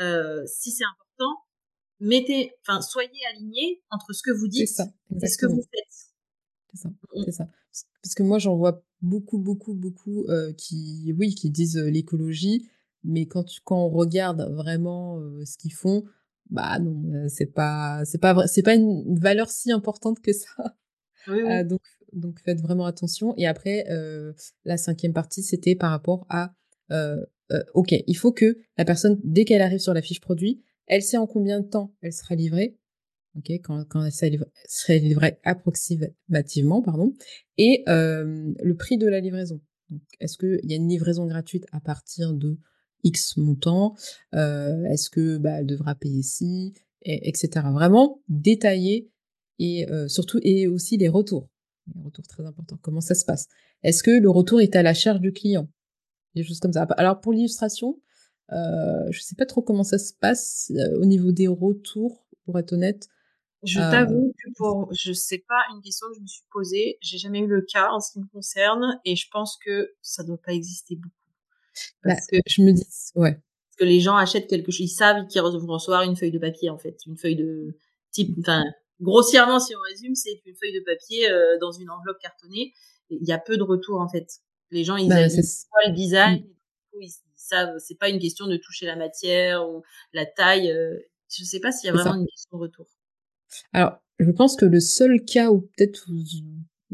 euh, 0.00 0.44
si 0.46 0.70
c'est 0.70 0.84
important, 0.84 1.40
mettez, 2.00 2.52
enfin, 2.60 2.82
soyez 2.82 3.10
alignés 3.34 3.82
entre 3.90 4.12
ce 4.12 4.22
que 4.22 4.30
vous 4.30 4.46
dites 4.46 4.62
et 5.22 5.26
ce 5.26 5.38
que 5.38 5.46
vous 5.46 5.62
faites. 5.62 6.10
C'est 6.70 6.76
ça, 6.76 6.88
mmh. 6.88 7.24
c'est 7.24 7.32
ça. 7.32 7.48
Parce 8.02 8.14
que 8.14 8.22
moi, 8.22 8.38
j'en 8.38 8.56
vois 8.56 8.84
beaucoup, 9.02 9.38
beaucoup, 9.38 9.74
beaucoup 9.74 10.26
euh, 10.28 10.52
qui, 10.52 11.14
oui, 11.18 11.34
qui 11.34 11.50
disent 11.50 11.78
euh, 11.78 11.90
l'écologie, 11.90 12.68
mais 13.04 13.26
quand, 13.26 13.46
quand 13.64 13.86
on 13.86 13.88
regarde 13.88 14.52
vraiment 14.52 15.18
euh, 15.18 15.44
ce 15.44 15.56
qu'ils 15.56 15.72
font, 15.72 16.04
bah 16.50 16.78
non, 16.78 17.28
c'est 17.28 17.46
pas, 17.46 18.02
c'est 18.04 18.18
pas 18.18 18.46
c'est 18.46 18.62
pas 18.62 18.74
une 18.74 19.18
valeur 19.18 19.50
si 19.50 19.72
importante 19.72 20.20
que 20.20 20.32
ça. 20.32 20.76
donc, 21.64 21.80
donc 22.12 22.40
faites 22.40 22.60
vraiment 22.60 22.86
attention. 22.86 23.34
Et 23.36 23.46
après, 23.46 23.86
la 24.64 24.76
cinquième 24.76 25.12
partie, 25.12 25.42
c'était 25.42 25.74
par 25.74 25.90
rapport 25.90 26.26
à, 26.28 26.54
ok, 27.74 27.94
il 28.06 28.16
faut 28.16 28.32
que 28.32 28.58
la 28.76 28.84
personne, 28.84 29.20
dès 29.24 29.44
qu'elle 29.44 29.62
arrive 29.62 29.80
sur 29.80 29.94
la 29.94 30.02
fiche 30.02 30.20
produit, 30.20 30.62
elle 30.86 31.02
sait 31.02 31.16
en 31.16 31.26
combien 31.26 31.60
de 31.60 31.66
temps 31.66 31.94
elle 32.02 32.12
sera 32.12 32.34
livrée, 32.34 32.76
ok, 33.36 33.50
quand, 33.62 33.84
quand 33.88 34.10
ça 34.10 34.26
serait 34.66 34.98
livré 34.98 35.38
approximativement, 35.44 36.82
pardon, 36.82 37.14
et 37.58 37.84
euh, 37.88 38.52
le 38.60 38.74
prix 38.74 38.98
de 38.98 39.06
la 39.06 39.20
livraison. 39.20 39.60
Est-ce 40.20 40.36
qu'il 40.38 40.68
y 40.68 40.72
a 40.72 40.76
une 40.76 40.88
livraison 40.88 41.26
gratuite 41.26 41.66
à 41.72 41.80
partir 41.80 42.32
de 42.32 42.58
X 43.04 43.36
montant 43.36 43.94
euh, 44.34 44.84
Est-ce 44.84 45.10
que 45.10 45.38
bah, 45.38 45.60
elle 45.60 45.66
devra 45.66 45.94
payer 45.94 46.22
ci, 46.22 46.74
et, 47.02 47.28
etc. 47.28 47.66
Vraiment 47.72 48.20
détaillé 48.28 49.10
et 49.58 49.90
euh, 49.90 50.08
surtout 50.08 50.40
et 50.42 50.66
aussi 50.66 50.96
les 50.96 51.08
retours. 51.08 51.48
Les 51.94 52.02
retours 52.02 52.26
très 52.26 52.44
importants. 52.44 52.78
Comment 52.82 53.00
ça 53.00 53.14
se 53.14 53.24
passe? 53.24 53.48
Est-ce 53.82 54.02
que 54.02 54.10
le 54.10 54.30
retour 54.30 54.60
est 54.60 54.76
à 54.76 54.82
la 54.82 54.94
charge 54.94 55.20
du 55.20 55.32
client? 55.32 55.68
Des 56.34 56.42
choses 56.42 56.60
comme 56.60 56.72
ça. 56.72 56.82
Alors 56.96 57.20
pour 57.20 57.32
l'illustration, 57.32 58.00
euh, 58.52 59.06
je 59.10 59.20
sais 59.20 59.36
pas 59.36 59.46
trop 59.46 59.62
comment 59.62 59.84
ça 59.84 59.98
se 59.98 60.12
passe 60.12 60.72
euh, 60.74 61.00
au 61.00 61.04
niveau 61.04 61.32
des 61.32 61.48
retours, 61.48 62.26
pour 62.44 62.58
être 62.58 62.72
honnête. 62.72 63.08
Je 63.62 63.78
euh, 63.78 63.90
t'avoue 63.90 64.32
que 64.38 64.50
pour, 64.56 64.90
je 64.92 65.12
sais 65.12 65.44
pas 65.46 65.62
une 65.74 65.82
question 65.82 66.06
que 66.08 66.16
je 66.16 66.22
me 66.22 66.26
suis 66.26 66.44
posée. 66.50 66.98
J'ai 67.00 67.18
jamais 67.18 67.40
eu 67.40 67.46
le 67.46 67.62
cas 67.62 67.90
en 67.90 68.00
ce 68.00 68.12
qui 68.12 68.20
me 68.20 68.26
concerne 68.26 68.98
et 69.04 69.16
je 69.16 69.28
pense 69.30 69.58
que 69.64 69.92
ça 70.00 70.24
doit 70.24 70.40
pas 70.40 70.52
exister 70.52 70.96
beaucoup. 70.96 71.14
Bah, 72.04 72.12
parce 72.14 72.26
que 72.26 72.36
je 72.46 72.62
me 72.62 72.72
dis, 72.72 72.86
ouais. 73.14 73.32
Parce 73.32 73.76
que 73.78 73.84
les 73.84 74.00
gens 74.00 74.16
achètent 74.16 74.48
quelque 74.48 74.70
chose, 74.70 74.80
ils 74.80 74.88
savent 74.88 75.26
qu'ils 75.26 75.42
vont 75.42 75.66
recevoir 75.66 76.02
une 76.02 76.16
feuille 76.16 76.32
de 76.32 76.38
papier 76.38 76.70
en 76.70 76.78
fait, 76.78 76.98
une 77.06 77.16
feuille 77.16 77.36
de 77.36 77.76
type, 78.10 78.36
enfin 78.40 78.64
grossièrement 79.00 79.58
si 79.60 79.74
on 79.74 79.80
résume, 79.90 80.14
c'est 80.14 80.40
une 80.44 80.54
feuille 80.56 80.74
de 80.74 80.84
papier 80.84 81.30
euh, 81.30 81.58
dans 81.60 81.72
une 81.72 81.90
enveloppe 81.90 82.18
cartonnée. 82.20 82.72
Il 83.08 83.26
y 83.26 83.32
a 83.32 83.38
peu 83.38 83.56
de 83.56 83.62
retours 83.62 84.00
en 84.00 84.08
fait. 84.08 84.28
Les 84.70 84.84
gens 84.84 84.96
ils 84.96 85.08
bah, 85.08 85.20
aiment 85.20 85.30
le 85.30 85.92
design, 85.92 86.40
mmh. 86.94 87.02
ils, 87.02 87.10
savent. 87.36 87.76
C'est 87.78 87.98
pas 87.98 88.08
une 88.08 88.20
question 88.20 88.46
de 88.46 88.56
toucher 88.56 88.86
la 88.86 88.96
matière 88.96 89.68
ou 89.68 89.82
la 90.12 90.26
taille. 90.26 90.70
Euh, 90.70 90.98
je 91.28 91.44
sais 91.44 91.60
pas 91.60 91.72
s'il 91.72 91.86
y 91.86 91.90
a 91.90 91.92
vraiment 91.92 92.16
une 92.16 92.26
question 92.26 92.58
de 92.58 92.62
retour. 92.62 92.86
Alors, 93.72 93.98
je 94.18 94.30
pense 94.30 94.56
que 94.56 94.66
le 94.66 94.80
seul 94.80 95.24
cas 95.24 95.50
où 95.50 95.62
peut-être 95.76 96.04
vous, 96.08 96.22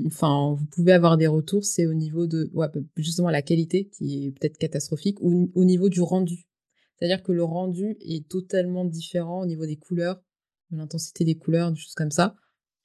enfin, 0.07 0.55
vous 0.59 0.67
pouvez 0.67 0.93
avoir 0.93 1.17
des 1.17 1.27
retours, 1.27 1.65
c'est 1.65 1.87
au 1.87 1.95
niveau 1.95 2.27
de, 2.27 2.51
ouais, 2.53 2.69
justement, 2.97 3.31
la 3.31 3.43
qualité 3.43 3.89
qui 3.89 4.27
est 4.27 4.31
peut-être 4.33 4.59
catastrophique, 4.59 5.19
ou 5.21 5.51
au 5.55 5.65
niveau 5.65 5.89
du 5.89 6.01
rendu. 6.01 6.47
C'est-à-dire 6.97 7.23
que 7.23 7.33
le 7.33 7.45
rendu 7.45 7.97
est 8.01 8.29
totalement 8.29 8.85
différent 8.85 9.43
au 9.43 9.47
niveau 9.47 9.67
des 9.67 9.77
couleurs, 9.77 10.21
de 10.71 10.79
l'intensité 10.79 11.25
des 11.25 11.37
couleurs, 11.37 11.71
des 11.71 11.79
choses 11.79 11.95
comme 11.95 12.11
ça. 12.11 12.35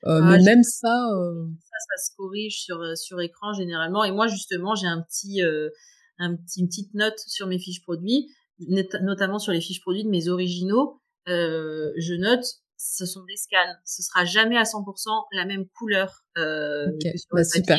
Euh, 0.06 0.20
ah, 0.24 0.32
mais 0.32 0.44
même 0.44 0.64
ça, 0.64 1.12
euh... 1.14 1.48
ça, 1.60 1.78
ça 1.96 2.04
se 2.04 2.16
corrige 2.18 2.62
sur 2.62 2.82
euh, 2.82 2.96
sur 2.96 3.22
écran 3.22 3.54
généralement. 3.54 4.04
Et 4.04 4.12
moi, 4.12 4.28
justement, 4.28 4.74
j'ai 4.76 4.88
un 4.88 5.02
petit, 5.02 5.44
euh, 5.44 5.70
un 6.18 6.36
petit, 6.36 6.62
une 6.62 6.68
petite 6.68 6.94
note 6.96 7.20
sur 7.20 7.48
mes 7.48 7.60
fiches 7.60 7.84
produits, 7.84 8.28
notamment 8.60 9.40
sur 9.40 9.54
les 9.54 9.62
fiches 9.62 9.82
produits 9.82 10.04
de 10.04 10.10
mes 10.10 10.28
originaux. 10.28 11.00
Je 11.28 12.16
note 12.16 12.46
ce 12.84 13.06
sont 13.06 13.24
des 13.26 13.38
scans. 13.38 13.76
Ce 13.86 14.02
sera 14.02 14.26
jamais 14.26 14.58
à 14.58 14.64
100% 14.64 15.26
la 15.34 15.46
même 15.46 15.68
couleur 15.68 16.21
euh, 16.38 16.88
que 17.02 17.18
sur 17.18 17.36
le 17.36 17.68
bah. 17.68 17.78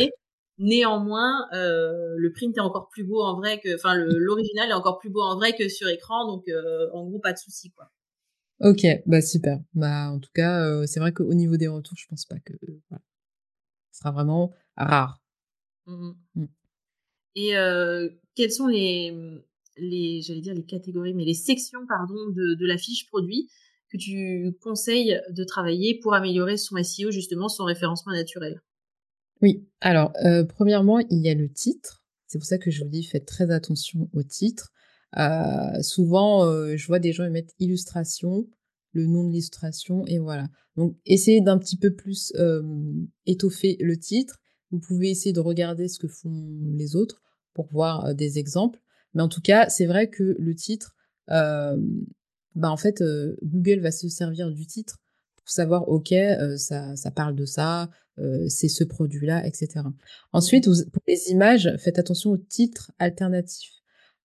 Néanmoins, 0.59 1.49
euh, 1.55 2.15
le 2.17 2.33
print 2.33 2.57
est 2.57 2.61
encore 2.61 2.89
plus 2.89 3.05
beau 3.05 3.23
en 3.23 3.37
vrai 3.37 3.59
que, 3.61 3.75
enfin, 3.75 3.95
l'original 3.97 4.71
est 4.71 4.75
encore 4.75 4.99
plus 4.99 5.11
beau 5.11 5.23
en 5.23 5.37
vrai 5.37 5.57
que 5.57 5.69
sur 5.69 5.89
écran, 5.89 6.27
donc 6.27 6.47
euh, 6.49 6.89
en 6.93 7.05
gros 7.07 7.19
pas 7.19 7.33
de 7.33 7.39
souci 7.39 7.71
quoi. 7.71 7.91
Ok, 8.61 8.87
bah 9.07 9.21
super. 9.21 9.59
Bah 9.75 10.11
en 10.11 10.21
tout 10.21 10.31
cas, 10.35 10.65
euh, 10.65 10.87
c'est 10.87 11.01
vrai 11.01 11.13
qu'au 11.13 11.35
niveau 11.35 11.57
des 11.57 11.69
retours, 11.69 11.97
je 11.99 12.07
pense 12.07 12.27
pas 12.27 12.39
que 12.39 12.53
voilà. 12.91 13.03
ce 13.91 13.99
sera 13.99 14.13
vraiment 14.13 14.53
rare. 14.77 15.21
Mmh 15.87 16.13
mmh. 16.37 16.45
Et 17.35 17.53
quelles 18.37 18.53
sont 18.53 18.69
les 18.69 19.13
les 19.79 20.21
j'allais 20.21 20.43
dire 20.43 20.55
les 20.55 20.65
catégories, 20.67 21.15
mais 21.15 21.25
les 21.25 21.35
sections 21.35 21.87
pardon 21.89 22.29
de, 22.29 22.55
de 22.55 22.67
la 22.67 22.77
fiche 22.77 23.09
produit? 23.09 23.49
Que 23.93 23.99
tu 23.99 24.57
conseilles 24.61 25.21
de 25.31 25.45
travailler 25.45 25.99
pour 26.01 26.15
améliorer 26.15 26.57
son 26.57 26.77
SEO, 26.83 27.11
justement, 27.11 27.49
son 27.49 27.65
référencement 27.65 28.13
naturel? 28.13 28.63
Oui, 29.43 29.67
alors, 29.81 30.13
euh, 30.25 30.45
premièrement, 30.45 30.99
il 30.99 31.19
y 31.19 31.29
a 31.29 31.35
le 31.35 31.53
titre. 31.53 32.03
C'est 32.27 32.39
pour 32.39 32.47
ça 32.47 32.59
que 32.59 32.71
je 32.71 32.83
vous 32.83 32.89
dis, 32.89 33.05
faites 33.05 33.27
très 33.27 33.51
attention 33.51 34.09
au 34.15 34.23
titre. 34.23 34.73
Euh, 35.19 35.83
souvent, 35.83 36.47
euh, 36.47 36.77
je 36.77 36.87
vois 36.87 37.01
des 37.01 37.13
gens 37.13 37.29
mettre 37.29 37.53
illustration, 37.59 38.49
le 38.93 39.07
nom 39.07 39.25
de 39.25 39.31
l'illustration, 39.31 40.07
et 40.07 40.19
voilà. 40.19 40.49
Donc, 40.77 40.97
essayez 41.05 41.43
d'un 41.43 41.59
petit 41.59 41.77
peu 41.77 41.95
plus 41.95 42.33
étoffer 43.27 43.77
le 43.81 43.99
titre. 43.99 44.39
Vous 44.71 44.79
pouvez 44.79 45.11
essayer 45.11 45.35
de 45.35 45.41
regarder 45.41 45.89
ce 45.89 45.99
que 45.99 46.09
font 46.09 46.49
les 46.75 46.97
autres 46.97 47.21
pour 47.53 47.67
voir 47.67 48.15
des 48.15 48.39
exemples. 48.39 48.81
Mais 49.13 49.23
en 49.23 49.29
tout 49.29 49.43
cas, 49.43 49.69
c'est 49.69 49.85
vrai 49.85 50.09
que 50.09 50.35
le 50.39 50.55
titre, 50.55 50.97
bah 52.55 52.71
en 52.71 52.77
fait 52.77 53.01
euh, 53.01 53.37
Google 53.43 53.81
va 53.81 53.91
se 53.91 54.09
servir 54.09 54.51
du 54.51 54.67
titre 54.67 54.99
pour 55.37 55.49
savoir 55.49 55.89
ok 55.89 56.13
euh, 56.13 56.57
ça 56.57 56.95
ça 56.97 57.11
parle 57.11 57.35
de 57.35 57.45
ça 57.45 57.91
euh, 58.19 58.47
c'est 58.49 58.69
ce 58.69 58.85
produit 58.85 59.27
là 59.27 59.47
etc 59.47 59.85
ensuite 60.33 60.67
pour 60.93 61.03
les 61.07 61.31
images 61.31 61.75
faites 61.79 61.99
attention 61.99 62.31
au 62.31 62.37
titre 62.37 62.93
alternatif 62.99 63.71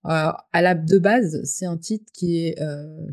à 0.04 0.62
la 0.62 0.74
de 0.74 0.98
base 0.98 1.42
c'est 1.44 1.66
un 1.66 1.76
titre 1.76 2.10
qui 2.14 2.38
est 2.46 2.58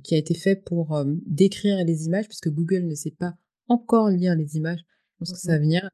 qui 0.03 0.15
a 0.15 0.17
été 0.17 0.33
fait 0.33 0.55
pour 0.55 1.03
décrire 1.25 1.83
les 1.83 2.05
images 2.05 2.27
puisque 2.27 2.49
Google 2.49 2.85
ne 2.85 2.95
sait 2.95 3.11
pas 3.11 3.35
encore 3.67 4.09
lire 4.09 4.35
les 4.35 4.55
images 4.55 4.79
je 4.79 5.17
pense 5.19 5.33
que 5.33 5.39
ça 5.39 5.53
va 5.53 5.57
venir. 5.57 5.89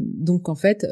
Donc 0.00 0.48
en 0.48 0.54
fait 0.54 0.86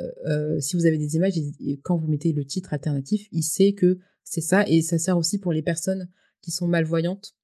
si 0.59 0.77
vous 0.77 0.87
avez 0.87 0.99
des 0.99 1.15
images 1.15 1.37
et 1.37 1.79
quand 1.85 1.97
vous 1.97 2.09
mettez 2.09 2.33
le 2.33 2.45
titre 2.45 2.73
alternatif 2.73 3.29
il 3.31 3.45
sait 3.45 3.75
que 3.75 3.99
c'est 4.25 4.41
ça 4.41 4.67
et 4.67 4.83
ça 4.83 4.99
sert 4.99 5.19
aussi 5.19 5.39
pour 5.39 5.53
les 5.53 5.63
personnes 5.63 6.09
qui 6.43 6.51
sont 6.51 6.69
malvoyantes. 6.69 7.35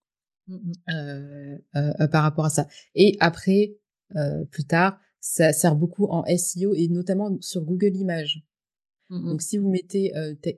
mmh 0.47 0.73
par 2.11 2.23
rapport 2.23 2.45
à 2.45 2.51
ça. 2.51 2.67
Et 2.95 3.17
après, 3.21 3.77
plus 4.51 4.65
tard, 4.65 4.99
ça 5.21 5.53
sert 5.53 5.77
beaucoup 5.77 6.07
en 6.07 6.25
SEO 6.37 6.75
et 6.75 6.89
notamment 6.89 7.37
sur 7.41 7.63
Google 7.63 7.97
Images. 7.97 8.43
Mmh 9.11 9.29
Donc, 9.29 9.43
si 9.43 9.59
vous 9.59 9.71
mettez 9.71 10.13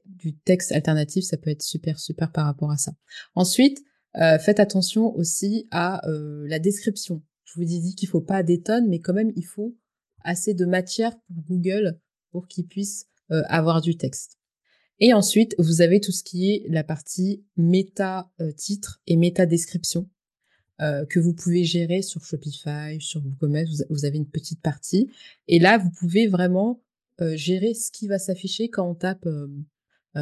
du 0.06 0.36
texte 0.36 0.72
alternatif, 0.72 1.24
ça 1.24 1.36
peut 1.36 1.50
être 1.50 1.62
super, 1.62 1.98
super 1.98 2.32
par 2.32 2.46
rapport 2.46 2.70
à 2.70 2.76
ça. 2.76 2.92
Ensuite, 3.34 3.82
faites 4.14 4.60
attention 4.60 5.14
aussi 5.16 5.68
à 5.70 6.02
la 6.06 6.58
description. 6.58 7.22
Je 7.44 7.54
vous 7.60 7.62
ai 7.62 7.80
dit 7.80 7.94
qu'il 7.94 8.08
faut 8.08 8.20
pas 8.20 8.42
des 8.42 8.62
tonnes, 8.62 8.88
mais 8.88 9.00
quand 9.00 9.14
même, 9.14 9.32
il 9.34 9.44
faut 9.44 9.76
assez 10.22 10.54
de 10.54 10.66
matière 10.66 11.18
pour 11.26 11.42
Google 11.48 11.98
pour 12.30 12.46
qu'il 12.46 12.66
puisse 12.66 13.06
avoir 13.28 13.80
du 13.80 13.96
texte. 13.96 14.39
Et 15.00 15.12
ensuite, 15.14 15.54
vous 15.58 15.80
avez 15.80 16.00
tout 16.00 16.12
ce 16.12 16.22
qui 16.22 16.50
est 16.50 16.64
la 16.68 16.84
partie 16.84 17.42
méta 17.56 18.30
titre 18.56 19.00
et 19.06 19.16
méta 19.16 19.46
description 19.46 20.08
que 20.78 21.18
vous 21.18 21.34
pouvez 21.34 21.64
gérer 21.64 22.02
sur 22.02 22.24
Shopify, 22.24 23.00
sur 23.00 23.24
WooCommerce. 23.24 23.84
Vous, 23.90 24.04
avez 24.04 24.18
une 24.18 24.28
petite 24.28 24.60
partie. 24.60 25.10
Et 25.48 25.58
là, 25.58 25.78
vous 25.78 25.90
pouvez 25.90 26.26
vraiment 26.26 26.82
gérer 27.34 27.74
ce 27.74 27.90
qui 27.90 28.08
va 28.08 28.18
s'afficher 28.18 28.68
quand 28.68 28.88
on 28.88 28.94
tape, 28.94 29.28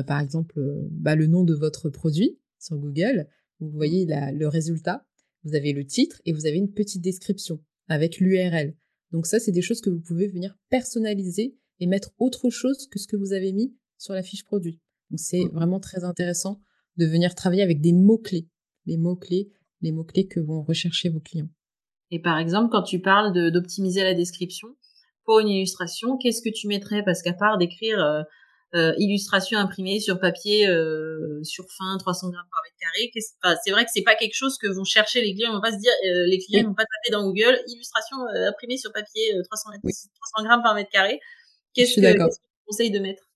par 0.06 0.20
exemple, 0.20 0.60
bah, 0.90 1.16
le 1.16 1.26
nom 1.26 1.44
de 1.44 1.54
votre 1.54 1.90
produit 1.90 2.38
sur 2.60 2.76
Google. 2.76 3.28
Vous 3.60 3.70
voyez 3.70 4.06
le 4.06 4.46
résultat. 4.46 5.04
Vous 5.44 5.54
avez 5.54 5.72
le 5.72 5.84
titre 5.84 6.20
et 6.24 6.32
vous 6.32 6.46
avez 6.46 6.56
une 6.56 6.72
petite 6.72 7.02
description 7.02 7.60
avec 7.88 8.18
l'URL. 8.18 8.74
Donc 9.12 9.26
ça, 9.26 9.40
c'est 9.40 9.52
des 9.52 9.62
choses 9.62 9.80
que 9.80 9.90
vous 9.90 10.00
pouvez 10.00 10.26
venir 10.26 10.56
personnaliser 10.68 11.56
et 11.80 11.86
mettre 11.86 12.12
autre 12.18 12.50
chose 12.50 12.86
que 12.88 12.98
ce 12.98 13.06
que 13.06 13.16
vous 13.16 13.32
avez 13.32 13.52
mis 13.52 13.74
sur 13.98 14.14
la 14.14 14.22
fiche 14.22 14.44
produit. 14.44 14.80
Donc 15.10 15.18
c'est 15.18 15.44
vraiment 15.52 15.80
très 15.80 16.04
intéressant 16.04 16.60
de 16.96 17.06
venir 17.06 17.34
travailler 17.34 17.62
avec 17.62 17.80
des 17.80 17.92
mots-clés, 17.92 18.48
les 18.86 18.96
mots-clés, 18.96 19.50
les 19.80 19.92
mots-clés 19.92 20.26
que 20.26 20.40
vont 20.40 20.62
rechercher 20.62 21.08
vos 21.08 21.20
clients. 21.20 21.48
Et 22.10 22.20
par 22.20 22.38
exemple, 22.38 22.70
quand 22.70 22.82
tu 22.82 23.00
parles 23.00 23.32
d'optimiser 23.52 24.02
la 24.02 24.14
description 24.14 24.68
pour 25.24 25.40
une 25.40 25.48
illustration, 25.48 26.16
qu'est-ce 26.16 26.42
que 26.42 26.48
tu 26.48 26.66
mettrais? 26.66 27.02
Parce 27.04 27.22
qu'à 27.22 27.34
part 27.34 27.58
d'écrire 27.58 28.02
euh, 28.02 28.22
euh, 28.74 28.94
illustration 28.98 29.58
imprimée 29.58 30.00
sur 30.00 30.18
papier 30.18 30.66
euh, 30.66 31.42
sur 31.42 31.66
fin 31.76 31.96
300 31.98 32.30
grammes 32.30 32.46
par 32.50 32.60
mètre 32.64 32.76
carré, 32.80 33.10
c'est 33.62 33.70
vrai 33.70 33.84
que 33.84 33.90
c'est 33.92 34.02
pas 34.02 34.14
quelque 34.14 34.34
chose 34.34 34.56
que 34.58 34.68
vont 34.68 34.84
chercher 34.84 35.20
les 35.20 35.34
clients. 35.34 35.50
Ils 35.50 35.56
vont 35.56 35.60
pas 35.60 35.72
se 35.72 35.78
dire, 35.78 35.92
les 36.02 36.38
clients 36.38 36.64
vont 36.68 36.74
pas 36.74 36.84
taper 36.84 37.12
dans 37.12 37.24
Google 37.24 37.60
illustration 37.66 38.16
imprimée 38.48 38.78
sur 38.78 38.92
papier 38.92 39.34
300, 39.44 39.70
300 39.82 40.44
grammes 40.44 40.62
par 40.62 40.74
mètre 40.74 40.90
carré. 40.90 41.20
Qu'est-ce 41.74 41.96
que, 41.96 42.00
que 42.00 42.34
tu 42.34 42.40
conseilles 42.66 42.90
de 42.90 42.98
mettre? 42.98 43.27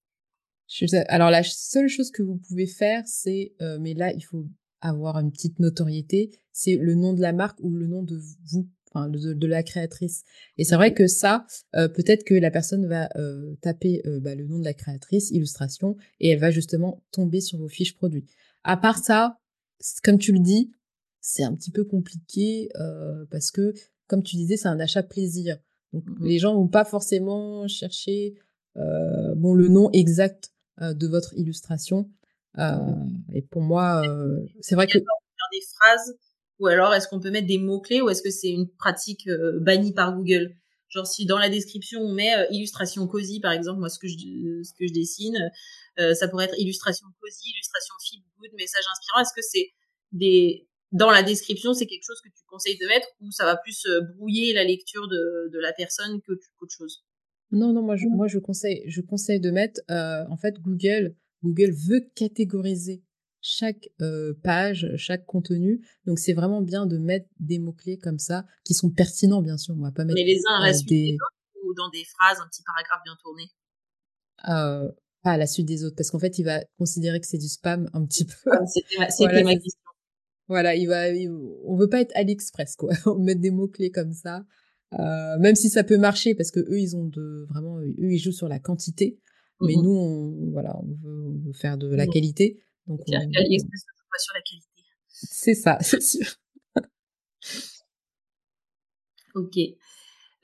Alors 1.09 1.31
la 1.31 1.43
seule 1.43 1.89
chose 1.89 2.11
que 2.11 2.23
vous 2.23 2.37
pouvez 2.37 2.67
faire, 2.67 3.03
c'est, 3.07 3.53
euh, 3.61 3.79
mais 3.81 3.95
là 3.95 4.13
il 4.13 4.23
faut 4.23 4.47
avoir 4.81 5.19
une 5.19 5.31
petite 5.31 5.59
notoriété, 5.61 6.31
c'est 6.53 6.77
le 6.77 6.95
nom 6.95 7.13
de 7.13 7.21
la 7.21 7.33
marque 7.33 7.59
ou 7.61 7.71
le 7.71 7.87
nom 7.87 8.03
de 8.03 8.19
vous, 8.47 8.69
enfin 8.93 9.09
de, 9.09 9.47
la 9.47 9.63
créatrice. 9.63 10.25
Et 10.59 10.65
c'est 10.65 10.75
vrai 10.75 10.93
que 10.93 11.07
ça, 11.07 11.47
euh, 11.77 11.89
peut-être 11.89 12.25
que 12.25 12.35
la 12.35 12.51
personne 12.51 12.87
va 12.87 13.09
euh, 13.17 13.55
taper 13.61 14.03
bah, 14.21 14.35
le 14.35 14.47
nom 14.47 14.59
de 14.59 14.65
la 14.65 14.75
créatrice, 14.75 15.31
illustration, 15.31 15.97
et 16.21 16.31
elle 16.31 16.41
va 16.41 16.51
justement 16.51 17.03
tomber 17.13 17.41
sur 17.41 17.59
vos 17.59 17.69
fiches 17.69 17.95
produits. 17.95 18.27
À 18.65 18.77
part 18.77 18.99
ça, 18.99 19.39
comme 20.03 20.19
tu 20.19 20.33
le 20.33 20.41
dis, 20.41 20.73
c'est 21.21 21.45
un 21.45 21.55
petit 21.55 21.71
peu 21.71 21.85
compliqué 21.85 22.69
parce 23.31 23.51
que, 23.51 23.73
comme 24.09 24.23
tu 24.23 24.37
disais, 24.37 24.57
c'est 24.57 24.69
un 24.69 24.81
achat 24.81 25.03
plaisir. 25.03 25.59
Donc 25.93 26.09
mmh 26.09 26.27
les 26.27 26.39
gens 26.39 26.55
vont 26.55 26.69
pas 26.69 26.85
forcément 26.85 27.69
chercher 27.69 28.35
bon 28.75 29.55
le 29.55 29.69
nom 29.69 29.91
exact 29.93 30.53
euh, 30.53 30.62
de 30.81 31.07
votre 31.07 31.35
illustration. 31.35 32.11
Euh, 32.59 32.77
et 33.33 33.43
pour 33.43 33.63
moi, 33.63 34.03
euh, 34.07 34.47
c'est 34.61 34.75
vrai 34.75 34.87
que 34.87 34.99
faire 34.99 35.49
des 35.53 35.61
phrases 35.75 36.17
ou 36.59 36.67
alors 36.67 36.95
est-ce 36.95 37.09
qu'on 37.09 37.21
peut 37.21 37.31
mettre 37.31 37.47
des 37.47 37.59
mots 37.59 37.81
clés 37.81 38.01
ou 38.03 38.11
est-ce 38.11 38.23
que 38.23 38.31
c'est 38.31 38.51
une 38.51 38.69
pratique 38.69 39.29
bannie 39.61 39.93
par 39.93 40.15
Google? 40.15 40.55
Genre 40.89 41.07
si 41.07 41.25
dans 41.25 41.39
la 41.39 41.49
description 41.49 42.01
on 42.03 42.13
met 42.13 42.33
illustration 42.51 43.07
cosy 43.07 43.41
par 43.41 43.53
exemple, 43.53 43.81
moi 43.81 43.89
ce 43.89 43.99
que 43.99 44.07
je 44.07 44.17
ce 44.63 44.73
que 44.79 44.87
je 44.87 44.93
dessine, 44.93 45.51
ça 45.97 46.29
pourrait 46.29 46.45
être 46.45 46.59
illustration 46.59 47.07
cosy, 47.21 47.51
illustration 47.51 47.95
feel 48.09 48.21
good, 48.39 48.51
message 48.59 48.85
inspirant. 48.93 49.21
Est-ce 49.23 49.35
que 49.35 49.43
c'est 49.43 49.73
des 50.13 50.69
dans 50.93 51.11
la 51.11 51.23
description, 51.23 51.73
c'est 51.73 51.87
quelque 51.87 52.05
chose 52.07 52.21
que 52.23 52.29
tu 52.29 52.45
conseilles 52.47 52.79
de 52.79 52.87
mettre 52.87 53.09
ou 53.23 53.31
ça 53.31 53.47
va 53.47 53.57
plus 53.57 53.87
brouiller 54.17 54.53
la 54.53 54.65
lecture 54.65 55.09
de, 55.09 55.49
de 55.51 55.59
la 55.59 55.73
personne 55.73 56.21
que 56.21 56.33
qu'autre 56.59 56.75
chose? 56.77 57.03
Non, 57.53 57.73
non, 57.73 57.83
moi 57.83 57.97
je, 57.97 58.07
moi 58.09 58.29
je 58.29 58.39
conseille, 58.39 58.83
je 58.87 59.01
conseille 59.01 59.41
de 59.41 59.51
mettre, 59.51 59.81
euh, 59.91 60.25
en 60.29 60.37
fait, 60.37 60.61
Google, 60.61 61.15
Google 61.43 61.73
veut 61.73 62.01
catégoriser 62.15 63.03
chaque 63.41 63.89
euh, 64.01 64.35
page, 64.43 64.91
chaque 64.97 65.27
contenu. 65.27 65.87
Donc 66.07 66.19
c'est 66.19 66.33
vraiment 66.33 66.63
bien 66.63 66.87
de 66.87 66.99
mettre 66.99 67.29
des 67.41 67.59
mots-clés 67.59 67.99
comme 67.99 68.19
ça, 68.19 68.47
qui 68.65 68.75
sont 68.75 68.91
pertinents, 68.91 69.43
bien 69.43 69.59
sûr. 69.59 69.75
On 69.77 69.83
va 69.83 69.93
pas 69.93 70.05
mettre. 70.05 70.15
Mais 70.15 70.25
les 70.25 70.41
uns 70.49 70.61
à 70.61 70.67
la 70.67 70.71
euh, 70.71 70.75
suite 70.75 70.89
des... 70.89 71.15
autres 71.15 71.69
ou 71.69 71.75
dans 71.75 71.91
des 71.91 72.05
phrases, 72.05 72.39
un 72.41 72.49
petit 72.49 72.63
paragraphe 72.63 73.03
bien 73.05 73.17
tourné? 73.23 73.45
Pas 75.23 75.33
à 75.33 75.37
la 75.37 75.47
suite 75.47 75.67
des 75.67 75.85
autres, 75.85 75.95
parce 75.95 76.11
qu'en 76.11 76.19
fait, 76.19 76.39
il 76.41 76.45
va 76.45 76.65
considérer 76.79 77.21
que 77.21 77.27
c'est 77.27 77.39
du 77.39 77.49
spam 77.49 77.89
un 77.93 78.05
petit 78.05 78.25
peu. 78.25 78.51
C'était 78.67 78.97
voilà, 79.25 79.45
ma 79.45 79.55
question. 79.55 79.79
Voilà, 80.49 80.75
il 80.75 80.89
va, 80.89 81.05
on 81.65 81.77
veut 81.77 81.89
pas 81.89 82.01
être 82.01 82.13
AliExpress, 82.17 82.75
quoi. 82.77 82.91
on 83.07 83.19
met 83.19 83.37
des 83.37 83.51
mots-clés 83.51 83.91
comme 83.91 84.13
ça. 84.13 84.45
Euh, 84.99 85.39
même 85.39 85.55
si 85.55 85.71
ça 85.71 85.85
peut 85.85 85.97
marcher 85.97 86.35
parce 86.35 86.51
que 86.51 86.61
eux 86.61 86.79
ils 86.79 86.97
ont 86.97 87.05
de 87.05 87.47
vraiment 87.49 87.79
eux 87.81 87.95
ils 87.99 88.19
jouent 88.19 88.33
sur 88.33 88.49
la 88.49 88.59
quantité. 88.59 89.19
Mais 89.61 89.75
mmh 89.75 89.83
nous 89.83 89.91
on 89.91 90.51
voilà 90.51 90.77
on 90.77 90.97
veut, 91.03 91.53
faire 91.53 91.79
de 91.79 91.89
la 91.95 92.07
qualité. 92.07 92.61
Donc 92.87 93.01
on... 93.01 93.11
sur 93.11 93.21
la 93.21 93.27
qualité. 93.27 94.67
C'est 95.09 95.55
ça 95.55 95.79
c'est 95.81 96.03
sûr. 96.03 96.27
Ok. 99.35 99.59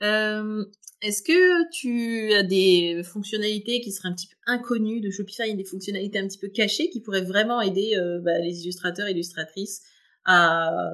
Euh, 0.01 0.65
est-ce 1.01 1.21
que 1.21 1.69
tu 1.71 2.33
as 2.33 2.43
des 2.43 3.03
fonctionnalités 3.03 3.81
qui 3.81 3.91
seraient 3.91 4.09
un 4.09 4.13
petit 4.13 4.27
peu 4.27 4.35
inconnues 4.47 4.99
de 4.99 5.11
Shopify, 5.11 5.53
des 5.55 5.63
fonctionnalités 5.63 6.17
un 6.17 6.27
petit 6.27 6.39
peu 6.39 6.47
cachées 6.47 6.89
qui 6.89 7.01
pourraient 7.01 7.23
vraiment 7.23 7.61
aider 7.61 7.95
euh, 7.97 8.19
bah, 8.21 8.39
les 8.39 8.63
illustrateurs 8.63 9.07
et 9.07 9.11
illustratrices 9.11 9.83
à 10.25 10.91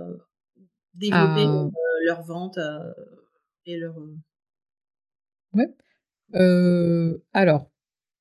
développer 0.94 1.46
ah. 1.46 1.70
leur 2.06 2.24
vente 2.24 2.60
et 3.66 3.78
leur. 3.78 3.98
Euh, 3.98 4.18
ouais. 5.54 5.76
Euh, 6.36 7.18
alors, 7.34 7.72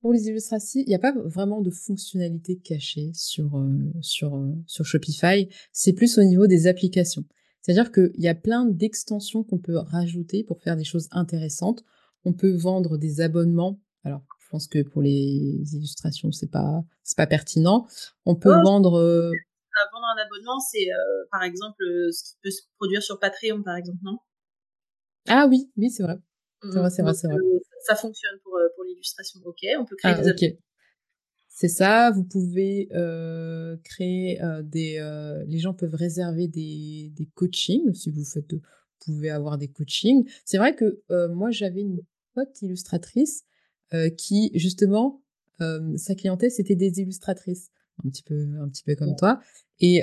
pour 0.00 0.12
les 0.12 0.28
illustrations, 0.28 0.80
il 0.80 0.88
n'y 0.88 0.94
a 0.94 0.98
pas 0.98 1.14
vraiment 1.24 1.60
de 1.60 1.70
fonctionnalité 1.70 2.58
cachée 2.58 3.10
sur, 3.14 3.56
euh, 3.56 3.92
sur, 4.00 4.38
sur 4.66 4.84
Shopify. 4.84 5.48
C'est 5.72 5.94
plus 5.94 6.18
au 6.18 6.22
niveau 6.22 6.46
des 6.46 6.66
applications. 6.66 7.24
C'est-à-dire 7.60 7.92
qu'il 7.92 8.12
y 8.18 8.28
a 8.28 8.34
plein 8.34 8.66
d'extensions 8.66 9.42
qu'on 9.42 9.58
peut 9.58 9.78
rajouter 9.78 10.44
pour 10.44 10.60
faire 10.60 10.76
des 10.76 10.84
choses 10.84 11.08
intéressantes. 11.12 11.82
On 12.24 12.34
peut 12.34 12.54
vendre 12.54 12.98
des 12.98 13.20
abonnements. 13.22 13.80
Alors, 14.04 14.22
je 14.38 14.48
pense 14.50 14.68
que 14.68 14.82
pour 14.82 15.00
les 15.00 15.62
illustrations, 15.74 16.30
c'est 16.30 16.50
pas 16.50 16.84
c'est 17.02 17.16
pas 17.16 17.26
pertinent. 17.26 17.86
On 18.26 18.36
peut 18.36 18.50
vendre. 18.50 19.00
Vendre 19.92 20.06
un 20.16 20.22
abonnement, 20.22 20.60
c'est 20.60 20.86
par 21.32 21.42
exemple 21.42 21.82
ce 22.12 22.22
qui 22.22 22.36
peut 22.42 22.50
se 22.50 22.62
produire 22.76 23.02
sur 23.02 23.18
Patreon, 23.18 23.62
par 23.62 23.76
exemple, 23.76 23.98
non? 24.02 24.18
Ah 25.28 25.46
oui, 25.48 25.70
oui, 25.76 25.90
c'est 25.90 26.02
vrai. 26.02 26.18
C'est 26.62 26.78
vrai, 26.78 26.90
c'est 26.90 27.02
vrai, 27.02 27.14
c'est 27.14 27.26
vrai. 27.26 27.36
Euh, 27.36 27.58
ça 27.86 27.94
fonctionne 27.94 28.38
pour, 28.42 28.56
euh, 28.56 28.68
pour 28.74 28.84
l'illustration. 28.84 29.40
Ok, 29.44 29.58
on 29.78 29.84
peut 29.84 29.96
créer 29.96 30.14
ah, 30.16 30.32
des 30.32 30.58
C'est 31.48 31.68
ça, 31.68 32.10
vous 32.10 32.24
pouvez 32.24 32.88
euh, 32.92 33.76
créer 33.84 34.40
des... 34.62 35.44
les 35.46 35.58
gens 35.58 35.74
peuvent 35.74 35.94
réserver 35.94 36.48
des, 36.48 37.12
des 37.14 37.26
coachings, 37.34 37.92
si 37.94 38.10
vous 38.10 38.24
faites... 38.24 38.54
Vous 39.06 39.12
pouvez 39.12 39.28
avoir 39.28 39.58
des 39.58 39.68
coachings. 39.68 40.26
C'est 40.46 40.56
vrai 40.56 40.74
que 40.74 41.02
moi, 41.28 41.50
j'avais 41.50 41.82
une 41.82 42.00
pote 42.34 42.62
illustratrice 42.62 43.44
qui, 44.16 44.50
justement, 44.54 45.22
sa 45.58 46.14
clientèle, 46.14 46.50
c'était 46.50 46.76
des 46.76 47.00
illustratrices. 47.00 47.70
Un 48.04 48.08
petit 48.08 48.24
peu, 48.24 48.48
un 48.60 48.68
petit 48.68 48.82
peu 48.82 48.96
comme 48.96 49.14
toi. 49.14 49.40
Et 49.78 50.00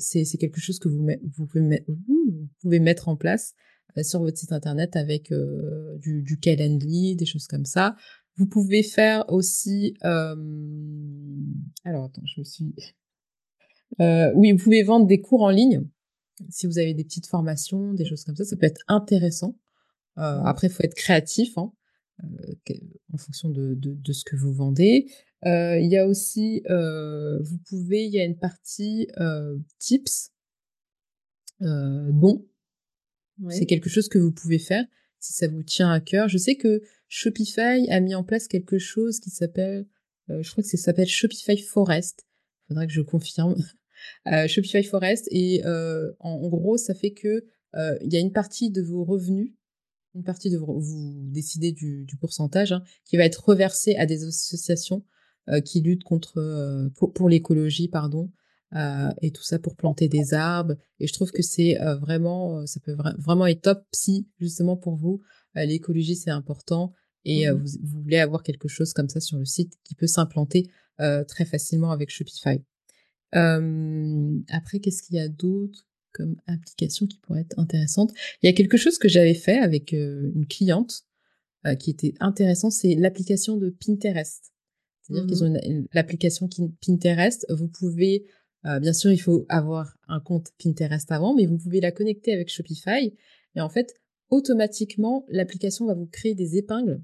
c'est 0.00 0.38
quelque 0.38 0.60
chose 0.60 0.80
que 0.80 0.88
vous, 0.88 1.06
vous, 1.36 1.46
pouvez, 1.46 1.84
vous 1.86 2.48
pouvez 2.60 2.80
mettre 2.80 3.08
en 3.08 3.14
place 3.14 3.54
euh, 3.54 3.77
sur 4.02 4.20
votre 4.20 4.38
site 4.38 4.52
internet 4.52 4.96
avec 4.96 5.32
euh, 5.32 5.96
du, 5.98 6.22
du 6.22 6.38
Calendly, 6.38 7.16
des 7.16 7.26
choses 7.26 7.46
comme 7.46 7.64
ça. 7.64 7.96
Vous 8.36 8.46
pouvez 8.46 8.82
faire 8.82 9.24
aussi... 9.28 9.94
Euh, 10.04 10.34
alors 11.84 12.04
attends, 12.04 12.22
je 12.24 12.40
me 12.40 12.44
suis... 12.44 12.74
oui, 13.98 14.52
vous 14.52 14.58
pouvez 14.58 14.82
vendre 14.82 15.06
des 15.06 15.20
cours 15.20 15.42
en 15.42 15.50
ligne. 15.50 15.84
Si 16.50 16.66
vous 16.66 16.78
avez 16.78 16.94
des 16.94 17.04
petites 17.04 17.26
formations, 17.26 17.94
des 17.94 18.04
choses 18.04 18.24
comme 18.24 18.36
ça, 18.36 18.44
ça 18.44 18.56
peut 18.56 18.66
être 18.66 18.82
intéressant. 18.86 19.56
après, 20.16 20.68
il 20.68 20.70
faut 20.70 20.84
être 20.84 20.94
créatif 20.94 21.58
hein, 21.58 21.72
en 23.12 23.16
fonction 23.16 23.48
de, 23.50 23.74
de, 23.74 23.94
de, 23.94 24.12
ce 24.12 24.24
que 24.24 24.36
vous 24.36 24.52
vendez. 24.52 25.10
Il 25.44 25.88
y 25.88 25.96
a 25.96 26.06
aussi, 26.06 26.62
vous 26.68 27.58
pouvez, 27.68 28.04
il 28.04 28.12
y 28.12 28.20
a 28.20 28.24
une 28.24 28.38
partie 28.38 29.08
tips, 29.80 30.30
c'est 33.50 33.66
quelque 33.66 33.88
chose 33.88 34.08
que 34.08 34.18
vous 34.18 34.32
pouvez 34.32 34.58
faire 34.58 34.84
si 35.20 35.32
ça 35.32 35.48
vous 35.48 35.62
tient 35.62 35.90
à 35.90 36.00
cœur. 36.00 36.28
Je 36.28 36.38
sais 36.38 36.56
que 36.56 36.82
Shopify 37.08 37.88
a 37.90 38.00
mis 38.00 38.14
en 38.14 38.24
place 38.24 38.48
quelque 38.48 38.78
chose 38.78 39.20
qui 39.20 39.30
s'appelle, 39.30 39.86
euh, 40.30 40.42
je 40.42 40.50
crois 40.50 40.62
que 40.62 40.68
ça 40.68 40.76
s'appelle 40.76 41.08
Shopify 41.08 41.58
Forest. 41.58 42.26
Il 42.64 42.68
faudrait 42.68 42.86
que 42.86 42.92
je 42.92 43.00
confirme. 43.00 43.56
Shopify 44.46 44.84
Forest. 44.84 45.28
Et 45.30 45.62
en, 45.64 46.48
gros, 46.48 46.76
ça 46.76 46.94
fait 46.94 47.12
que 47.12 47.44
il 47.74 48.12
y 48.12 48.16
a 48.16 48.20
une 48.20 48.32
partie 48.32 48.70
de 48.70 48.82
vos 48.82 49.04
revenus, 49.04 49.54
une 50.14 50.24
partie 50.24 50.50
de 50.50 50.58
vos, 50.58 50.78
vous 50.78 51.28
décidez 51.30 51.72
du, 51.72 52.06
pourcentage, 52.20 52.72
hein, 52.72 52.82
qui 53.04 53.16
va 53.16 53.24
être 53.24 53.48
reversée 53.48 53.96
à 53.96 54.06
des 54.06 54.24
associations 54.24 55.04
qui 55.64 55.80
luttent 55.80 56.04
contre 56.04 56.90
pour, 56.94 57.28
l'écologie, 57.28 57.88
pardon. 57.88 58.30
Et 58.74 59.30
tout 59.30 59.42
ça 59.42 59.58
pour 59.58 59.76
planter 59.76 60.08
des 60.08 60.34
arbres. 60.34 60.74
Et 61.00 61.06
je 61.06 61.12
trouve 61.12 61.30
que 61.30 61.42
c'est 61.42 61.76
vraiment, 62.00 62.66
ça 62.66 62.80
peut 62.80 62.96
vraiment 63.18 63.46
être 63.46 63.62
top 63.62 63.84
si 63.92 64.28
justement 64.38 64.76
pour 64.76 64.96
vous, 64.96 65.22
l'écologie 65.54 66.16
c'est 66.16 66.30
important 66.30 66.92
et 67.24 67.50
mmh 67.50 67.52
vous, 67.52 67.66
vous, 67.82 68.02
voulez 68.02 68.18
avoir 68.18 68.42
quelque 68.42 68.68
chose 68.68 68.92
comme 68.92 69.08
ça 69.08 69.20
sur 69.20 69.38
le 69.38 69.44
site 69.44 69.74
qui 69.84 69.94
peut 69.94 70.06
s'implanter 70.06 70.70
très 70.98 71.44
facilement 71.44 71.90
avec 71.90 72.10
Shopify. 72.10 72.62
après, 73.32 74.80
qu'est-ce 74.80 75.02
qu'il 75.02 75.16
y 75.16 75.20
a 75.20 75.28
d'autre 75.28 75.86
comme 76.12 76.36
application 76.46 77.06
qui 77.06 77.18
pourrait 77.18 77.42
être 77.42 77.58
intéressante? 77.58 78.12
Il 78.42 78.46
y 78.46 78.48
a 78.48 78.52
quelque 78.52 78.76
chose 78.76 78.98
que 78.98 79.08
j'avais 79.08 79.34
fait 79.34 79.58
avec 79.58 79.92
une 79.92 80.46
cliente 80.48 81.04
qui 81.80 81.90
était 81.90 82.14
intéressant, 82.20 82.70
c'est 82.70 82.94
l'application 82.94 83.56
de 83.56 83.70
Pinterest. 83.70 84.52
C'est-à-dire 85.02 85.26
qu'ils 85.26 85.44
mmh 85.44 85.56
ont 85.56 85.86
l'application 85.92 86.48
Pinterest. 86.86 87.46
Vous 87.48 87.68
pouvez, 87.68 88.26
bien 88.64 88.92
sûr, 88.92 89.10
il 89.10 89.18
faut 89.18 89.46
avoir 89.48 89.96
un 90.08 90.20
compte 90.20 90.48
Pinterest 90.62 91.10
avant, 91.12 91.34
mais 91.34 91.46
vous 91.46 91.58
pouvez 91.58 91.80
la 91.80 91.92
connecter 91.92 92.32
avec 92.32 92.48
Shopify. 92.48 93.14
Et 93.54 93.60
en 93.60 93.68
fait, 93.68 93.94
automatiquement, 94.30 95.24
l'application 95.28 95.86
va 95.86 95.94
vous 95.94 96.06
créer 96.06 96.34
des 96.34 96.56
épingles 96.56 97.02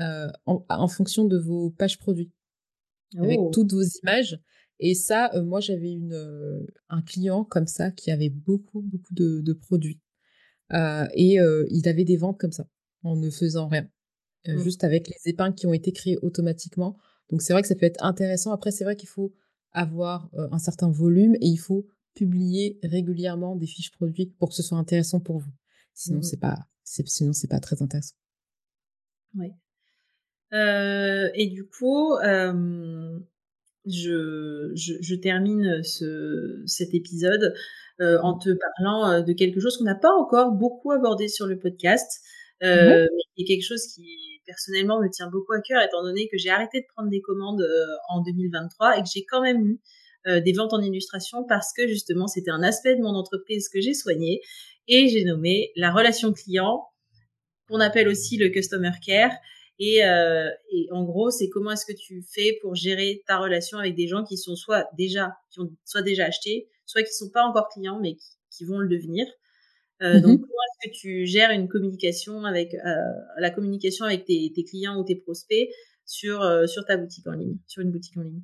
euh, 0.00 0.28
en, 0.46 0.88
fonction 0.88 1.24
de 1.24 1.36
vos 1.36 1.70
pages 1.70 1.98
produits, 1.98 2.32
avec 3.18 3.38
oh. 3.38 3.50
toutes 3.52 3.72
vos 3.72 3.82
images. 4.02 4.40
Et 4.78 4.94
ça, 4.94 5.30
euh, 5.34 5.42
moi, 5.42 5.60
j'avais 5.60 5.92
une 5.92 6.14
euh, 6.14 6.64
un 6.88 7.02
client 7.02 7.44
comme 7.44 7.66
ça 7.66 7.90
qui 7.90 8.10
avait 8.10 8.30
beaucoup, 8.30 8.80
beaucoup 8.80 9.12
de, 9.12 9.52
produits. 9.52 10.00
et 10.72 11.38
il 11.70 11.88
avait 11.88 12.04
des 12.04 12.16
ventes 12.16 12.38
comme 12.38 12.52
ça, 12.52 12.66
en 13.02 13.16
ne 13.16 13.28
faisant 13.30 13.68
rien. 13.68 13.88
Mmh. 14.46 14.58
Juste 14.58 14.84
avec 14.84 15.08
les 15.08 15.30
épingles 15.30 15.54
qui 15.54 15.66
ont 15.66 15.74
été 15.74 15.92
créées 15.92 16.16
automatiquement. 16.22 16.96
Donc, 17.28 17.42
c'est 17.42 17.52
vrai 17.52 17.60
que 17.60 17.68
ça 17.68 17.74
peut 17.74 17.84
être 17.84 18.02
intéressant. 18.02 18.52
Après, 18.52 18.70
c'est 18.70 18.84
vrai 18.84 18.96
qu'il 18.96 19.08
faut 19.08 19.34
avoir 19.72 20.30
un 20.34 20.58
certain 20.58 20.90
volume 20.90 21.34
et 21.36 21.46
il 21.46 21.58
faut 21.58 21.86
publier 22.14 22.78
régulièrement 22.82 23.56
des 23.56 23.66
fiches 23.66 23.92
produits 23.92 24.34
pour 24.38 24.48
que 24.48 24.54
ce 24.54 24.62
soit 24.62 24.78
intéressant 24.78 25.20
pour 25.20 25.38
vous. 25.38 25.52
Sinon, 25.94 26.18
mmh. 26.18 26.22
c'est 26.22 26.40
pas, 26.40 26.58
sinon, 26.84 27.32
c'est 27.32 27.48
pas 27.48 27.60
très 27.60 27.82
intéressant. 27.82 28.16
Oui. 29.36 29.52
Euh, 30.52 31.28
et 31.34 31.46
du 31.46 31.66
coup, 31.66 32.14
euh, 32.16 33.18
je, 33.86 34.72
je, 34.74 34.94
je, 35.00 35.14
termine 35.14 35.82
ce, 35.82 36.62
cet 36.66 36.94
épisode 36.94 37.54
euh, 38.00 38.18
en 38.22 38.38
te 38.38 38.50
parlant 38.50 39.10
euh, 39.10 39.22
de 39.22 39.32
quelque 39.32 39.60
chose 39.60 39.76
qu'on 39.76 39.84
n'a 39.84 39.94
pas 39.94 40.12
encore 40.12 40.52
beaucoup 40.52 40.90
abordé 40.90 41.28
sur 41.28 41.46
le 41.46 41.58
podcast, 41.58 42.22
euh, 42.62 43.06
mais 43.10 43.22
qui 43.34 43.42
est 43.42 43.44
quelque 43.44 43.66
chose 43.66 43.86
qui 43.94 44.29
personnellement 44.50 45.00
me 45.00 45.08
tient 45.08 45.28
beaucoup 45.30 45.52
à 45.52 45.60
cœur, 45.60 45.82
étant 45.82 46.02
donné 46.02 46.28
que 46.28 46.36
j'ai 46.38 46.50
arrêté 46.50 46.80
de 46.80 46.86
prendre 46.94 47.08
des 47.08 47.20
commandes 47.20 47.62
euh, 47.62 47.86
en 48.08 48.22
2023 48.22 48.98
et 48.98 49.02
que 49.02 49.08
j'ai 49.12 49.24
quand 49.24 49.42
même 49.42 49.64
eu 49.64 49.80
des 50.44 50.52
ventes 50.52 50.74
en 50.74 50.82
illustration 50.82 51.44
parce 51.44 51.72
que 51.72 51.88
justement 51.88 52.26
c'était 52.26 52.50
un 52.50 52.62
aspect 52.62 52.94
de 52.94 53.00
mon 53.00 53.14
entreprise 53.14 53.70
que 53.70 53.80
j'ai 53.80 53.94
soigné 53.94 54.42
et 54.86 55.08
j'ai 55.08 55.24
nommé 55.24 55.72
la 55.76 55.90
relation 55.90 56.34
client 56.34 56.86
qu'on 57.66 57.80
appelle 57.80 58.06
aussi 58.06 58.36
le 58.36 58.50
customer 58.50 58.90
care 59.02 59.32
et, 59.80 60.04
euh, 60.04 60.50
et 60.70 60.88
en 60.92 61.04
gros, 61.04 61.30
c'est 61.30 61.48
comment 61.48 61.70
est-ce 61.70 61.86
que 61.86 61.96
tu 61.96 62.22
fais 62.22 62.58
pour 62.60 62.74
gérer 62.74 63.24
ta 63.26 63.38
relation 63.38 63.78
avec 63.78 63.94
des 63.94 64.06
gens 64.06 64.24
qui 64.24 64.36
sont 64.36 64.54
soit 64.54 64.86
déjà, 64.92 65.38
qui 65.50 65.60
ont 65.60 65.74
soit 65.86 66.02
déjà 66.02 66.26
acheté, 66.26 66.68
soit 66.84 67.02
qui 67.02 67.14
sont 67.14 67.30
pas 67.30 67.44
encore 67.44 67.70
clients 67.70 67.98
mais 67.98 68.16
qui, 68.50 68.66
vont 68.66 68.78
le 68.78 68.88
devenir. 68.88 69.26
Euh. 70.02 70.20
Donc, 70.20 70.40
comment 70.40 70.52
est-ce 70.82 70.88
que 70.88 70.94
tu 70.94 71.26
gères 71.26 71.50
une 71.50 71.68
communication 71.68 72.44
avec 72.44 72.74
euh, 72.74 72.94
la 73.38 73.50
communication 73.50 74.04
avec 74.04 74.24
tes, 74.24 74.52
tes, 74.54 74.64
clients 74.64 74.98
ou 74.98 75.04
tes 75.04 75.16
prospects 75.16 75.68
sur 76.06 76.42
euh, 76.42 76.66
sur 76.66 76.84
ta 76.84 76.96
boutique 76.96 77.26
en 77.26 77.32
ligne, 77.32 77.56
sur 77.66 77.82
une 77.82 77.90
boutique 77.90 78.16
en 78.16 78.22
ligne? 78.22 78.42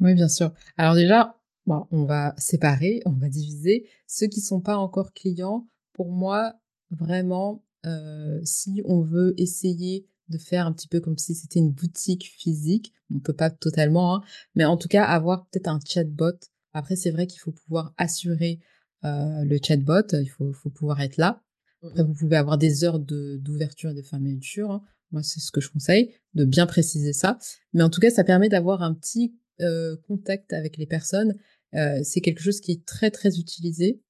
Oui, 0.00 0.14
bien 0.14 0.28
sûr. 0.28 0.52
Alors 0.76 0.94
déjà, 0.94 1.36
bon, 1.66 1.86
on 1.90 2.04
va 2.04 2.34
séparer, 2.38 3.02
on 3.06 3.12
va 3.12 3.28
diviser 3.28 3.88
ceux 4.06 4.26
qui 4.26 4.40
sont 4.40 4.60
pas 4.60 4.76
encore 4.76 5.12
clients. 5.12 5.68
Pour 5.92 6.10
moi, 6.10 6.54
vraiment, 6.90 7.64
euh, 7.86 8.40
si 8.42 8.82
on 8.84 9.00
veut 9.00 9.34
essayer 9.38 10.06
de 10.30 10.38
faire 10.38 10.66
un 10.66 10.72
petit 10.72 10.88
peu 10.88 11.00
comme 11.00 11.18
si 11.18 11.34
c'était 11.34 11.58
une 11.58 11.72
boutique 11.72 12.24
physique. 12.24 12.94
On 13.12 13.18
peut 13.18 13.34
pas 13.34 13.50
totalement, 13.50 14.16
hein, 14.16 14.20
mais 14.54 14.64
en 14.64 14.76
tout 14.76 14.88
cas 14.88 15.04
avoir 15.04 15.46
peut-être 15.46 15.68
un 15.68 15.80
chatbot. 15.84 16.38
Après, 16.72 16.96
c'est 16.96 17.10
vrai 17.10 17.26
qu'il 17.26 17.40
faut 17.40 17.50
pouvoir 17.50 17.92
assurer 17.98 18.60
le 19.02 19.58
chatbot, 19.62 20.06
il 20.12 20.28
faut, 20.28 20.52
faut 20.52 20.70
pouvoir 20.70 21.00
être 21.00 21.16
là. 21.16 21.42
Après, 21.82 22.02
vous 22.02 22.14
pouvez 22.14 22.36
avoir 22.36 22.58
des 22.58 22.84
heures 22.84 22.98
d'ouverture 22.98 23.90
et 23.90 23.94
de 23.94 24.02
fermeture. 24.02 24.70
Hein. 24.70 24.82
Moi, 25.12 25.22
c'est 25.22 25.40
ce 25.40 25.50
que 25.50 25.60
je 25.60 25.70
conseille, 25.70 26.14
de 26.34 26.44
bien 26.44 26.66
préciser 26.66 27.12
ça. 27.12 27.38
Mais 27.72 27.82
en 27.82 27.90
tout 27.90 28.00
cas, 28.00 28.10
ça 28.10 28.22
permet 28.22 28.48
d'avoir 28.48 28.82
un 28.82 28.94
petit 28.94 29.34
euh, 29.60 29.96
contact 30.06 30.52
avec 30.52 30.76
les 30.76 30.86
personnes. 30.86 31.34
Euh, 31.74 32.00
c'est 32.04 32.20
quelque 32.20 32.42
chose 32.42 32.60
qui 32.60 32.72
est 32.72 32.84
très, 32.84 33.10
très 33.10 33.38
utilisé 33.38 34.02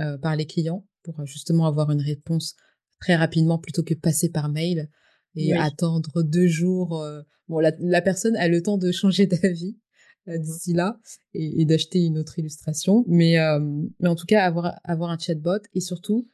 euh, 0.00 0.18
par 0.18 0.36
les 0.36 0.46
clients 0.46 0.86
pour 1.02 1.26
justement 1.26 1.66
avoir 1.66 1.90
une 1.90 2.00
réponse 2.00 2.54
très 3.00 3.16
rapidement 3.16 3.58
plutôt 3.58 3.82
que 3.82 3.94
passer 3.94 4.30
par 4.30 4.48
mail 4.48 4.88
et 5.34 5.54
attendre 5.54 6.22
deux 6.22 6.46
jours. 6.46 7.02
Euh, 7.02 7.22
bon, 7.48 7.58
la, 7.58 7.72
la, 7.78 8.02
personne 8.02 8.36
a 8.36 8.48
le 8.48 8.62
temps 8.62 8.78
de 8.78 8.92
changer 8.92 9.26
d'avis 9.26 9.76
euh, 9.76 9.89
d'ici 10.38 10.72
là 10.72 10.98
et, 11.34 11.60
et 11.60 11.64
d'acheter 11.64 12.04
une 12.04 12.18
autre 12.18 12.38
illustration. 12.38 13.04
Mais, 13.06 13.38
euh, 13.38 13.60
mais 14.00 14.08
en 14.08 14.16
tout 14.16 14.26
cas, 14.26 14.44
avoir, 14.44 14.78
avoir 14.84 15.10
un 15.10 15.18
chatbot 15.18 15.62
et 15.74 15.80
surtout, 15.80 16.28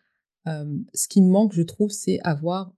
ce 0.95 1.09
qui 1.09 1.23
me 1.23 1.29
manque, 1.29 1.55
je 1.55 1.63
trouve, 1.63 1.91
c'est 1.91 2.21
avoir 2.23 2.73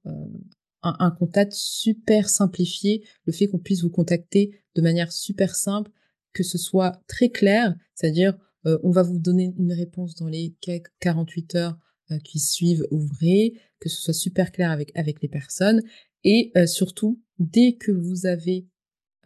un, 0.82 1.10
contact 1.10 1.52
super 1.52 2.30
simplifié, 2.30 3.04
le 3.26 3.32
fait 3.34 3.46
qu'on 3.46 3.58
puisse 3.58 3.82
vous 3.82 3.90
contacter 3.90 4.58
de 4.74 4.80
manière 4.80 5.12
super 5.12 5.54
simple, 5.54 5.90
que 6.32 6.42
ce 6.42 6.56
soit 6.56 7.02
très 7.08 7.28
clair, 7.28 7.76
c'est-à-dire 7.94 8.38
on 8.64 8.90
va 8.90 9.02
vous 9.02 9.18
donner 9.18 9.52
une 9.58 9.74
réponse 9.74 10.14
dans 10.14 10.28
les 10.28 10.56
48 11.00 11.54
heures 11.56 11.78
qui 12.24 12.38
suivent, 12.38 12.86
ouvrez, 12.90 13.52
que 13.80 13.90
ce 13.90 14.00
soit 14.00 14.14
super 14.14 14.50
clair 14.50 14.70
avec, 14.70 14.90
avec 14.96 15.20
les 15.20 15.28
personnes 15.28 15.82
et 16.24 16.52
euh, 16.56 16.66
surtout, 16.66 17.20
dès 17.38 17.74
que 17.74 17.92
vous 17.92 18.26
avez, 18.26 18.66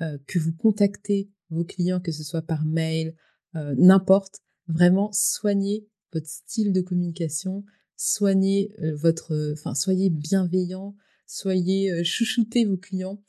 euh, 0.01 0.19
que 0.27 0.39
vous 0.39 0.53
contactez 0.53 1.31
vos 1.53 1.65
clients, 1.65 2.01
que 2.01 2.13
ce 2.13 2.25
soit 2.25 2.43
par 2.43 2.65
mail, 2.65 3.15
euh, 3.57 3.75
n'importe, 3.77 4.41
vraiment 4.67 5.11
soignez 5.13 5.87
votre 6.13 6.29
style 6.29 6.73
de 6.73 6.81
communication, 6.81 7.65
soignez 7.97 8.75
votre, 8.95 9.53
enfin 9.53 9.75
soyez 9.75 10.11
bienveillant, 10.11 10.97
soyez 11.27 12.05
chouchoutez 12.05 12.65
vos 12.65 12.77
clients 12.77 13.23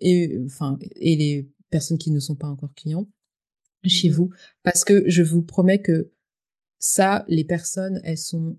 et 0.00 0.38
enfin 0.44 0.78
et 0.96 1.16
les 1.16 1.50
personnes 1.70 1.98
qui 1.98 2.10
ne 2.10 2.20
sont 2.20 2.34
pas 2.34 2.48
encore 2.48 2.74
clients 2.74 3.08
chez 3.84 4.10
mmh 4.10 4.12
vous, 4.12 4.30
parce 4.62 4.84
que 4.84 5.08
je 5.08 5.22
vous 5.22 5.42
promets 5.42 5.80
que 5.80 6.12
ça, 6.78 7.24
les 7.28 7.44
personnes, 7.44 8.00
elles 8.04 8.18
sont 8.18 8.58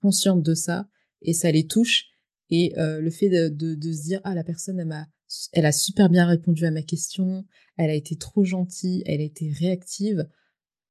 conscientes 0.00 0.42
de 0.42 0.54
ça 0.54 0.88
et 1.22 1.32
ça 1.32 1.50
les 1.50 1.66
touche. 1.66 2.06
Et 2.50 2.78
euh, 2.78 3.00
le 3.00 3.10
fait 3.10 3.28
de, 3.28 3.48
de, 3.48 3.74
de, 3.74 3.92
se 3.92 4.02
dire, 4.02 4.20
ah, 4.24 4.34
la 4.34 4.44
personne, 4.44 4.78
elle, 4.80 4.88
m'a, 4.88 5.06
elle 5.52 5.66
a 5.66 5.72
super 5.72 6.08
bien 6.08 6.26
répondu 6.26 6.64
à 6.64 6.70
ma 6.70 6.82
question, 6.82 7.44
elle 7.76 7.90
a 7.90 7.94
été 7.94 8.16
trop 8.16 8.44
gentille, 8.44 9.02
elle 9.06 9.20
a 9.20 9.24
été 9.24 9.50
réactive, 9.50 10.28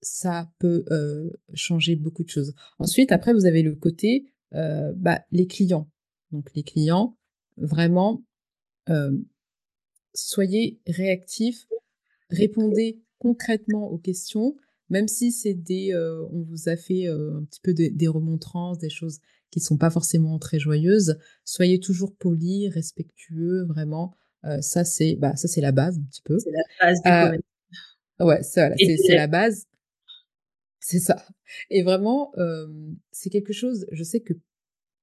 ça 0.01 0.51
peut 0.59 0.85
euh, 0.91 1.29
changer 1.53 1.95
beaucoup 1.95 2.23
de 2.23 2.29
choses. 2.29 2.53
Ensuite, 2.79 3.11
après, 3.11 3.33
vous 3.33 3.45
avez 3.45 3.63
le 3.63 3.75
côté, 3.75 4.31
euh, 4.53 4.93
bah, 4.95 5.21
les 5.31 5.47
clients. 5.47 5.89
Donc, 6.31 6.53
les 6.55 6.63
clients, 6.63 7.17
vraiment, 7.57 8.23
euh, 8.89 9.17
soyez 10.13 10.79
réactifs, 10.87 11.67
répondez 12.29 13.01
concrètement 13.17 13.89
aux 13.91 13.97
questions, 13.97 14.55
même 14.89 15.07
si 15.07 15.31
c'est 15.31 15.53
des, 15.53 15.93
on 16.31 16.41
vous 16.41 16.69
a 16.69 16.75
fait 16.75 17.07
un 17.07 17.43
petit 17.43 17.59
peu 17.61 17.73
des 17.73 18.07
remontrances, 18.07 18.79
des 18.79 18.89
choses 18.89 19.19
qui 19.51 19.59
sont 19.59 19.77
pas 19.77 19.91
forcément 19.91 20.39
très 20.39 20.59
joyeuses. 20.59 21.17
Soyez 21.45 21.79
toujours 21.79 22.15
polis, 22.15 22.73
respectueux, 22.73 23.65
vraiment. 23.65 24.15
Euh, 24.45 24.61
ça 24.61 24.85
c'est 24.85 25.15
bah 25.15 25.35
ça 25.35 25.47
c'est 25.47 25.61
la 25.61 25.71
base 25.71 25.97
un 25.97 26.03
petit 26.03 26.21
peu. 26.21 26.37
C'est 26.39 26.51
la 26.51 26.63
base 26.79 27.01
du 27.01 27.09
euh, 28.23 28.25
Ouais, 28.25 28.43
c'est 28.43 28.73
c'est 28.77 29.15
la 29.15 29.27
base. 29.27 29.65
C'est 30.79 30.99
ça. 30.99 31.25
Et 31.69 31.83
vraiment, 31.83 32.31
euh, 32.37 32.67
c'est 33.11 33.29
quelque 33.29 33.53
chose. 33.53 33.85
Je 33.91 34.03
sais 34.03 34.21
que 34.21 34.33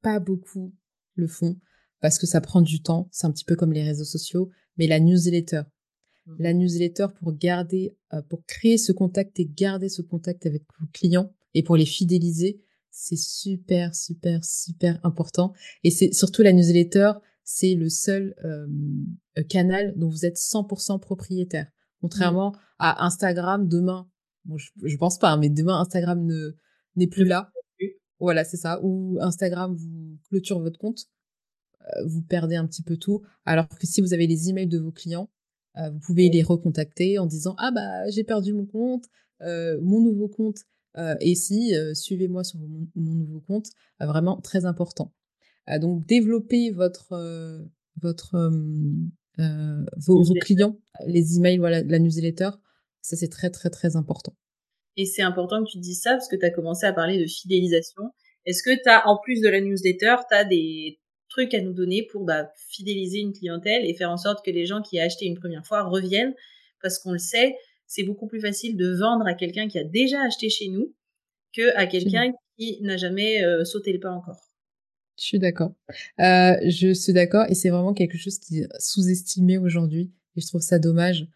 pas 0.03 0.21
beaucoup 0.21 0.75
le 1.15 1.27
font 1.27 1.59
parce 2.01 2.19
que 2.19 2.27
ça 2.27 2.41
prend 2.41 2.63
du 2.63 2.83
temps. 2.83 3.09
C'est 3.13 3.27
un 3.27 3.31
petit 3.31 3.45
peu 3.45 3.57
comme 3.57 3.73
les 3.73 3.83
réseaux 3.83 4.05
sociaux, 4.05 4.51
mais 4.77 4.87
la 4.87 5.01
newsletter. 5.01 5.63
Mmh. 6.27 6.35
La 6.39 6.53
newsletter 6.55 7.07
pour 7.19 7.33
garder, 7.33 7.97
euh, 8.13 8.23
pour 8.23 8.45
créer 8.47 8.79
ce 8.79 8.93
contact 8.93 9.39
et 9.39 9.47
garder 9.47 9.89
ce 9.89 10.03
contact 10.03 10.47
avec 10.47 10.63
vos 10.81 10.87
clients 10.93 11.33
et 11.55 11.63
pour 11.63 11.77
les 11.77 11.87
fidéliser, 11.87 12.61
c'est 12.91 13.19
super, 13.19 13.95
super, 13.95 14.45
super 14.45 14.99
important. 15.05 15.53
Et 15.85 15.91
c'est 15.91 16.13
surtout 16.13 16.43
la 16.43 16.53
newsletter, 16.53 17.13
c'est 17.47 17.75
le 17.75 17.89
seul 17.89 18.35
euh, 18.45 18.67
canal 19.49 19.95
dont 19.97 20.09
vous 20.09 20.27
êtes 20.27 20.37
100% 20.37 21.01
propriétaire. 21.01 21.71
Contrairement 22.03 22.55
à 22.79 23.07
Instagram, 23.07 23.69
demain, 23.69 24.11
bon, 24.45 24.59
je, 24.59 24.71
je 24.83 24.97
pense 24.97 25.19
pas, 25.19 25.31
hein, 25.31 25.39
mais 25.39 25.49
demain 25.49 25.81
Instagram 25.81 26.27
ne 26.27 26.57
n'est 26.97 27.07
plus 27.07 27.25
là. 27.25 27.53
Voilà, 28.19 28.45
c'est 28.45 28.57
ça. 28.57 28.81
Ou 28.83 29.19
Instagram 29.21 29.75
vous 29.75 30.19
clôture 30.29 30.59
votre 30.61 30.79
compte, 30.79 31.07
euh, 31.83 32.05
vous 32.07 32.23
perdez 32.23 32.57
un 32.57 32.67
petit 32.67 32.83
peu 32.83 32.97
tout. 32.97 33.23
Alors 33.45 33.69
que 33.69 33.87
si 33.87 34.01
vous 34.01 34.13
avez 34.13 34.27
les 34.27 34.49
emails 34.49 34.67
de 34.67 34.79
vos 34.79 34.93
clients, 34.93 35.31
euh, 35.77 35.91
vous 35.91 36.01
pouvez 36.01 36.29
les 36.29 36.43
recontacter 36.43 37.19
en 37.19 37.27
disant 37.27 37.55
ah 37.59 37.71
bah 37.71 38.11
j'ai 38.11 38.25
perdu 38.25 38.53
mon 38.55 38.67
compte, 38.67 39.05
euh, 39.43 39.79
mon 39.83 40.01
nouveau 40.01 40.29
compte. 40.29 40.59
et 41.21 41.35
si 41.35 41.75
suivez-moi 41.95 42.43
sur 42.43 42.59
mon, 42.59 43.15
nouveau 43.15 43.41
compte, 43.41 43.67
vraiment 44.01 44.41
très 44.41 44.65
important. 44.65 45.13
Donc 45.81 46.07
développer 46.07 46.71
votre 46.71 47.67
votre 48.03 48.51
vos, 49.99 50.23
vos, 50.23 50.35
clients, 50.41 50.79
les 51.07 51.37
emails, 51.37 51.59
voilà, 51.59 51.83
la 51.83 51.99
newsletter, 51.99 52.51
ça 53.03 53.17
c'est 53.17 53.29
très 53.29 53.51
très 53.51 53.71
très 53.71 53.97
important. 53.97 54.35
Et 54.97 55.05
c'est 55.05 55.23
important 55.23 55.63
que 55.63 55.71
tu 55.71 55.79
dises 55.79 56.01
ça 56.01 56.13
parce 56.13 56.29
que 56.29 56.37
tu 56.37 56.45
as 56.45 56.51
commencé 56.51 56.87
à 56.87 56.93
parler 56.93 57.19
de 57.19 57.27
fidélisation. 57.27 58.03
Est-ce 58.47 58.63
que 58.63 58.75
tu 58.75 58.89
as, 58.89 59.07
en 59.07 59.19
plus 59.19 59.41
de 59.41 59.49
la 59.49 59.61
newsletter, 59.61 60.17
tu 60.29 60.37
as 60.37 60.45
des 60.45 60.99
trucs 61.29 61.53
à 61.53 61.61
nous 61.61 61.75
donner 61.75 62.07
pour 62.11 62.25
bah, 62.25 62.51
fidéliser 62.69 63.19
une 63.19 63.33
clientèle 63.33 63.85
et 63.85 63.95
faire 63.95 64.11
en 64.11 64.17
sorte 64.17 64.45
que 64.45 64.51
les 64.51 64.65
gens 64.65 64.81
qui 64.81 64.99
ont 64.99 65.05
acheté 65.05 65.27
une 65.27 65.39
première 65.39 65.67
fois 65.67 65.83
reviennent? 65.83 66.35
Parce 66.81 66.99
qu'on 66.99 67.13
le 67.13 67.19
sait, 67.19 67.57
c'est 67.87 68.05
beaucoup 68.05 68.27
plus 68.27 68.41
facile 68.41 68.77
de 68.77 68.97
vendre 68.97 69.27
à 69.27 69.35
quelqu'un 69.35 69.69
qui 69.69 69.79
a 69.79 69.85
déjà 69.85 70.23
acheté 70.23 70.49
chez 70.49 70.69
nous 70.69 70.95
que 71.55 71.77
à 71.77 71.87
quelqu'un 71.87 72.33
qui 72.59 72.81
n'a 72.83 72.97
jamais 72.97 73.45
euh, 73.45 73.65
sauté 73.65 73.93
le 73.93 74.01
pas 74.01 74.11
encore. 74.11 74.46
Je 75.19 75.25
suis 75.25 75.39
d'accord. 75.39 75.75
Euh, 76.21 76.57
je 76.69 76.93
suis 76.93 77.13
d'accord 77.13 77.47
et 77.49 77.55
c'est 77.55 77.71
vraiment 77.71 77.95
quelque 77.95 78.19
chose 78.19 78.39
qui 78.39 78.61
est 78.61 78.69
sous-estimé 78.79 79.59
aujourd'hui 79.59 80.13
et 80.37 80.41
je 80.41 80.47
trouve 80.47 80.61
ça 80.61 80.79
dommage 80.79 81.29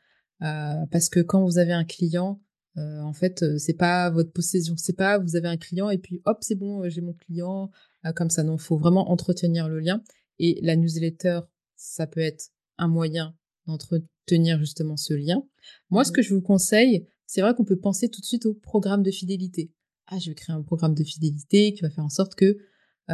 euh, 0.43 0.87
parce 0.91 1.09
que 1.09 1.20
quand 1.20 1.45
vous 1.45 1.59
avez 1.59 1.72
un 1.72 1.85
client, 1.85 2.41
euh, 2.76 3.01
en 3.01 3.12
fait, 3.12 3.43
euh, 3.43 3.59
c'est 3.59 3.74
pas 3.74 4.11
votre 4.11 4.33
possession, 4.33 4.74
c'est 4.76 4.97
pas 4.97 5.18
vous 5.18 5.37
avez 5.37 5.49
un 5.49 5.57
client 5.57 5.91
et 5.91 5.99
puis 5.99 6.22
hop, 6.24 6.39
c'est 6.41 6.55
bon, 6.55 6.89
j'ai 6.89 7.01
mon 7.01 7.12
client 7.12 7.70
comme 8.14 8.31
ça. 8.31 8.43
Non, 8.43 8.57
faut 8.57 8.78
vraiment 8.78 9.11
entretenir 9.11 9.68
le 9.68 9.81
lien. 9.81 10.03
Et 10.39 10.59
la 10.62 10.74
newsletter, 10.76 11.41
ça 11.76 12.07
peut 12.07 12.20
être 12.20 12.51
un 12.78 12.89
moyen 12.89 13.35
d'entretenir 13.66 14.59
justement 14.59 14.97
ce 14.97 15.12
lien. 15.12 15.45
Moi, 15.91 16.05
ce 16.05 16.11
mmh. 16.11 16.14
que 16.14 16.22
je 16.22 16.35
vous 16.35 16.41
conseille, 16.41 17.07
c'est 17.26 17.43
vrai 17.43 17.55
qu'on 17.55 17.66
peut 17.66 17.78
penser 17.78 18.09
tout 18.09 18.22
de 18.22 18.26
suite 18.26 18.47
au 18.47 18.55
programme 18.55 19.03
de 19.03 19.11
fidélité. 19.11 19.70
Ah, 20.07 20.18
je 20.18 20.31
vais 20.31 20.35
créer 20.35 20.57
un 20.57 20.62
programme 20.62 20.95
de 20.95 21.05
fidélité 21.05 21.74
qui 21.74 21.83
va 21.83 21.91
faire 21.91 22.05
en 22.05 22.09
sorte 22.09 22.35
que 22.35 22.57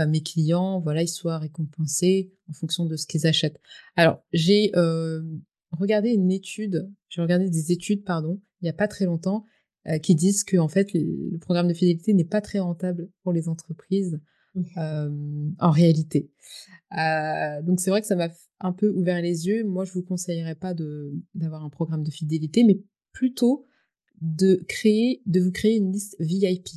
mes 0.04 0.20
clients, 0.20 0.80
voilà, 0.80 1.02
ils 1.02 1.08
soient 1.08 1.38
récompensés 1.38 2.32
en 2.50 2.52
fonction 2.52 2.84
de 2.84 2.96
ce 2.96 3.06
qu'ils 3.06 3.26
achètent. 3.26 3.60
Alors, 3.96 4.22
j'ai 4.32 4.72
regardé 5.72 6.10
une 6.10 6.30
étude, 6.30 6.90
j'ai 7.08 7.22
regardé 7.22 7.48
des 7.48 7.72
études, 7.72 8.04
pardon, 8.04 8.40
il 8.60 8.64
n'y 8.64 8.70
a 8.70 8.74
pas 8.74 8.88
très 8.88 9.04
longtemps, 9.04 9.44
euh, 9.88 9.98
qui 9.98 10.16
disent 10.16 10.42
que 10.42 10.56
en 10.56 10.68
fait 10.68 10.92
le, 10.92 11.38
programme 11.38 11.68
de 11.68 11.74
fidélité 11.74 12.12
n'est 12.12 12.24
pas 12.24 12.40
très 12.40 12.58
rentable 12.58 13.08
pour 13.22 13.32
les 13.32 13.48
entreprises 13.48 14.18
mmh. 14.54 14.62
euh, 14.78 15.50
en 15.60 15.70
réalité. 15.70 16.30
Euh, 16.98 17.62
donc 17.62 17.78
c'est 17.78 17.90
vrai 17.90 18.00
que 18.00 18.06
ça 18.06 18.16
m'a 18.16 18.28
un 18.60 18.72
peu 18.72 18.88
ouvert 18.88 19.20
les 19.20 19.46
yeux. 19.46 19.64
Moi, 19.64 19.84
je 19.84 19.92
vous 19.92 20.02
conseillerais 20.02 20.56
pas 20.56 20.74
d'avoir 21.34 21.64
un 21.64 21.70
programme 21.70 22.02
de 22.02 22.10
fidélité, 22.10 22.64
mais 22.64 22.80
plutôt 23.12 23.64
de 24.20 24.64
créer, 24.68 25.22
de 25.26 25.40
vous 25.40 25.52
créer 25.52 25.76
une 25.76 25.92
liste 25.92 26.16
VIP. 26.18 26.68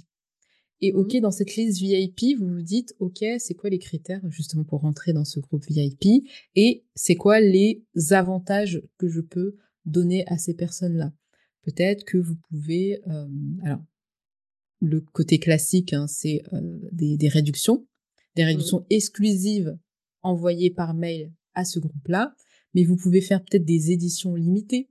Et 0.81 0.93
ok, 0.93 1.15
mmh. 1.15 1.19
dans 1.19 1.31
cette 1.31 1.55
liste 1.55 1.79
VIP, 1.79 2.37
vous 2.37 2.47
vous 2.47 2.61
dites, 2.61 2.95
ok, 2.99 3.23
c'est 3.37 3.53
quoi 3.53 3.69
les 3.69 3.79
critères 3.79 4.21
justement 4.29 4.63
pour 4.63 4.81
rentrer 4.81 5.13
dans 5.13 5.25
ce 5.25 5.39
groupe 5.39 5.65
VIP 5.69 6.25
et 6.55 6.85
c'est 6.95 7.15
quoi 7.15 7.39
les 7.39 7.83
avantages 8.11 8.81
que 8.97 9.07
je 9.07 9.21
peux 9.21 9.57
donner 9.85 10.25
à 10.27 10.37
ces 10.37 10.53
personnes-là? 10.53 11.13
Peut-être 11.63 12.05
que 12.05 12.17
vous 12.17 12.35
pouvez, 12.49 13.01
euh, 13.07 13.27
alors 13.63 13.83
le 14.81 15.01
côté 15.01 15.39
classique, 15.39 15.91
hein, 15.91 16.07
c'est 16.07 16.41
euh, 16.53 16.79
des, 16.93 17.27
réductions, 17.27 17.85
des 18.35 18.43
mmh. 18.43 18.47
réductions 18.47 18.85
exclusives 18.89 19.77
envoyées 20.21 20.71
par 20.71 20.93
mail 20.93 21.33
à 21.55 21.65
ce 21.65 21.79
groupe-là, 21.79 22.33
mais 22.73 22.85
vous 22.85 22.95
pouvez 22.95 23.19
faire 23.19 23.43
peut-être 23.43 23.65
des 23.65 23.91
éditions 23.91 24.35
limitées, 24.35 24.89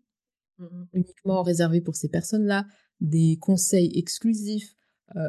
mmh 0.59 0.66
uniquement 0.93 1.43
réservées 1.43 1.80
pour 1.80 1.95
ces 1.95 2.09
personnes-là, 2.09 2.66
des 3.01 3.39
conseils 3.41 3.97
exclusifs. 3.97 4.74
Euh, 5.16 5.28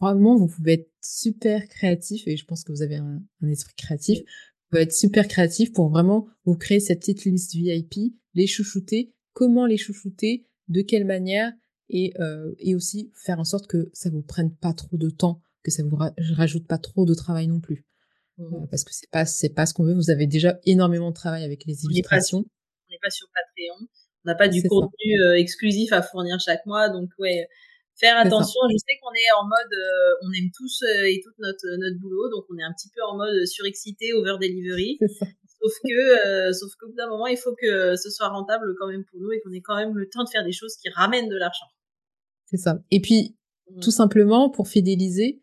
vraiment, 0.00 0.36
vous 0.36 0.48
pouvez 0.48 0.74
être 0.74 0.90
super 1.00 1.66
créatif, 1.68 2.26
et 2.26 2.36
je 2.36 2.44
pense 2.44 2.64
que 2.64 2.72
vous 2.72 2.82
avez 2.82 2.96
un, 2.96 3.22
esprit 3.48 3.74
créatif, 3.76 4.18
vous 4.18 4.70
pouvez 4.70 4.82
être 4.82 4.92
super 4.92 5.28
créatif 5.28 5.72
pour 5.72 5.90
vraiment 5.90 6.26
vous 6.44 6.56
créer 6.56 6.80
cette 6.80 7.00
petite 7.00 7.24
liste 7.24 7.54
VIP, 7.54 8.14
les 8.34 8.46
chouchouter, 8.46 9.12
comment 9.32 9.66
les 9.66 9.76
chouchouter, 9.76 10.46
de 10.68 10.82
quelle 10.82 11.04
manière 11.04 11.52
et, 11.88 12.12
euh, 12.20 12.54
et 12.58 12.74
aussi 12.74 13.10
faire 13.14 13.40
en 13.40 13.44
sorte 13.44 13.66
que 13.66 13.90
ça 13.92 14.10
vous 14.10 14.22
prenne 14.22 14.54
pas 14.54 14.72
trop 14.72 14.96
de 14.96 15.10
temps, 15.10 15.42
que 15.62 15.70
ça 15.70 15.82
vous 15.82 15.98
rajoute 16.36 16.66
pas 16.66 16.78
trop 16.78 17.04
de 17.04 17.14
travail 17.14 17.48
non 17.48 17.60
plus. 17.60 17.84
Mmh. 18.38 18.54
Euh, 18.54 18.66
parce 18.70 18.84
que 18.84 18.94
c'est 18.94 19.10
pas 19.10 19.26
c'est 19.26 19.50
pas 19.50 19.66
ce 19.66 19.74
qu'on 19.74 19.84
veut. 19.84 19.94
Vous 19.94 20.10
avez 20.10 20.26
déjà 20.26 20.58
énormément 20.64 21.10
de 21.10 21.14
travail 21.14 21.44
avec 21.44 21.64
les 21.66 21.84
illustrations. 21.84 22.38
On 22.38 22.92
n'est 22.92 22.98
pas, 23.02 23.10
sur 23.10 23.28
Patreon. 23.28 23.86
On 24.24 24.30
n'a 24.30 24.34
pas 24.34 24.48
du 24.48 24.62
contenu 24.62 25.20
euh, 25.22 25.36
exclusif 25.36 25.92
à 25.92 26.02
fournir 26.02 26.38
chaque 26.40 26.64
mois. 26.66 26.88
Donc 26.88 27.10
ouais, 27.18 27.46
faire 28.00 28.16
attention. 28.16 28.60
Je 28.72 28.78
sais 28.78 28.98
qu'on 29.00 29.12
est 29.12 29.30
en 29.38 29.44
mode, 29.44 29.74
on 30.22 30.32
aime 30.32 30.50
tous 30.56 30.82
et 31.04 31.20
toute 31.22 31.38
notre 31.38 31.76
notre 31.78 31.98
boulot, 31.98 32.28
donc 32.30 32.46
on 32.50 32.58
est 32.58 32.64
un 32.64 32.72
petit 32.72 32.88
peu 32.94 33.02
en 33.04 33.16
mode 33.16 33.46
surexcité, 33.46 34.12
over 34.14 34.36
delivery. 34.40 34.98
Sauf 35.62 35.72
que, 35.84 36.26
euh, 36.26 36.52
sauf 36.52 36.74
qu'au 36.76 36.88
bout 36.88 36.94
d'un 36.94 37.08
moment, 37.08 37.26
il 37.26 37.36
faut 37.36 37.54
que 37.54 37.94
ce 37.96 38.10
soit 38.10 38.28
rentable 38.28 38.74
quand 38.78 38.88
même 38.88 39.04
pour 39.04 39.20
nous 39.20 39.30
et 39.32 39.40
qu'on 39.40 39.52
ait 39.52 39.60
quand 39.60 39.76
même 39.76 39.94
le 39.94 40.08
temps 40.08 40.24
de 40.24 40.30
faire 40.30 40.44
des 40.44 40.52
choses 40.52 40.76
qui 40.76 40.88
ramènent 40.88 41.28
de 41.28 41.36
l'argent. 41.36 41.66
C'est 42.46 42.56
ça. 42.56 42.82
Et 42.90 43.00
puis, 43.00 43.36
mmh. 43.68 43.80
tout 43.80 43.90
simplement, 43.90 44.48
pour 44.48 44.68
fidéliser, 44.68 45.42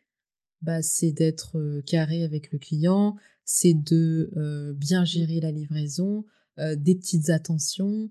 bah, 0.62 0.82
c'est 0.82 1.12
d'être 1.12 1.58
euh, 1.60 1.84
carré 1.86 2.24
avec 2.24 2.52
le 2.52 2.58
client, 2.58 3.16
c'est 3.46 3.76
de 3.76 4.32
euh, 4.38 4.74
bien 4.74 5.06
gérer 5.06 5.40
la 5.40 5.52
livraison, 5.52 6.26
des 6.60 6.96
petites 6.96 7.30
attentions 7.30 8.10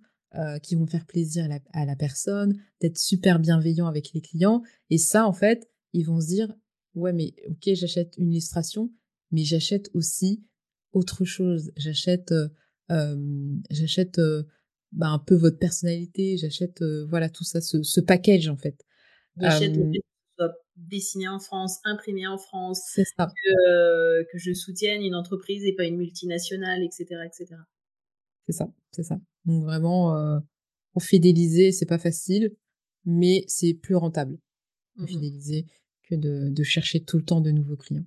qui 0.63 0.75
vont 0.75 0.87
faire 0.87 1.07
plaisir 1.07 1.45
à 1.45 1.49
la, 1.49 1.59
à 1.73 1.85
la 1.87 1.97
personne, 1.97 2.61
d'être 2.81 2.99
super 2.99 3.39
bienveillant 3.39 3.87
avec 3.87 4.13
les 4.13 4.21
clients. 4.21 4.63
Et 4.91 4.99
ça, 4.99 5.27
en 5.27 5.33
fait, 5.33 5.71
ils 5.93 6.05
vont 6.05 6.21
se 6.21 6.27
dire, 6.27 6.53
ouais, 6.95 7.13
mais 7.13 7.35
ok, 7.49 7.75
j'achète 7.75 8.15
une 8.19 8.33
illustration, 8.33 8.93
mais 9.31 9.45
j'achète 9.45 9.91
aussi 9.95 10.45
autre 10.93 11.25
chose. 11.25 11.73
J'achète, 11.77 12.33
euh, 12.33 12.49
euh, 12.91 13.17
j'achète 13.71 14.19
euh, 14.19 14.45
bah, 14.93 15.09
un 15.09 15.19
peu 15.19 15.37
votre 15.37 15.59
personnalité. 15.59 16.37
J'achète, 16.37 16.83
voilà, 17.09 17.29
tout 17.29 17.45
ça, 17.45 17.61
ce, 17.61 18.01
package 18.01 18.49
en 18.49 18.57
fait. 18.57 18.85
J'achète 19.37 19.79
dessiné 20.77 21.27
en 21.27 21.39
France, 21.39 21.79
imprimé 21.85 22.27
en 22.27 22.37
France, 22.37 22.83
Que, 22.97 24.23
que 24.31 24.39
je 24.39 24.53
soutienne 24.53 25.03
une 25.03 25.15
entreprise 25.15 25.65
et 25.65 25.75
pas 25.75 25.85
une 25.85 25.97
multinationale, 25.97 26.83
etc., 26.83 27.07
etc. 27.25 27.57
C'est 28.45 28.53
ça, 28.53 28.71
c'est 28.91 29.03
ça. 29.03 29.19
Donc 29.47 29.65
vraiment, 29.65 30.41
pour 30.93 31.03
fidéliser, 31.03 31.73
c'est 31.73 31.87
pas 31.87 31.99
facile, 31.99 32.55
mais 33.05 33.45
c'est 33.47 33.75
plus 33.75 33.95
rentable 33.95 34.39
de 34.97 35.05
mmh 35.05 35.07
fidéliser 35.07 35.67
que 36.09 36.15
de, 36.15 36.49
de 36.51 36.63
chercher 36.63 37.03
tout 37.03 37.19
le 37.19 37.25
temps 37.25 37.41
de 37.41 37.51
nouveaux 37.51 37.77
clients. 37.77 38.07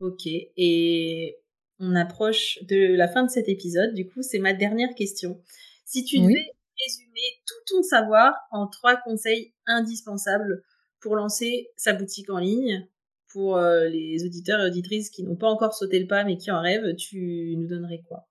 Ok, 0.00 0.26
et 0.26 1.36
on 1.78 1.94
approche 1.94 2.58
de 2.62 2.94
la 2.94 3.08
fin 3.08 3.24
de 3.24 3.30
cet 3.30 3.48
épisode. 3.48 3.94
Du 3.94 4.06
coup, 4.08 4.22
c'est 4.22 4.38
ma 4.38 4.54
dernière 4.54 4.94
question. 4.94 5.40
Si 5.84 6.04
tu 6.04 6.18
devais 6.18 6.32
résumer 6.32 7.20
tout 7.46 7.74
ton 7.74 7.82
savoir 7.82 8.34
en 8.50 8.66
trois 8.66 8.96
conseils 8.96 9.52
indispensables 9.66 10.62
pour 11.00 11.16
lancer 11.16 11.68
sa 11.76 11.92
boutique 11.92 12.30
en 12.30 12.38
ligne, 12.38 12.88
pour 13.28 13.56
euh, 13.56 13.88
les 13.88 14.24
auditeurs 14.24 14.60
et 14.60 14.68
auditrices 14.68 15.10
qui 15.10 15.22
n'ont 15.22 15.36
pas 15.36 15.48
encore 15.48 15.74
sauté 15.74 15.98
le 15.98 16.06
pas 16.06 16.24
mais 16.24 16.36
qui 16.36 16.50
en 16.50 16.60
rêvent, 16.60 16.96
tu 16.96 17.54
nous 17.56 17.66
donnerais 17.66 18.02
quoi? 18.08 18.29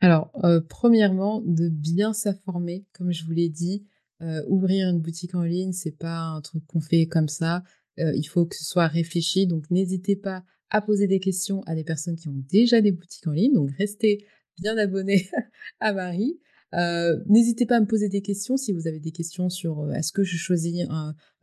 Alors, 0.00 0.30
euh, 0.44 0.60
premièrement, 0.60 1.42
de 1.44 1.68
bien 1.68 2.12
s'informer, 2.12 2.86
comme 2.92 3.12
je 3.12 3.24
vous 3.24 3.32
l'ai 3.32 3.48
dit. 3.48 3.86
Euh, 4.22 4.42
ouvrir 4.48 4.88
une 4.88 5.00
boutique 5.00 5.34
en 5.34 5.42
ligne, 5.42 5.72
c'est 5.72 5.98
pas 5.98 6.20
un 6.20 6.40
truc 6.40 6.66
qu'on 6.66 6.80
fait 6.80 7.06
comme 7.06 7.28
ça. 7.28 7.62
il 7.98 8.24
faut 8.24 8.46
que 8.46 8.56
ce 8.56 8.64
soit 8.64 8.86
réfléchi, 8.86 9.46
donc 9.46 9.70
n'hésitez 9.70 10.16
pas 10.16 10.44
à 10.70 10.80
poser 10.80 11.06
des 11.06 11.20
questions 11.20 11.62
à 11.64 11.74
des 11.74 11.84
personnes 11.84 12.16
qui 12.16 12.28
ont 12.28 12.42
déjà 12.50 12.80
des 12.80 12.92
boutiques 12.92 13.26
en 13.26 13.32
ligne. 13.32 13.54
Donc 13.54 13.70
restez 13.78 14.26
bien 14.58 14.76
abonnés 14.76 15.28
à 15.80 15.92
Marie. 15.92 16.40
Euh, 16.74 17.16
N'hésitez 17.26 17.64
pas 17.64 17.76
à 17.76 17.80
me 17.80 17.86
poser 17.86 18.08
des 18.08 18.22
questions 18.22 18.56
si 18.56 18.72
vous 18.72 18.86
avez 18.86 19.00
des 19.00 19.12
questions 19.12 19.48
sur 19.48 19.80
euh, 19.80 19.92
est-ce 19.92 20.12
que 20.12 20.24
je 20.24 20.36
choisis 20.36 20.86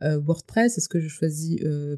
euh, 0.02 0.20
WordPress, 0.20 0.78
est-ce 0.78 0.88
que 0.88 1.00
je 1.00 1.08
choisis 1.08 1.58
euh, 1.62 1.96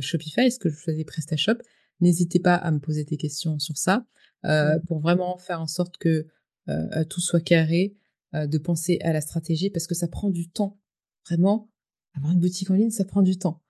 Shopify, 0.00 0.42
est-ce 0.42 0.58
que 0.58 0.68
je 0.68 0.76
choisis 0.76 1.04
PrestaShop? 1.04 1.58
N'hésitez 2.00 2.38
pas 2.38 2.54
à 2.54 2.70
me 2.70 2.78
poser 2.78 3.04
des 3.04 3.16
questions 3.16 3.58
sur 3.58 3.76
ça 3.76 4.04
mmh. 4.44 4.80
pour 4.86 5.00
vraiment 5.00 5.36
faire 5.38 5.60
en 5.60 5.66
sorte 5.66 5.96
que 5.98 6.26
tout 7.08 7.20
soit 7.20 7.40
carré, 7.40 7.96
de 8.34 8.58
penser 8.58 8.98
à 9.02 9.12
la 9.12 9.20
stratégie 9.20 9.70
parce 9.70 9.86
que 9.86 9.94
ça 9.94 10.06
prend 10.06 10.30
du 10.30 10.48
temps. 10.50 10.78
Vraiment, 11.26 11.70
avoir 12.14 12.32
une 12.32 12.40
boutique 12.40 12.70
en 12.70 12.74
ligne, 12.74 12.90
ça 12.90 13.04
prend 13.04 13.22
du 13.22 13.38
temps. 13.38 13.62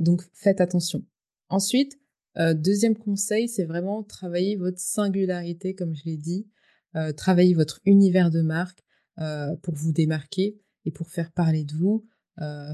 donc 0.00 0.22
faites 0.32 0.60
attention. 0.60 1.04
Ensuite, 1.48 1.98
euh, 2.38 2.54
deuxième 2.54 2.96
conseil, 2.96 3.48
c'est 3.48 3.64
vraiment 3.64 4.02
travailler 4.02 4.56
votre 4.56 4.78
singularité, 4.78 5.74
comme 5.74 5.94
je 5.94 6.04
l'ai 6.04 6.16
dit, 6.16 6.46
euh, 6.94 7.12
travailler 7.12 7.54
votre 7.54 7.80
univers 7.84 8.30
de 8.30 8.42
marque 8.42 8.84
euh, 9.18 9.56
pour 9.56 9.74
vous 9.74 9.92
démarquer. 9.92 10.60
et 10.84 10.90
pour 10.90 11.10
faire 11.10 11.32
parler 11.32 11.64
de 11.64 11.74
vous, 11.74 12.06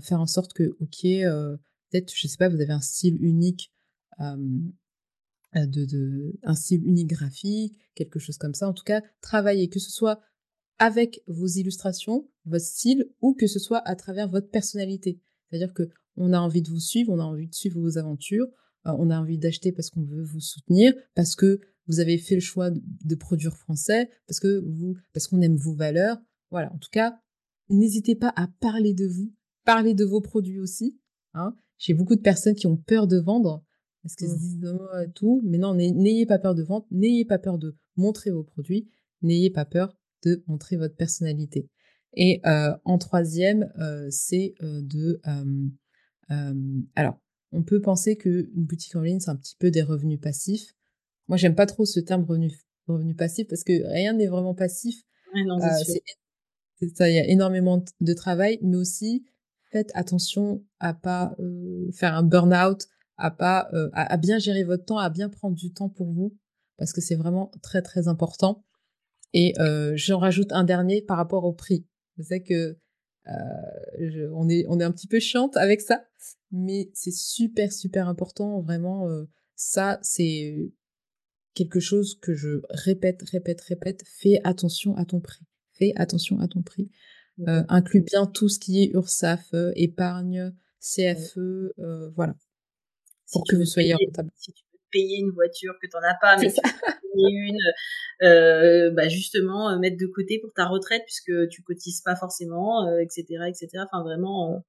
faire 0.02 0.20
en 0.20 0.26
sorte 0.26 0.52
que, 0.52 0.76
ok, 0.78 1.00
peut-être, 1.02 2.12
je 2.14 2.28
sais 2.28 2.36
pas, 2.36 2.48
vous 2.48 2.60
avez 2.60 2.72
un 2.72 2.82
style 2.82 3.16
unique, 3.20 3.72
de, 4.18 6.38
un 6.42 6.54
style 6.54 6.86
unique 6.86 7.08
graphique, 7.08 7.78
quelque 7.94 8.18
chose 8.18 8.38
comme 8.38 8.54
ça. 8.54 8.68
En 8.68 8.72
tout 8.72 8.84
cas, 8.84 9.02
travailler, 9.20 9.68
que 9.68 9.78
ce 9.78 9.90
soit 9.90 10.20
avec 10.78 11.22
vos 11.26 11.46
illustrations, 11.46 12.28
votre 12.44 12.64
style, 12.64 13.08
ou 13.20 13.34
que 13.34 13.46
ce 13.46 13.58
soit 13.58 13.86
à 13.88 13.94
travers 13.94 14.28
votre 14.28 14.50
personnalité. 14.50 15.20
C'est-à-dire 15.48 15.72
que 15.72 15.88
on 16.16 16.32
a 16.32 16.38
envie 16.38 16.62
de 16.62 16.70
vous 16.70 16.80
suivre, 16.80 17.12
on 17.12 17.18
a 17.18 17.24
envie 17.24 17.48
de 17.48 17.54
suivre 17.54 17.80
vos 17.80 17.98
aventures, 17.98 18.46
on 18.84 19.10
a 19.10 19.18
envie 19.18 19.38
d'acheter 19.38 19.72
parce 19.72 19.90
qu'on 19.90 20.04
veut 20.04 20.22
vous 20.22 20.40
soutenir, 20.40 20.94
parce 21.14 21.34
que 21.34 21.60
vous 21.86 22.00
avez 22.00 22.18
fait 22.18 22.34
le 22.34 22.40
choix 22.40 22.70
de, 22.70 23.14
produire 23.14 23.56
français, 23.56 24.08
parce 24.26 24.40
que 24.40 24.60
vous, 24.60 24.96
parce 25.12 25.26
qu'on 25.26 25.40
aime 25.40 25.56
vos 25.56 25.74
valeurs. 25.74 26.18
Voilà. 26.50 26.72
En 26.72 26.78
tout 26.78 26.90
cas, 26.90 27.18
n'hésitez 27.68 28.14
pas 28.14 28.32
à 28.36 28.48
parler 28.60 28.94
de 28.94 29.06
vous, 29.06 29.32
parler 29.64 29.94
de 29.94 30.04
vos 30.04 30.20
produits 30.20 30.60
aussi. 30.60 30.98
Hein. 31.34 31.54
J'ai 31.78 31.94
beaucoup 31.94 32.16
de 32.16 32.20
personnes 32.20 32.54
qui 32.54 32.66
ont 32.66 32.76
peur 32.76 33.06
de 33.06 33.18
vendre 33.18 33.64
parce 34.04 34.14
se 34.16 34.24
mmh. 34.26 34.38
disent 34.38 34.74
oh, 34.78 35.10
tout, 35.14 35.40
mais 35.44 35.58
non, 35.58 35.74
n'ayez 35.74 36.26
pas 36.26 36.38
peur 36.38 36.54
de 36.54 36.62
vendre, 36.62 36.86
n'ayez 36.90 37.24
pas 37.24 37.38
peur 37.38 37.58
de 37.58 37.76
montrer 37.96 38.30
vos 38.30 38.44
produits, 38.44 38.88
n'ayez 39.22 39.50
pas 39.50 39.64
peur 39.64 39.96
de 40.24 40.44
montrer 40.46 40.76
votre 40.76 40.94
personnalité. 40.94 41.68
Et 42.12 42.40
euh, 42.46 42.76
en 42.84 42.98
troisième, 42.98 43.72
euh, 43.78 44.06
c'est 44.10 44.54
euh, 44.62 44.80
de 44.82 45.20
alors 46.94 47.20
on 47.52 47.62
peut 47.62 47.80
penser 47.80 48.16
qu'une 48.16 48.48
boutique 48.54 48.96
en 48.96 49.02
ligne 49.02 49.20
c'est 49.20 49.30
un 49.30 49.36
petit 49.36 49.56
peu 49.58 49.70
des 49.70 49.82
revenus 49.82 50.20
passifs. 50.20 50.74
Moi, 51.28 51.36
j'aime 51.36 51.54
pas 51.54 51.66
trop 51.66 51.86
ce 51.86 52.00
terme 52.00 52.24
revenu, 52.24 52.50
revenu 52.86 53.14
passif 53.14 53.48
parce 53.48 53.64
que 53.64 53.72
rien 53.92 54.12
n'est 54.12 54.26
vraiment 54.26 54.54
passif. 54.54 55.02
Euh, 55.34 56.88
ça, 56.94 57.08
il 57.08 57.14
y 57.14 57.18
a 57.18 57.26
énormément 57.26 57.82
de 58.00 58.12
travail, 58.12 58.58
mais 58.62 58.76
aussi 58.76 59.24
faites 59.70 59.90
attention 59.94 60.64
à 60.78 60.94
pas 60.94 61.34
euh, 61.40 61.90
faire 61.92 62.14
un 62.14 62.22
burn-out, 62.22 62.86
à 63.16 63.30
pas 63.30 63.68
euh, 63.72 63.90
à, 63.92 64.16
bien 64.16 64.38
gérer 64.38 64.64
votre 64.64 64.84
temps, 64.84 64.98
à 64.98 65.10
bien 65.10 65.28
prendre 65.28 65.56
du 65.56 65.72
temps 65.72 65.88
pour 65.88 66.12
vous 66.12 66.36
parce 66.76 66.92
que 66.92 67.00
c'est 67.00 67.14
vraiment 67.14 67.52
très 67.62 67.82
très 67.82 68.08
important. 68.08 68.64
Et 69.32 69.54
j'en 69.96 70.18
rajoute 70.18 70.52
un 70.52 70.62
dernier 70.62 71.02
par 71.02 71.16
rapport 71.16 71.44
au 71.44 71.52
prix. 71.52 71.86
Je 72.16 72.22
sais 72.22 72.42
que 72.42 72.78
on 73.26 74.48
est 74.48 74.64
on 74.68 74.78
est 74.78 74.84
un 74.84 74.92
petit 74.92 75.08
peu 75.08 75.18
chiante 75.18 75.56
avec 75.56 75.80
ça, 75.80 76.04
mais 76.52 76.90
c'est 76.94 77.12
super 77.12 77.72
super 77.72 78.08
important 78.08 78.60
vraiment. 78.60 79.08
ça 79.56 79.98
c'est 80.02 80.72
quelque 81.54 81.80
chose 81.80 82.18
que 82.20 82.34
je 82.34 82.60
répète, 82.70 83.22
répète, 83.30 83.60
répète, 83.62 84.02
fais 84.06 84.40
attention 84.44 84.96
à 84.96 85.04
ton 85.04 85.20
prix. 85.20 85.46
Fais 85.72 85.92
attention 85.96 86.38
à 86.40 86.48
ton 86.48 86.62
prix. 86.62 86.90
Euh, 87.48 87.64
inclus 87.68 88.02
bien 88.02 88.26
tout 88.26 88.48
ce 88.48 88.58
qui 88.58 88.82
est 88.82 88.92
URSAF, 88.94 89.54
euh, 89.54 89.72
épargne, 89.74 90.52
CFE, 90.80 91.38
euh, 91.38 92.10
voilà. 92.14 92.36
Si 93.26 93.38
que 93.48 93.56
vous 93.56 93.64
soyez 93.64 93.94
rentable. 93.94 94.30
Si 94.36 94.52
tu 94.52 94.64
veux 94.72 94.78
payer 94.90 95.18
une 95.18 95.30
voiture 95.30 95.74
que 95.80 95.86
tu 95.86 95.96
n'en 95.96 96.08
as 96.08 96.14
pas, 96.20 96.36
mais 96.36 96.52
tu 96.52 96.60
veux 96.60 97.10
payer 97.14 97.58
une, 98.20 98.94
bah 98.94 99.08
justement, 99.08 99.78
mettre 99.78 99.96
de 99.96 100.06
côté 100.06 100.38
pour 100.40 100.52
ta 100.52 100.66
retraite 100.66 101.02
puisque 101.04 101.48
tu 101.48 101.62
cotises 101.62 102.00
pas 102.02 102.16
forcément, 102.16 102.88
etc., 102.98 103.24
etc. 103.48 103.68
Enfin, 103.84 104.02
vraiment. 104.02 104.64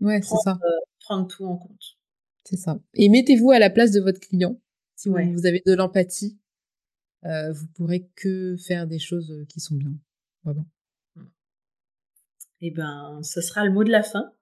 ouais, 0.00 0.20
c'est 0.22 0.36
ça. 0.44 0.58
prendre 1.00 1.28
tout 1.28 1.44
en 1.44 1.56
compte. 1.56 1.98
C'est 2.44 2.56
ça. 2.56 2.78
Et 2.94 3.08
mettez-vous 3.08 3.50
à 3.50 3.58
la 3.58 3.70
place 3.70 3.90
de 3.90 4.00
votre 4.00 4.20
client. 4.20 4.60
Si 4.96 5.08
vous 5.08 5.46
avez 5.46 5.62
de 5.66 5.74
l'empathie, 5.74 6.38
euh, 7.24 7.52
vous 7.52 7.66
pourrez 7.68 8.08
que 8.16 8.56
faire 8.56 8.86
des 8.86 8.98
choses 8.98 9.30
euh, 9.30 9.46
qui 9.48 9.60
sont 9.60 9.76
bien. 9.76 9.92
Vraiment. 10.44 10.66
Eh 12.60 12.70
ben, 12.70 13.20
ce 13.22 13.40
sera 13.40 13.64
le 13.64 13.72
mot 13.72 13.84
de 13.84 13.90
la 13.90 14.02
fin. 14.02 14.32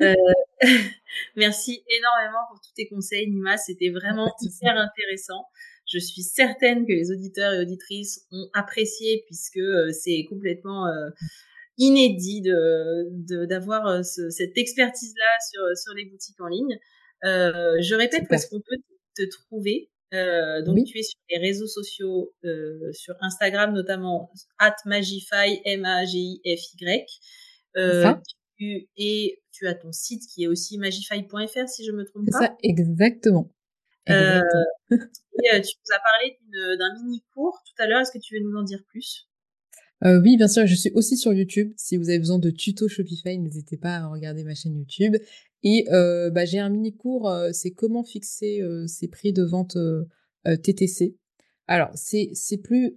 Euh, 0.00 0.14
merci 1.36 1.82
énormément 1.88 2.40
pour 2.50 2.60
tous 2.60 2.72
tes 2.74 2.88
conseils, 2.88 3.30
Nima. 3.30 3.56
C'était 3.56 3.90
vraiment 3.90 4.32
hyper 4.40 4.76
intéressant. 4.76 5.46
Je 5.86 5.98
suis 5.98 6.22
certaine 6.22 6.86
que 6.86 6.92
les 6.92 7.10
auditeurs 7.10 7.52
et 7.54 7.60
auditrices 7.60 8.26
ont 8.32 8.48
apprécié 8.54 9.22
puisque 9.26 9.60
c'est 9.92 10.24
complètement 10.28 10.86
inédit 11.76 12.40
de 12.40 13.44
d'avoir 13.44 14.02
cette 14.02 14.56
expertise 14.56 15.14
là 15.18 15.26
sur 15.50 15.62
sur 15.76 15.94
les 15.94 16.06
boutiques 16.06 16.40
en 16.40 16.46
ligne. 16.46 16.78
je 17.22 17.94
répète 17.94 18.24
parce 18.30 18.46
qu'on 18.46 18.60
peut 18.60 18.78
te 19.14 19.22
trouver. 19.28 19.90
Euh, 20.12 20.62
donc 20.62 20.78
tu 20.86 20.98
es 20.98 21.02
sur 21.02 21.18
les 21.30 21.38
réseaux 21.38 21.66
sociaux, 21.66 22.32
euh, 22.44 22.92
sur 22.92 23.14
Instagram 23.20 23.72
notamment 23.72 24.30
at 24.58 24.76
Magify 24.84 25.60
M 25.64 25.84
A 25.84 26.04
G 26.04 26.18
I 26.18 26.56
F 26.56 26.60
Y. 26.80 27.20
Euh, 27.76 28.12
tu, 28.12 28.36
et 28.96 29.42
tu 29.52 29.66
as 29.66 29.74
ton 29.74 29.92
site 29.92 30.22
qui 30.32 30.44
est 30.44 30.46
aussi 30.46 30.78
magify.fr 30.78 31.68
si 31.68 31.84
je 31.84 31.92
me 31.92 32.04
trompe 32.04 32.26
pas. 32.30 32.38
C'est 32.38 32.44
ça, 32.46 32.56
exactement. 32.62 33.50
Euh, 34.10 34.40
et, 34.90 35.54
euh, 35.54 35.60
tu 35.60 35.74
nous 35.76 35.94
as 35.94 36.00
parlé 36.00 36.38
d'un 36.78 36.94
mini 36.94 37.24
cours 37.34 37.62
tout 37.64 37.82
à 37.82 37.86
l'heure. 37.86 38.00
Est-ce 38.00 38.12
que 38.12 38.18
tu 38.18 38.34
veux 38.34 38.40
nous 38.42 38.56
en 38.56 38.62
dire 38.62 38.82
plus? 38.86 39.28
Euh, 40.04 40.20
oui, 40.20 40.36
bien 40.36 40.48
sûr, 40.48 40.66
je 40.66 40.74
suis 40.74 40.90
aussi 40.94 41.16
sur 41.16 41.32
YouTube. 41.32 41.72
Si 41.76 41.96
vous 41.96 42.10
avez 42.10 42.18
besoin 42.18 42.38
de 42.38 42.50
tutos 42.50 42.88
Shopify, 42.88 43.38
n'hésitez 43.38 43.76
pas 43.76 43.96
à 43.96 44.06
regarder 44.08 44.44
ma 44.44 44.54
chaîne 44.54 44.76
YouTube. 44.76 45.16
Et 45.62 45.86
euh, 45.90 46.30
bah, 46.30 46.44
j'ai 46.44 46.58
un 46.58 46.68
mini 46.68 46.94
cours, 46.94 47.28
euh, 47.28 47.50
c'est 47.52 47.70
comment 47.70 48.04
fixer 48.04 48.62
ses 48.86 49.08
prix 49.08 49.32
de 49.32 49.42
vente 49.42 49.78
TTC. 50.44 51.16
Alors, 51.66 51.90
c'est 51.94 52.30
c'est 52.34 52.58
plus 52.58 52.94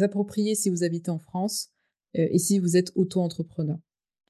approprié 0.00 0.54
si 0.54 0.70
vous 0.70 0.82
habitez 0.82 1.10
en 1.10 1.18
France 1.18 1.70
et 2.14 2.38
si 2.38 2.58
vous 2.58 2.76
êtes 2.76 2.90
auto-entrepreneur. 2.96 3.78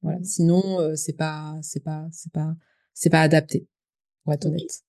Voilà. 0.02 0.18
Mmh. 0.18 0.24
Sinon, 0.24 0.96
c'est 0.96 1.16
pas 1.16 1.58
c'est 1.62 1.82
pas 1.82 2.08
c'est 2.12 2.32
pas 2.32 2.54
c'est 2.94 3.10
pas 3.10 3.22
adapté. 3.22 3.66
Pour 4.24 4.34
être 4.34 4.46
honnête. 4.46 4.82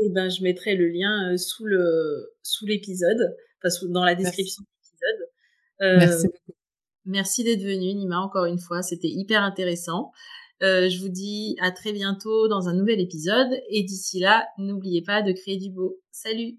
Eh 0.00 0.10
ben, 0.10 0.28
je 0.28 0.42
mettrai 0.42 0.74
le 0.74 0.88
lien 0.88 1.36
sous 1.36 1.64
le 1.64 2.34
sous 2.42 2.66
l'épisode, 2.66 3.36
enfin 3.62 3.86
dans 3.90 4.04
la 4.04 4.16
description 4.16 4.64
de 4.64 4.68
l'épisode. 4.82 6.00
merci 6.00 6.26
beaucoup. 6.26 6.58
Merci 7.06 7.44
d'être 7.44 7.62
venu, 7.62 7.94
Nima, 7.94 8.18
encore 8.18 8.46
une 8.46 8.58
fois. 8.58 8.82
C'était 8.82 9.08
hyper 9.08 9.42
intéressant. 9.42 10.10
Euh, 10.62 10.88
je 10.88 11.00
vous 11.00 11.08
dis 11.08 11.56
à 11.60 11.70
très 11.70 11.92
bientôt 11.92 12.48
dans 12.48 12.68
un 12.68 12.74
nouvel 12.74 13.00
épisode 13.00 13.50
et 13.68 13.82
d'ici 13.82 14.20
là, 14.20 14.46
n'oubliez 14.56 15.02
pas 15.02 15.20
de 15.20 15.32
créer 15.32 15.58
du 15.58 15.70
beau. 15.70 15.98
Salut 16.10 16.58